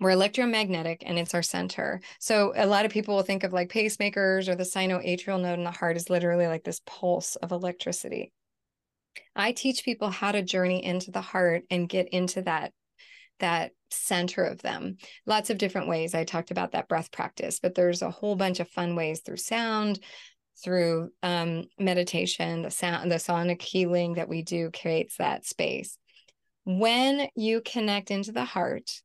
we're 0.00 0.10
electromagnetic 0.10 1.02
and 1.04 1.18
it's 1.18 1.34
our 1.34 1.42
center. 1.42 2.00
So 2.20 2.52
a 2.56 2.66
lot 2.66 2.84
of 2.84 2.92
people 2.92 3.16
will 3.16 3.22
think 3.22 3.42
of 3.42 3.52
like 3.52 3.68
pacemakers 3.68 4.48
or 4.48 4.54
the 4.54 4.64
sinoatrial 4.64 5.40
node 5.40 5.58
in 5.58 5.64
the 5.64 5.70
heart 5.70 5.96
is 5.96 6.08
literally 6.08 6.46
like 6.46 6.62
this 6.62 6.80
pulse 6.86 7.36
of 7.36 7.50
electricity. 7.50 8.32
I 9.34 9.52
teach 9.52 9.84
people 9.84 10.10
how 10.10 10.32
to 10.32 10.42
journey 10.42 10.84
into 10.84 11.10
the 11.10 11.20
heart 11.20 11.64
and 11.70 11.88
get 11.88 12.08
into 12.08 12.42
that 12.42 12.72
that 13.40 13.70
center 13.90 14.44
of 14.44 14.60
them. 14.62 14.96
Lots 15.24 15.50
of 15.50 15.58
different 15.58 15.88
ways. 15.88 16.14
I 16.14 16.24
talked 16.24 16.50
about 16.50 16.72
that 16.72 16.88
breath 16.88 17.12
practice, 17.12 17.60
but 17.60 17.74
there's 17.74 18.02
a 18.02 18.10
whole 18.10 18.34
bunch 18.34 18.58
of 18.58 18.68
fun 18.68 18.96
ways 18.96 19.20
through 19.20 19.36
sound, 19.36 20.00
through 20.62 21.10
um, 21.22 21.64
meditation, 21.78 22.62
the 22.62 22.70
sound, 22.70 23.12
the 23.12 23.18
sonic 23.18 23.62
healing 23.62 24.14
that 24.14 24.28
we 24.28 24.42
do 24.42 24.70
creates 24.72 25.16
that 25.18 25.46
space. 25.46 25.98
When 26.70 27.30
you 27.34 27.62
connect 27.62 28.10
into 28.10 28.30
the 28.30 28.44
heart, 28.44 29.00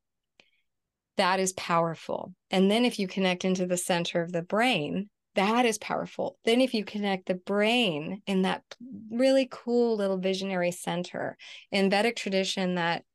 that 1.15 1.39
is 1.39 1.53
powerful. 1.53 2.33
And 2.51 2.69
then 2.69 2.83
if 2.83 2.99
you 2.99 3.07
connect 3.07 3.45
into 3.45 3.65
the 3.65 3.77
center 3.77 4.21
of 4.21 4.33
the 4.33 4.41
brain, 4.41 5.09
that 5.35 5.65
is 5.65 5.77
powerful. 5.77 6.37
Then 6.43 6.59
if 6.59 6.73
you 6.73 6.83
connect 6.83 7.27
the 7.27 7.35
brain 7.35 8.21
in 8.27 8.41
that 8.41 8.63
really 9.09 9.47
cool 9.49 9.95
little 9.95 10.17
visionary 10.17 10.71
center 10.71 11.37
in 11.71 11.89
Vedic 11.89 12.17
tradition, 12.17 12.75
that 12.75 13.05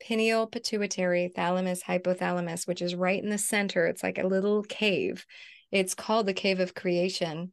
pineal 0.00 0.46
pituitary 0.46 1.28
thalamus 1.28 1.82
hypothalamus, 1.82 2.66
which 2.66 2.80
is 2.80 2.94
right 2.94 3.22
in 3.22 3.28
the 3.28 3.36
center, 3.36 3.84
it's 3.84 4.02
like 4.02 4.16
a 4.16 4.26
little 4.26 4.62
cave. 4.62 5.26
It's 5.70 5.94
called 5.94 6.24
the 6.24 6.32
cave 6.32 6.60
of 6.60 6.74
creation 6.74 7.52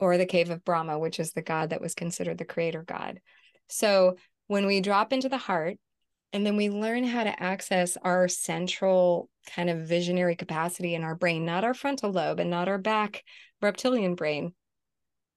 or 0.00 0.18
the 0.18 0.26
cave 0.26 0.50
of 0.50 0.64
Brahma, 0.64 0.98
which 0.98 1.20
is 1.20 1.34
the 1.34 1.40
god 1.40 1.70
that 1.70 1.80
was 1.80 1.94
considered 1.94 2.38
the 2.38 2.44
creator 2.44 2.82
god. 2.82 3.20
So 3.68 4.16
when 4.46 4.66
we 4.66 4.80
drop 4.80 5.12
into 5.12 5.28
the 5.28 5.38
heart, 5.38 5.76
and 6.32 6.44
then 6.44 6.56
we 6.56 6.68
learn 6.68 7.04
how 7.04 7.22
to 7.22 7.42
access 7.42 7.96
our 8.02 8.26
central 8.26 9.30
kind 9.54 9.70
of 9.70 9.86
visionary 9.86 10.34
capacity 10.34 10.94
in 10.94 11.04
our 11.04 11.14
brain, 11.14 11.44
not 11.44 11.62
our 11.62 11.74
frontal 11.74 12.10
lobe 12.10 12.40
and 12.40 12.50
not 12.50 12.68
our 12.68 12.78
back 12.78 13.22
reptilian 13.62 14.16
brain, 14.16 14.52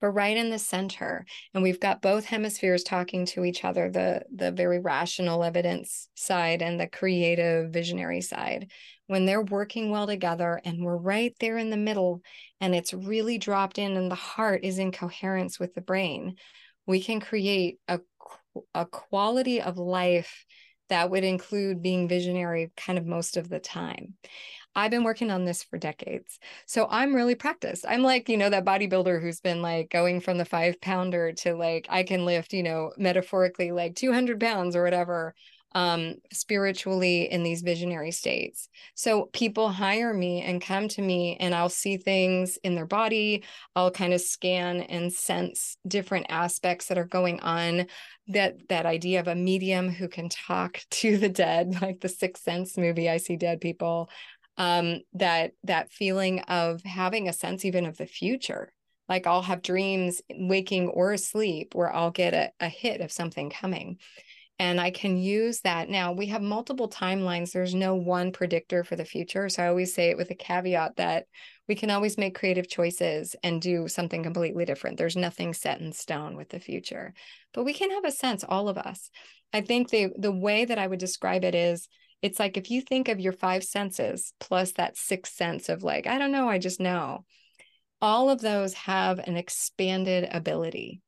but 0.01 0.09
right 0.09 0.35
in 0.35 0.49
the 0.49 0.57
center. 0.57 1.23
And 1.53 1.61
we've 1.61 1.79
got 1.79 2.01
both 2.01 2.25
hemispheres 2.25 2.83
talking 2.83 3.27
to 3.27 3.45
each 3.45 3.63
other, 3.63 3.91
the, 3.91 4.23
the 4.33 4.51
very 4.51 4.79
rational 4.79 5.43
evidence 5.43 6.09
side 6.15 6.63
and 6.63 6.79
the 6.79 6.87
creative 6.87 7.71
visionary 7.71 8.21
side. 8.21 8.71
When 9.05 9.25
they're 9.25 9.43
working 9.43 9.91
well 9.91 10.07
together 10.07 10.59
and 10.65 10.83
we're 10.83 10.97
right 10.97 11.33
there 11.39 11.59
in 11.59 11.69
the 11.69 11.77
middle 11.77 12.21
and 12.59 12.73
it's 12.73 12.93
really 12.93 13.37
dropped 13.37 13.77
in 13.77 13.95
and 13.95 14.09
the 14.09 14.15
heart 14.15 14.61
is 14.63 14.79
in 14.79 14.91
coherence 14.91 15.59
with 15.59 15.75
the 15.75 15.81
brain, 15.81 16.37
we 16.87 17.01
can 17.01 17.19
create 17.19 17.77
a, 17.87 17.99
a 18.73 18.85
quality 18.85 19.61
of 19.61 19.77
life 19.77 20.45
that 20.89 21.09
would 21.09 21.23
include 21.23 21.81
being 21.81 22.07
visionary 22.07 22.71
kind 22.77 22.97
of 22.97 23.05
most 23.05 23.37
of 23.37 23.49
the 23.49 23.59
time. 23.59 24.13
I've 24.75 24.91
been 24.91 25.03
working 25.03 25.31
on 25.31 25.43
this 25.43 25.63
for 25.63 25.77
decades. 25.77 26.37
So 26.67 26.87
I'm 26.89 27.15
really 27.15 27.35
practiced. 27.35 27.83
I'm 27.87 28.03
like, 28.03 28.29
you 28.29 28.37
know, 28.37 28.49
that 28.49 28.63
bodybuilder 28.63 29.19
who's 29.21 29.39
been 29.39 29.61
like 29.61 29.89
going 29.89 30.21
from 30.21 30.37
the 30.37 30.45
five 30.45 30.79
pounder 30.79 31.33
to 31.33 31.55
like, 31.55 31.87
I 31.89 32.03
can 32.03 32.25
lift, 32.25 32.53
you 32.53 32.63
know, 32.63 32.91
metaphorically 32.95 33.71
like 33.71 33.95
200 33.95 34.39
pounds 34.39 34.75
or 34.75 34.83
whatever. 34.83 35.33
Um, 35.73 36.15
spiritually 36.31 37.31
in 37.31 37.43
these 37.43 37.61
visionary 37.61 38.11
states. 38.11 38.69
So 38.95 39.29
people 39.33 39.69
hire 39.69 40.13
me 40.13 40.41
and 40.41 40.61
come 40.61 40.87
to 40.89 41.01
me, 41.01 41.37
and 41.39 41.53
I'll 41.53 41.69
see 41.69 41.97
things 41.97 42.57
in 42.63 42.75
their 42.75 42.85
body. 42.85 43.43
I'll 43.75 43.91
kind 43.91 44.13
of 44.13 44.21
scan 44.21 44.81
and 44.81 45.11
sense 45.11 45.77
different 45.87 46.27
aspects 46.29 46.87
that 46.87 46.97
are 46.97 47.05
going 47.05 47.39
on. 47.41 47.87
That 48.29 48.67
that 48.69 48.85
idea 48.85 49.19
of 49.19 49.27
a 49.27 49.35
medium 49.35 49.89
who 49.89 50.07
can 50.07 50.29
talk 50.29 50.81
to 50.91 51.17
the 51.17 51.29
dead, 51.29 51.81
like 51.81 52.01
the 52.01 52.09
Sixth 52.09 52.43
Sense 52.43 52.77
movie. 52.77 53.09
I 53.09 53.17
see 53.17 53.35
dead 53.35 53.61
people. 53.61 54.09
Um, 54.59 55.01
that 55.13 55.51
that 55.65 55.91
feeling 55.91 56.39
of 56.41 56.81
having 56.81 57.27
a 57.27 57.33
sense 57.33 57.63
even 57.63 57.85
of 57.85 57.97
the 57.97 58.07
future 58.07 58.73
like 59.07 59.27
I'll 59.27 59.43
have 59.43 59.61
dreams 59.61 60.21
waking 60.29 60.89
or 60.89 61.13
asleep 61.13 61.75
where 61.75 61.93
I'll 61.93 62.11
get 62.11 62.33
a, 62.33 62.51
a 62.59 62.67
hit 62.67 63.01
of 63.01 63.11
something 63.11 63.49
coming 63.49 63.99
and 64.59 64.81
I 64.81 64.89
can 64.89 65.17
use 65.17 65.61
that. 65.61 65.89
Now 65.89 66.13
we 66.13 66.27
have 66.27 66.41
multiple 66.41 66.89
timelines. 66.89 67.51
There's 67.51 67.75
no 67.75 67.95
one 67.95 68.31
predictor 68.31 68.83
for 68.83 68.95
the 68.95 69.05
future. 69.05 69.49
So 69.49 69.63
I 69.63 69.67
always 69.67 69.93
say 69.93 70.09
it 70.09 70.17
with 70.17 70.31
a 70.31 70.35
caveat 70.35 70.95
that 70.95 71.25
we 71.67 71.75
can 71.75 71.91
always 71.91 72.17
make 72.17 72.37
creative 72.37 72.67
choices 72.67 73.35
and 73.43 73.61
do 73.61 73.87
something 73.87 74.23
completely 74.23 74.65
different. 74.65 74.97
There's 74.97 75.15
nothing 75.15 75.53
set 75.53 75.79
in 75.79 75.91
stone 75.93 76.35
with 76.35 76.49
the 76.49 76.59
future, 76.59 77.13
but 77.53 77.65
we 77.65 77.73
can 77.73 77.91
have 77.91 78.05
a 78.05 78.11
sense, 78.11 78.43
all 78.43 78.67
of 78.67 78.77
us. 78.77 79.09
I 79.53 79.61
think 79.61 79.89
the 79.89 80.09
the 80.17 80.31
way 80.31 80.65
that 80.65 80.79
I 80.79 80.87
would 80.87 80.99
describe 80.99 81.43
it 81.43 81.55
is 81.55 81.87
it's 82.21 82.39
like 82.39 82.57
if 82.57 82.71
you 82.71 82.81
think 82.81 83.09
of 83.09 83.19
your 83.19 83.33
five 83.33 83.63
senses 83.63 84.33
plus 84.39 84.71
that 84.73 84.97
sixth 84.97 85.33
sense 85.33 85.69
of 85.69 85.83
like, 85.83 86.07
I 86.07 86.17
don't 86.17 86.31
know, 86.31 86.49
I 86.49 86.57
just 86.57 86.79
know. 86.79 87.25
All 88.01 88.29
of 88.29 88.41
those 88.41 88.73
have 88.73 89.19
an 89.19 89.37
expanded 89.37 90.27
ability 90.31 91.01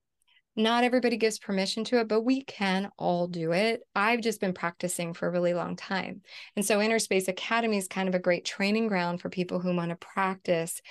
not 0.60 0.84
everybody 0.84 1.16
gives 1.16 1.40
permission 1.40 1.86
to 1.86 2.00
it, 2.00 2.10
but 2.10 2.22
we 2.22 2.44
can 2.44 2.92
all 2.98 3.28
do 3.28 3.54
it. 3.54 3.82
I've 3.96 4.20
just 4.20 4.42
been 4.42 4.54
practicing 4.54 5.14
for 5.14 5.28
a 5.28 5.32
really 5.32 5.54
long 5.54 5.78
time. 5.78 6.22
And 6.56 6.66
so 6.66 6.82
Inner 6.82 7.00
Space 7.00 7.30
Academy 7.30 7.78
is 7.78 7.88
kind 7.88 8.10
of 8.10 8.14
a 8.14 8.20
great 8.20 8.44
training 8.44 8.88
ground 8.88 9.22
for 9.22 9.30
people 9.30 9.60
who 9.60 9.74
want 9.74 9.92
to 9.92 9.96
practice 9.96 10.82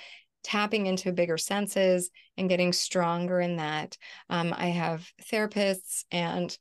tapping 0.43 0.87
into 0.87 1.11
bigger 1.11 1.37
senses 1.37 2.09
and 2.35 2.49
getting 2.49 2.73
stronger 2.73 3.39
in 3.39 3.57
that. 3.57 3.95
Um, 4.29 4.55
I 4.57 4.67
have 4.67 5.07
therapists 5.31 6.03
and 6.11 6.57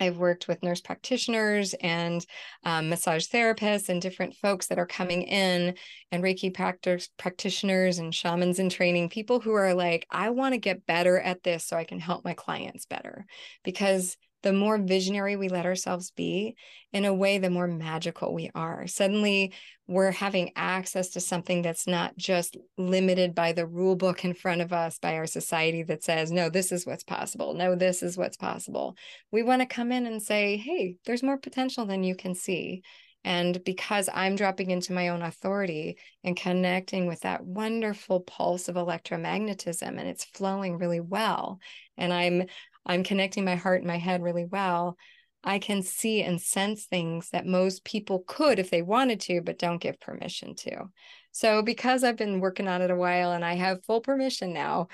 I've 0.00 0.16
worked 0.16 0.48
with 0.48 0.62
nurse 0.62 0.80
practitioners 0.80 1.74
and 1.74 2.24
um, 2.64 2.88
massage 2.88 3.26
therapists 3.26 3.88
and 3.88 4.00
different 4.00 4.34
folks 4.34 4.66
that 4.68 4.78
are 4.78 4.86
coming 4.86 5.22
in 5.22 5.74
and 6.10 6.24
Reiki 6.24 6.52
practice, 6.52 7.08
practitioners 7.18 7.98
and 7.98 8.14
shamans 8.14 8.58
in 8.58 8.70
training, 8.70 9.10
people 9.10 9.40
who 9.40 9.52
are 9.52 9.74
like, 9.74 10.06
I 10.10 10.30
want 10.30 10.54
to 10.54 10.58
get 10.58 10.86
better 10.86 11.20
at 11.20 11.42
this 11.42 11.66
so 11.66 11.76
I 11.76 11.84
can 11.84 12.00
help 12.00 12.24
my 12.24 12.34
clients 12.34 12.86
better. 12.86 13.26
Because 13.62 14.16
the 14.42 14.52
more 14.52 14.78
visionary 14.78 15.36
we 15.36 15.48
let 15.48 15.66
ourselves 15.66 16.10
be, 16.10 16.56
in 16.92 17.04
a 17.04 17.14
way, 17.14 17.38
the 17.38 17.50
more 17.50 17.66
magical 17.66 18.32
we 18.34 18.50
are. 18.54 18.86
Suddenly, 18.86 19.52
we're 19.86 20.12
having 20.12 20.52
access 20.56 21.10
to 21.10 21.20
something 21.20 21.62
that's 21.62 21.86
not 21.86 22.16
just 22.16 22.56
limited 22.78 23.34
by 23.34 23.52
the 23.52 23.66
rule 23.66 23.96
book 23.96 24.24
in 24.24 24.34
front 24.34 24.60
of 24.60 24.72
us, 24.72 24.98
by 24.98 25.16
our 25.16 25.26
society 25.26 25.82
that 25.82 26.04
says, 26.04 26.30
no, 26.30 26.48
this 26.48 26.72
is 26.72 26.86
what's 26.86 27.04
possible. 27.04 27.54
No, 27.54 27.74
this 27.74 28.02
is 28.02 28.16
what's 28.16 28.36
possible. 28.36 28.96
We 29.30 29.42
want 29.42 29.62
to 29.62 29.66
come 29.66 29.92
in 29.92 30.06
and 30.06 30.22
say, 30.22 30.56
hey, 30.56 30.96
there's 31.04 31.22
more 31.22 31.38
potential 31.38 31.86
than 31.86 32.04
you 32.04 32.14
can 32.14 32.34
see. 32.34 32.82
And 33.22 33.62
because 33.64 34.08
I'm 34.12 34.36
dropping 34.36 34.70
into 34.70 34.94
my 34.94 35.08
own 35.08 35.20
authority 35.20 35.98
and 36.24 36.34
connecting 36.36 37.06
with 37.06 37.20
that 37.20 37.44
wonderful 37.44 38.20
pulse 38.20 38.68
of 38.68 38.76
electromagnetism 38.76 39.82
and 39.82 40.08
it's 40.08 40.24
flowing 40.24 40.78
really 40.78 41.00
well, 41.00 41.58
and 41.98 42.14
I'm 42.14 42.44
I'm 42.86 43.04
connecting 43.04 43.44
my 43.44 43.56
heart 43.56 43.80
and 43.80 43.86
my 43.86 43.98
head 43.98 44.22
really 44.22 44.44
well, 44.44 44.96
I 45.42 45.58
can 45.58 45.82
see 45.82 46.22
and 46.22 46.40
sense 46.40 46.84
things 46.84 47.30
that 47.30 47.46
most 47.46 47.84
people 47.84 48.24
could 48.26 48.58
if 48.58 48.70
they 48.70 48.82
wanted 48.82 49.20
to, 49.22 49.40
but 49.40 49.58
don't 49.58 49.80
give 49.80 50.00
permission 50.00 50.54
to. 50.56 50.90
So, 51.32 51.62
because 51.62 52.04
I've 52.04 52.16
been 52.16 52.40
working 52.40 52.68
on 52.68 52.82
it 52.82 52.90
a 52.90 52.96
while 52.96 53.32
and 53.32 53.44
I 53.44 53.54
have 53.54 53.84
full 53.84 54.00
permission 54.00 54.52
now, 54.52 54.88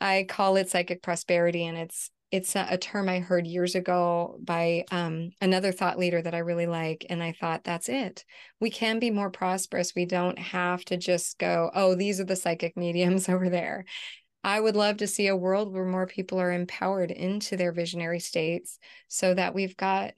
I 0.00 0.26
call 0.28 0.56
it 0.56 0.68
psychic 0.68 1.02
prosperity. 1.02 1.64
And 1.64 1.78
it's 1.78 2.10
it's 2.30 2.54
a, 2.56 2.76
term 2.76 3.08
I 3.08 3.20
heard 3.20 3.46
years 3.46 3.74
ago 3.74 4.38
by 4.42 4.84
um, 4.90 5.30
another 5.40 5.72
thought 5.72 5.98
leader 5.98 6.20
that 6.20 6.34
I 6.34 6.38
really 6.38 6.66
like. 6.66 7.06
And 7.08 7.22
I 7.22 7.32
thought, 7.32 7.64
that's 7.64 7.88
it. 7.88 8.24
We 8.60 8.68
can 8.68 8.98
be 8.98 9.10
more 9.10 9.30
prosperous. 9.30 9.94
We 9.96 10.04
don't 10.04 10.38
have 10.38 10.84
to 10.86 10.98
just 10.98 11.38
go, 11.38 11.70
oh, 11.74 11.94
these 11.94 12.20
are 12.20 12.24
the 12.24 12.36
psychic 12.36 12.76
mediums 12.76 13.28
over 13.30 13.48
there. 13.48 13.86
I 14.44 14.60
would 14.60 14.76
love 14.76 14.98
to 14.98 15.06
see 15.06 15.26
a 15.26 15.36
world 15.36 15.72
where 15.72 15.84
more 15.84 16.06
people 16.06 16.40
are 16.40 16.52
empowered 16.52 17.10
into 17.10 17.56
their 17.56 17.72
visionary 17.72 18.20
states 18.20 18.78
so 19.08 19.34
that 19.34 19.54
we've 19.54 19.76
got 19.76 20.14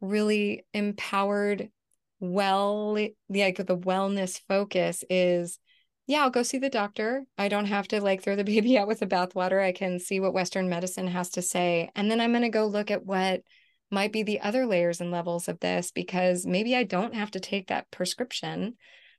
really 0.00 0.64
empowered, 0.72 1.70
well, 2.20 2.96
eh, 2.98 3.08
like 3.28 3.56
the 3.56 3.76
wellness 3.76 4.40
focus 4.48 5.04
is 5.10 5.58
yeah, 6.06 6.22
I'll 6.22 6.30
go 6.30 6.42
see 6.42 6.58
the 6.58 6.68
doctor. 6.68 7.24
I 7.38 7.48
don't 7.48 7.64
have 7.64 7.88
to 7.88 8.00
like 8.00 8.22
throw 8.22 8.36
the 8.36 8.44
baby 8.44 8.78
out 8.78 8.88
with 8.88 9.00
the 9.00 9.06
bathwater. 9.06 9.62
I 9.62 9.72
can 9.72 9.98
see 9.98 10.20
what 10.20 10.34
Western 10.34 10.68
medicine 10.68 11.08
has 11.08 11.30
to 11.30 11.42
say. 11.42 11.90
And 11.94 12.10
then 12.10 12.20
I'm 12.20 12.32
going 12.32 12.42
to 12.42 12.50
go 12.50 12.66
look 12.66 12.90
at 12.90 13.06
what 13.06 13.42
might 13.90 14.12
be 14.12 14.22
the 14.22 14.40
other 14.40 14.66
layers 14.66 15.00
and 15.00 15.10
levels 15.10 15.48
of 15.48 15.60
this 15.60 15.90
because 15.90 16.46
maybe 16.46 16.74
I 16.76 16.84
don't 16.84 17.14
have 17.14 17.30
to 17.32 17.40
take 17.40 17.68
that 17.68 17.90
prescription 17.90 18.76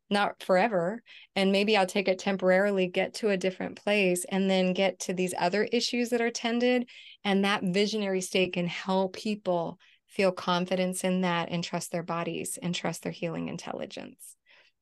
not 0.10 0.44
forever. 0.44 1.02
And 1.36 1.52
maybe 1.52 1.76
I'll 1.76 1.86
take 1.86 2.08
it 2.08 2.20
temporarily, 2.20 2.88
get 2.88 3.16
to 3.16 3.30
a 3.30 3.38
different 3.38 3.76
place, 3.82 4.26
and 4.30 4.50
then 4.50 4.74
get 4.74 5.00
to 5.02 5.14
these 5.14 5.34
other 5.38 5.64
issues 5.64 6.10
that 6.10 6.22
are 6.22 6.32
tended. 6.32 6.88
And 7.24 7.44
that 7.44 7.64
visionary 7.64 8.22
state 8.22 8.54
can 8.54 8.68
help 8.68 9.14
people 9.14 9.80
feel 10.08 10.32
confidence 10.32 11.04
in 11.04 11.22
that 11.22 11.50
and 11.50 11.64
trust 11.64 11.92
their 11.92 12.04
bodies 12.04 12.58
and 12.62 12.74
trust 12.74 13.04
their 13.04 13.12
healing 13.12 13.48
intelligence. 13.48 14.36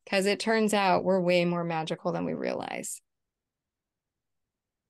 Because 0.04 0.26
it 0.26 0.40
turns 0.40 0.74
out 0.74 1.04
we're 1.06 1.22
way 1.22 1.46
more 1.46 1.64
magical 1.64 2.12
than 2.12 2.26
we 2.26 2.34
realize. 2.34 3.02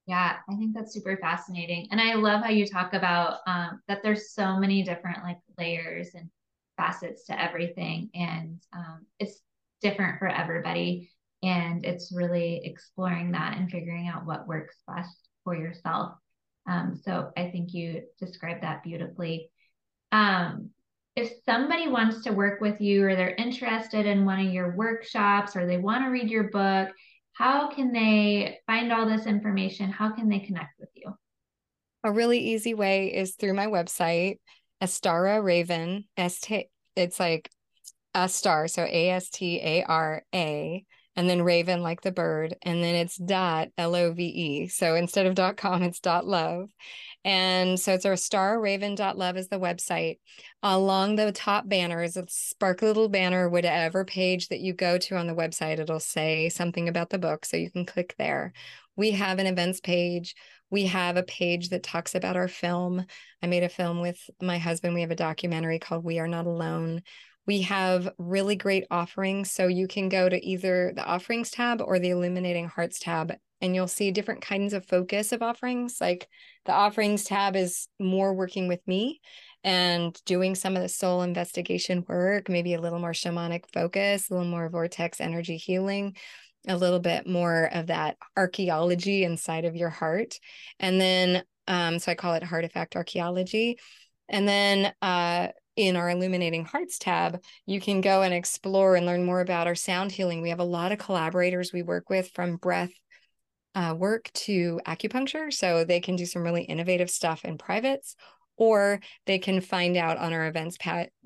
Yeah, 0.05 0.35
I 0.49 0.55
think 0.55 0.73
that's 0.73 0.93
super 0.93 1.17
fascinating. 1.21 1.87
And 1.91 2.01
I 2.01 2.15
love 2.15 2.43
how 2.43 2.49
you 2.49 2.67
talk 2.67 2.93
about 2.93 3.37
um, 3.47 3.81
that 3.87 4.03
there's 4.03 4.33
so 4.33 4.57
many 4.57 4.83
different 4.83 5.23
like 5.23 5.37
layers 5.57 6.09
and 6.13 6.29
facets 6.75 7.25
to 7.27 7.41
everything. 7.41 8.09
And 8.13 8.59
um, 8.73 9.05
it's 9.19 9.39
different 9.83 10.17
for 10.17 10.27
everybody. 10.27 11.11
And 11.43 11.85
it's 11.85 12.13
really 12.15 12.61
exploring 12.63 13.33
that 13.33 13.57
and 13.57 13.69
figuring 13.69 14.07
out 14.07 14.25
what 14.25 14.47
works 14.47 14.77
best 14.87 15.27
for 15.43 15.55
yourself. 15.55 16.13
Um, 16.67 16.99
so 17.03 17.31
I 17.37 17.49
think 17.51 17.73
you 17.73 18.03
described 18.19 18.63
that 18.63 18.83
beautifully. 18.83 19.51
Um, 20.11 20.69
if 21.15 21.31
somebody 21.45 21.89
wants 21.89 22.23
to 22.23 22.31
work 22.31 22.61
with 22.61 22.81
you 22.81 23.05
or 23.05 23.15
they're 23.15 23.35
interested 23.35 24.05
in 24.05 24.25
one 24.25 24.39
of 24.39 24.53
your 24.53 24.75
workshops 24.75 25.55
or 25.55 25.67
they 25.67 25.77
want 25.77 26.03
to 26.03 26.09
read 26.09 26.29
your 26.29 26.45
book, 26.45 26.89
how 27.33 27.69
can 27.69 27.91
they 27.91 28.59
find 28.65 28.91
all 28.91 29.05
this 29.05 29.25
information? 29.25 29.91
How 29.91 30.11
can 30.11 30.29
they 30.29 30.39
connect 30.39 30.79
with 30.79 30.89
you? 30.95 31.13
A 32.03 32.11
really 32.11 32.39
easy 32.39 32.73
way 32.73 33.13
is 33.13 33.35
through 33.35 33.53
my 33.53 33.67
website, 33.67 34.39
Astara 34.81 35.41
Raven. 35.41 36.05
It's 36.15 37.19
like 37.19 37.49
a 38.15 38.29
star, 38.29 38.67
so 38.67 38.83
A 38.83 39.09
S 39.11 39.29
T 39.29 39.59
A 39.61 39.83
R 39.83 40.23
A, 40.33 40.85
and 41.15 41.29
then 41.29 41.41
Raven 41.41 41.81
like 41.81 42.01
the 42.01 42.11
bird, 42.11 42.55
and 42.63 42.83
then 42.83 42.95
it's 42.95 43.17
dot 43.17 43.69
L 43.77 43.95
O 43.95 44.13
V 44.13 44.23
E. 44.23 44.67
So 44.67 44.95
instead 44.95 45.25
of 45.25 45.35
dot 45.35 45.57
com, 45.57 45.83
it's 45.83 45.99
dot 45.99 46.25
love. 46.25 46.69
And 47.25 47.79
so 47.79 47.93
it's 47.93 48.05
Astara 48.05 48.59
Raven 48.59 48.95
dot 48.95 49.17
love 49.17 49.37
is 49.37 49.47
the 49.47 49.59
website. 49.59 50.19
Along 50.61 51.15
the 51.15 51.31
top 51.31 51.69
banner 51.69 52.03
is 52.03 52.17
a 52.17 52.25
sparkly 52.27 52.87
little 52.87 53.09
banner, 53.09 53.49
whatever 53.49 54.03
page 54.03 54.49
that 54.49 54.59
you 54.59 54.73
go 54.73 54.97
to 54.97 55.15
on 55.15 55.27
the 55.27 55.35
website, 55.35 55.79
it'll 55.79 56.01
say 56.01 56.49
something 56.49 56.89
about 56.89 57.09
the 57.09 57.19
book. 57.19 57.45
So 57.45 57.55
you 57.55 57.71
can 57.71 57.85
click 57.85 58.15
there. 58.17 58.51
We 58.95 59.11
have 59.11 59.39
an 59.39 59.47
events 59.47 59.79
page. 59.79 60.35
We 60.69 60.87
have 60.87 61.15
a 61.15 61.23
page 61.23 61.69
that 61.69 61.83
talks 61.83 62.13
about 62.15 62.35
our 62.35 62.47
film. 62.47 63.05
I 63.41 63.47
made 63.47 63.63
a 63.63 63.69
film 63.69 64.01
with 64.01 64.19
my 64.41 64.57
husband. 64.57 64.93
We 64.93 65.01
have 65.01 65.11
a 65.11 65.15
documentary 65.15 65.79
called 65.79 66.03
We 66.03 66.19
Are 66.19 66.27
Not 66.27 66.45
Alone 66.45 67.03
we 67.45 67.61
have 67.61 68.09
really 68.17 68.55
great 68.55 68.85
offerings. 68.89 69.51
So 69.51 69.67
you 69.67 69.87
can 69.87 70.09
go 70.09 70.29
to 70.29 70.45
either 70.45 70.93
the 70.95 71.05
offerings 71.05 71.51
tab 71.51 71.81
or 71.81 71.99
the 71.99 72.11
illuminating 72.11 72.67
hearts 72.67 72.99
tab, 72.99 73.33
and 73.61 73.75
you'll 73.75 73.87
see 73.87 74.11
different 74.11 74.41
kinds 74.41 74.73
of 74.73 74.85
focus 74.85 75.31
of 75.31 75.41
offerings. 75.41 75.97
Like 75.99 76.27
the 76.65 76.73
offerings 76.73 77.25
tab 77.25 77.55
is 77.55 77.87
more 77.99 78.33
working 78.33 78.67
with 78.67 78.85
me 78.87 79.21
and 79.63 80.17
doing 80.25 80.55
some 80.55 80.75
of 80.75 80.81
the 80.81 80.89
soul 80.89 81.21
investigation 81.21 82.03
work, 82.07 82.49
maybe 82.49 82.73
a 82.73 82.81
little 82.81 82.99
more 82.99 83.13
shamanic 83.13 83.63
focus, 83.73 84.29
a 84.29 84.33
little 84.33 84.49
more 84.49 84.69
vortex 84.69 85.21
energy 85.21 85.57
healing 85.57 86.15
a 86.67 86.77
little 86.77 86.99
bit 86.99 87.27
more 87.27 87.69
of 87.73 87.87
that 87.87 88.17
archaeology 88.37 89.23
inside 89.23 89.65
of 89.65 89.75
your 89.75 89.89
heart. 89.89 90.39
And 90.79 90.99
then, 90.99 91.43
um, 91.67 91.99
so 91.99 92.11
I 92.11 92.15
call 92.15 92.35
it 92.35 92.43
Heartifact 92.43 92.95
Archaeology. 92.95 93.79
And 94.29 94.47
then 94.47 94.93
uh, 95.01 95.49
in 95.75 95.95
our 95.95 96.09
Illuminating 96.09 96.65
Hearts 96.65 96.97
tab, 96.99 97.41
you 97.65 97.81
can 97.81 98.01
go 98.01 98.21
and 98.21 98.33
explore 98.33 98.95
and 98.95 99.05
learn 99.05 99.23
more 99.23 99.41
about 99.41 99.67
our 99.67 99.75
sound 99.75 100.11
healing. 100.11 100.41
We 100.41 100.49
have 100.49 100.59
a 100.59 100.63
lot 100.63 100.91
of 100.91 100.99
collaborators 100.99 101.73
we 101.73 101.81
work 101.81 102.09
with 102.09 102.29
from 102.33 102.57
breath 102.57 102.91
uh, 103.75 103.95
work 103.97 104.29
to 104.33 104.79
acupuncture. 104.85 105.51
So 105.51 105.83
they 105.83 105.99
can 105.99 106.15
do 106.15 106.25
some 106.25 106.43
really 106.43 106.63
innovative 106.63 107.09
stuff 107.09 107.43
in 107.43 107.57
privates 107.57 108.15
or 108.55 108.99
they 109.25 109.39
can 109.39 109.61
find 109.61 109.97
out 109.97 110.17
on 110.17 110.31
our 110.31 110.45
events 110.45 110.77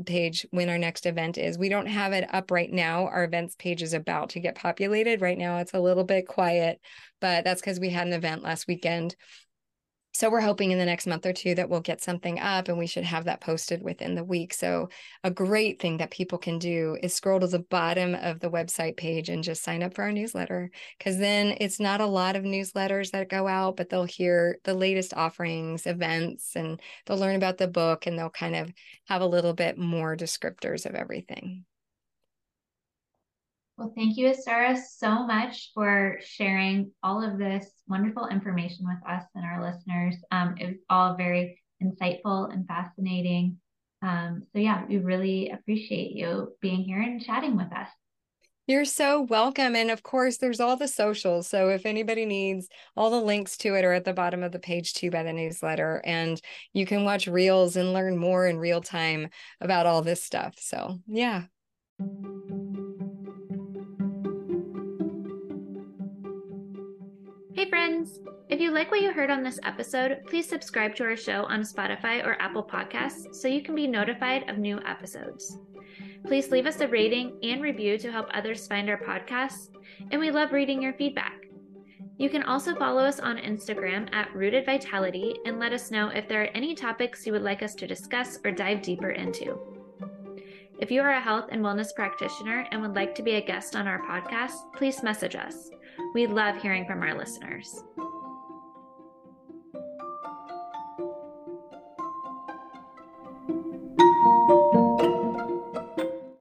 page 0.06 0.46
when 0.52 0.70
our 0.70 0.78
next 0.78 1.06
event 1.06 1.38
is. 1.38 1.58
We 1.58 1.68
don't 1.68 1.88
have 1.88 2.14
it 2.14 2.34
up 2.34 2.52
right 2.52 2.72
now. 2.72 3.08
Our 3.08 3.26
events 3.26 3.56
page 3.60 3.84
is 3.84 3.94
about 3.94 4.30
to 4.30 4.40
get 4.40 4.56
populated. 4.56 5.22
Right 5.22 5.38
now, 5.38 5.58
it's 5.58 5.74
a 5.74 5.80
little 5.80 6.06
bit 6.06 6.26
quiet, 6.26 6.80
but 7.20 7.44
that's 7.44 7.60
because 7.60 7.82
we 7.82 7.90
had 7.90 8.08
an 8.08 8.14
event 8.14 8.44
last 8.44 8.66
weekend 8.66 9.16
so 10.18 10.32
we're 10.32 10.42
hoping 10.42 10.72
in 10.72 10.80
the 10.80 10.86
next 10.86 11.06
month 11.06 11.28
or 11.28 11.32
two 11.32 11.54
that 11.54 11.70
we'll 11.70 11.80
get 11.80 12.02
something 12.02 12.40
up 12.40 12.70
and 12.70 12.78
we 12.80 12.88
should 12.88 13.04
have 13.04 13.26
that 13.26 13.40
posted 13.40 13.84
within 13.84 14.16
the 14.16 14.24
week. 14.24 14.52
So 14.52 14.90
a 15.24 15.30
great 15.30 15.80
thing 15.80 15.98
that 15.98 16.10
people 16.10 16.40
can 16.40 16.58
do 16.58 16.98
is 17.04 17.14
scroll 17.14 17.40
to 17.40 17.46
the 17.46 17.60
bottom 17.60 18.16
of 18.16 18.40
the 18.40 18.50
website 18.50 18.98
page 18.98 19.30
and 19.30 19.44
just 19.44 19.62
sign 19.62 19.84
up 19.84 19.94
for 19.94 20.02
our 20.02 20.12
newsletter 20.12 20.72
because 20.98 21.20
then 21.20 21.56
it's 21.60 21.80
not 21.80 22.02
a 22.02 22.08
lot 22.08 22.36
of 22.36 22.44
newsletters 22.44 23.12
that 23.12 23.30
go 23.30 23.48
out, 23.48 23.78
but 23.78 23.90
they'll 23.90 24.06
hear 24.06 24.58
the 24.64 24.74
latest 24.74 25.14
offerings, 25.14 25.86
events, 25.86 26.56
and 26.56 26.82
they'll 27.06 27.20
learn 27.20 27.36
about 27.36 27.60
the 27.60 27.68
book 27.68 28.08
and 28.08 28.18
they'll 28.18 28.32
kind 28.32 28.56
of 28.56 28.74
have 29.06 29.22
a 29.22 29.28
little 29.28 29.54
bit 29.54 29.78
more 29.78 30.18
descriptors 30.18 30.88
of 30.88 30.96
everything. 30.96 31.64
Well, 33.78 33.94
thank 33.96 34.18
you, 34.18 34.28
Astara, 34.28 34.76
so 34.76 35.28
much 35.28 35.70
for 35.76 36.18
sharing 36.24 36.92
all 37.04 37.24
of 37.24 37.38
this 37.38 37.70
wonderful 37.88 38.28
information 38.28 38.88
with 38.88 38.98
us 39.08 39.24
and 39.36 39.46
our 39.46 39.62
listeners. 39.64 40.16
Um, 40.32 40.56
it 40.60 40.66
was 40.66 40.78
all 40.90 41.16
very 41.16 41.62
insightful 41.84 42.52
and 42.52 42.66
fascinating. 42.68 43.58
Um, 44.02 44.44
so, 44.52 44.60
yeah, 44.60 44.84
we 44.90 44.98
really 44.98 45.52
appreciate 45.52 46.14
you 46.14 46.56
being 46.60 46.86
here 46.86 47.02
and 47.02 47.24
chatting 47.24 47.56
with 47.56 47.72
us. 47.72 47.88
You're 48.66 48.84
so 48.84 49.22
welcome. 49.22 49.76
And 49.76 49.92
of 49.92 50.02
course, 50.02 50.38
there's 50.38 50.60
all 50.60 50.76
the 50.76 50.88
socials. 50.88 51.48
So 51.48 51.70
if 51.70 51.86
anybody 51.86 52.26
needs, 52.26 52.68
all 52.98 53.12
the 53.12 53.22
links 53.22 53.58
to 53.58 53.76
it 53.76 53.86
are 53.86 53.94
at 53.94 54.06
the 54.06 54.12
bottom 54.12 54.42
of 54.42 54.52
the 54.52 54.60
page 54.60 54.94
too 54.94 55.12
by 55.12 55.22
the 55.22 55.32
newsletter. 55.32 56.02
And 56.04 56.42
you 56.74 56.86
can 56.88 57.06
watch 57.06 57.28
reels 57.28 57.78
and 57.78 57.94
learn 57.94 58.18
more 58.18 58.48
in 58.48 58.58
real 58.58 58.82
time 58.82 59.30
about 59.62 59.86
all 59.86 60.02
this 60.02 60.24
stuff. 60.24 60.56
So, 60.58 61.00
yeah. 61.08 61.44
Friends! 67.98 68.20
If 68.50 68.60
you 68.60 68.72
like 68.72 68.92
what 68.92 69.02
you 69.02 69.12
heard 69.12 69.30
on 69.30 69.44
this 69.44 69.60
episode, 69.64 70.20
please 70.28 70.48
subscribe 70.48 70.96
to 70.96 71.04
our 71.04 71.18
show 71.18 71.46
on 71.46 71.62
Spotify 71.62 72.26
or 72.26 72.42
Apple 72.42 72.64
Podcasts 72.64 73.34
so 73.36 73.48
you 73.48 73.62
can 73.62 73.76
be 73.76 73.88
notified 73.88 74.50
of 74.50 74.58
new 74.58 74.80
episodes. 74.86 75.58
Please 76.26 76.52
leave 76.52 76.66
us 76.66 76.80
a 76.82 76.88
rating 76.88 77.38
and 77.44 77.62
review 77.62 77.98
to 77.98 78.12
help 78.12 78.28
others 78.34 78.68
find 78.68 78.90
our 78.90 78.98
podcasts, 78.98 79.70
and 80.12 80.20
we 80.20 80.32
love 80.32 80.52
reading 80.52 80.82
your 80.82 80.94
feedback. 80.94 81.46
You 82.18 82.30
can 82.30 82.44
also 82.44 82.76
follow 82.76 83.02
us 83.02 83.20
on 83.20 83.38
Instagram 83.38 84.14
at 84.14 84.34
Rooted 84.36 84.66
Vitality 84.66 85.36
and 85.46 85.60
let 85.60 85.74
us 85.74 85.92
know 85.92 86.10
if 86.10 86.28
there 86.28 86.44
are 86.44 86.56
any 86.56 86.74
topics 86.74 87.26
you 87.26 87.34
would 87.34 87.44
like 87.44 87.62
us 87.62 87.76
to 87.76 87.88
discuss 87.88 88.40
or 88.44 88.52
dive 88.52 88.82
deeper 88.82 89.12
into. 89.12 89.60
If 90.80 90.92
you 90.92 91.02
are 91.02 91.12
a 91.12 91.22
health 91.22 91.50
and 91.52 91.64
wellness 91.64 91.94
practitioner 91.96 92.68
and 92.72 92.82
would 92.82 92.96
like 92.96 93.16
to 93.16 93.24
be 93.24 93.36
a 93.36 93.46
guest 93.46 93.76
on 93.76 93.88
our 93.88 94.02
podcast, 94.06 94.54
please 94.76 95.04
message 95.04 95.36
us. 95.36 95.72
We 96.14 96.28
love 96.28 96.58
hearing 96.62 96.86
from 96.86 97.02
our 97.04 97.18
listeners. 97.18 97.84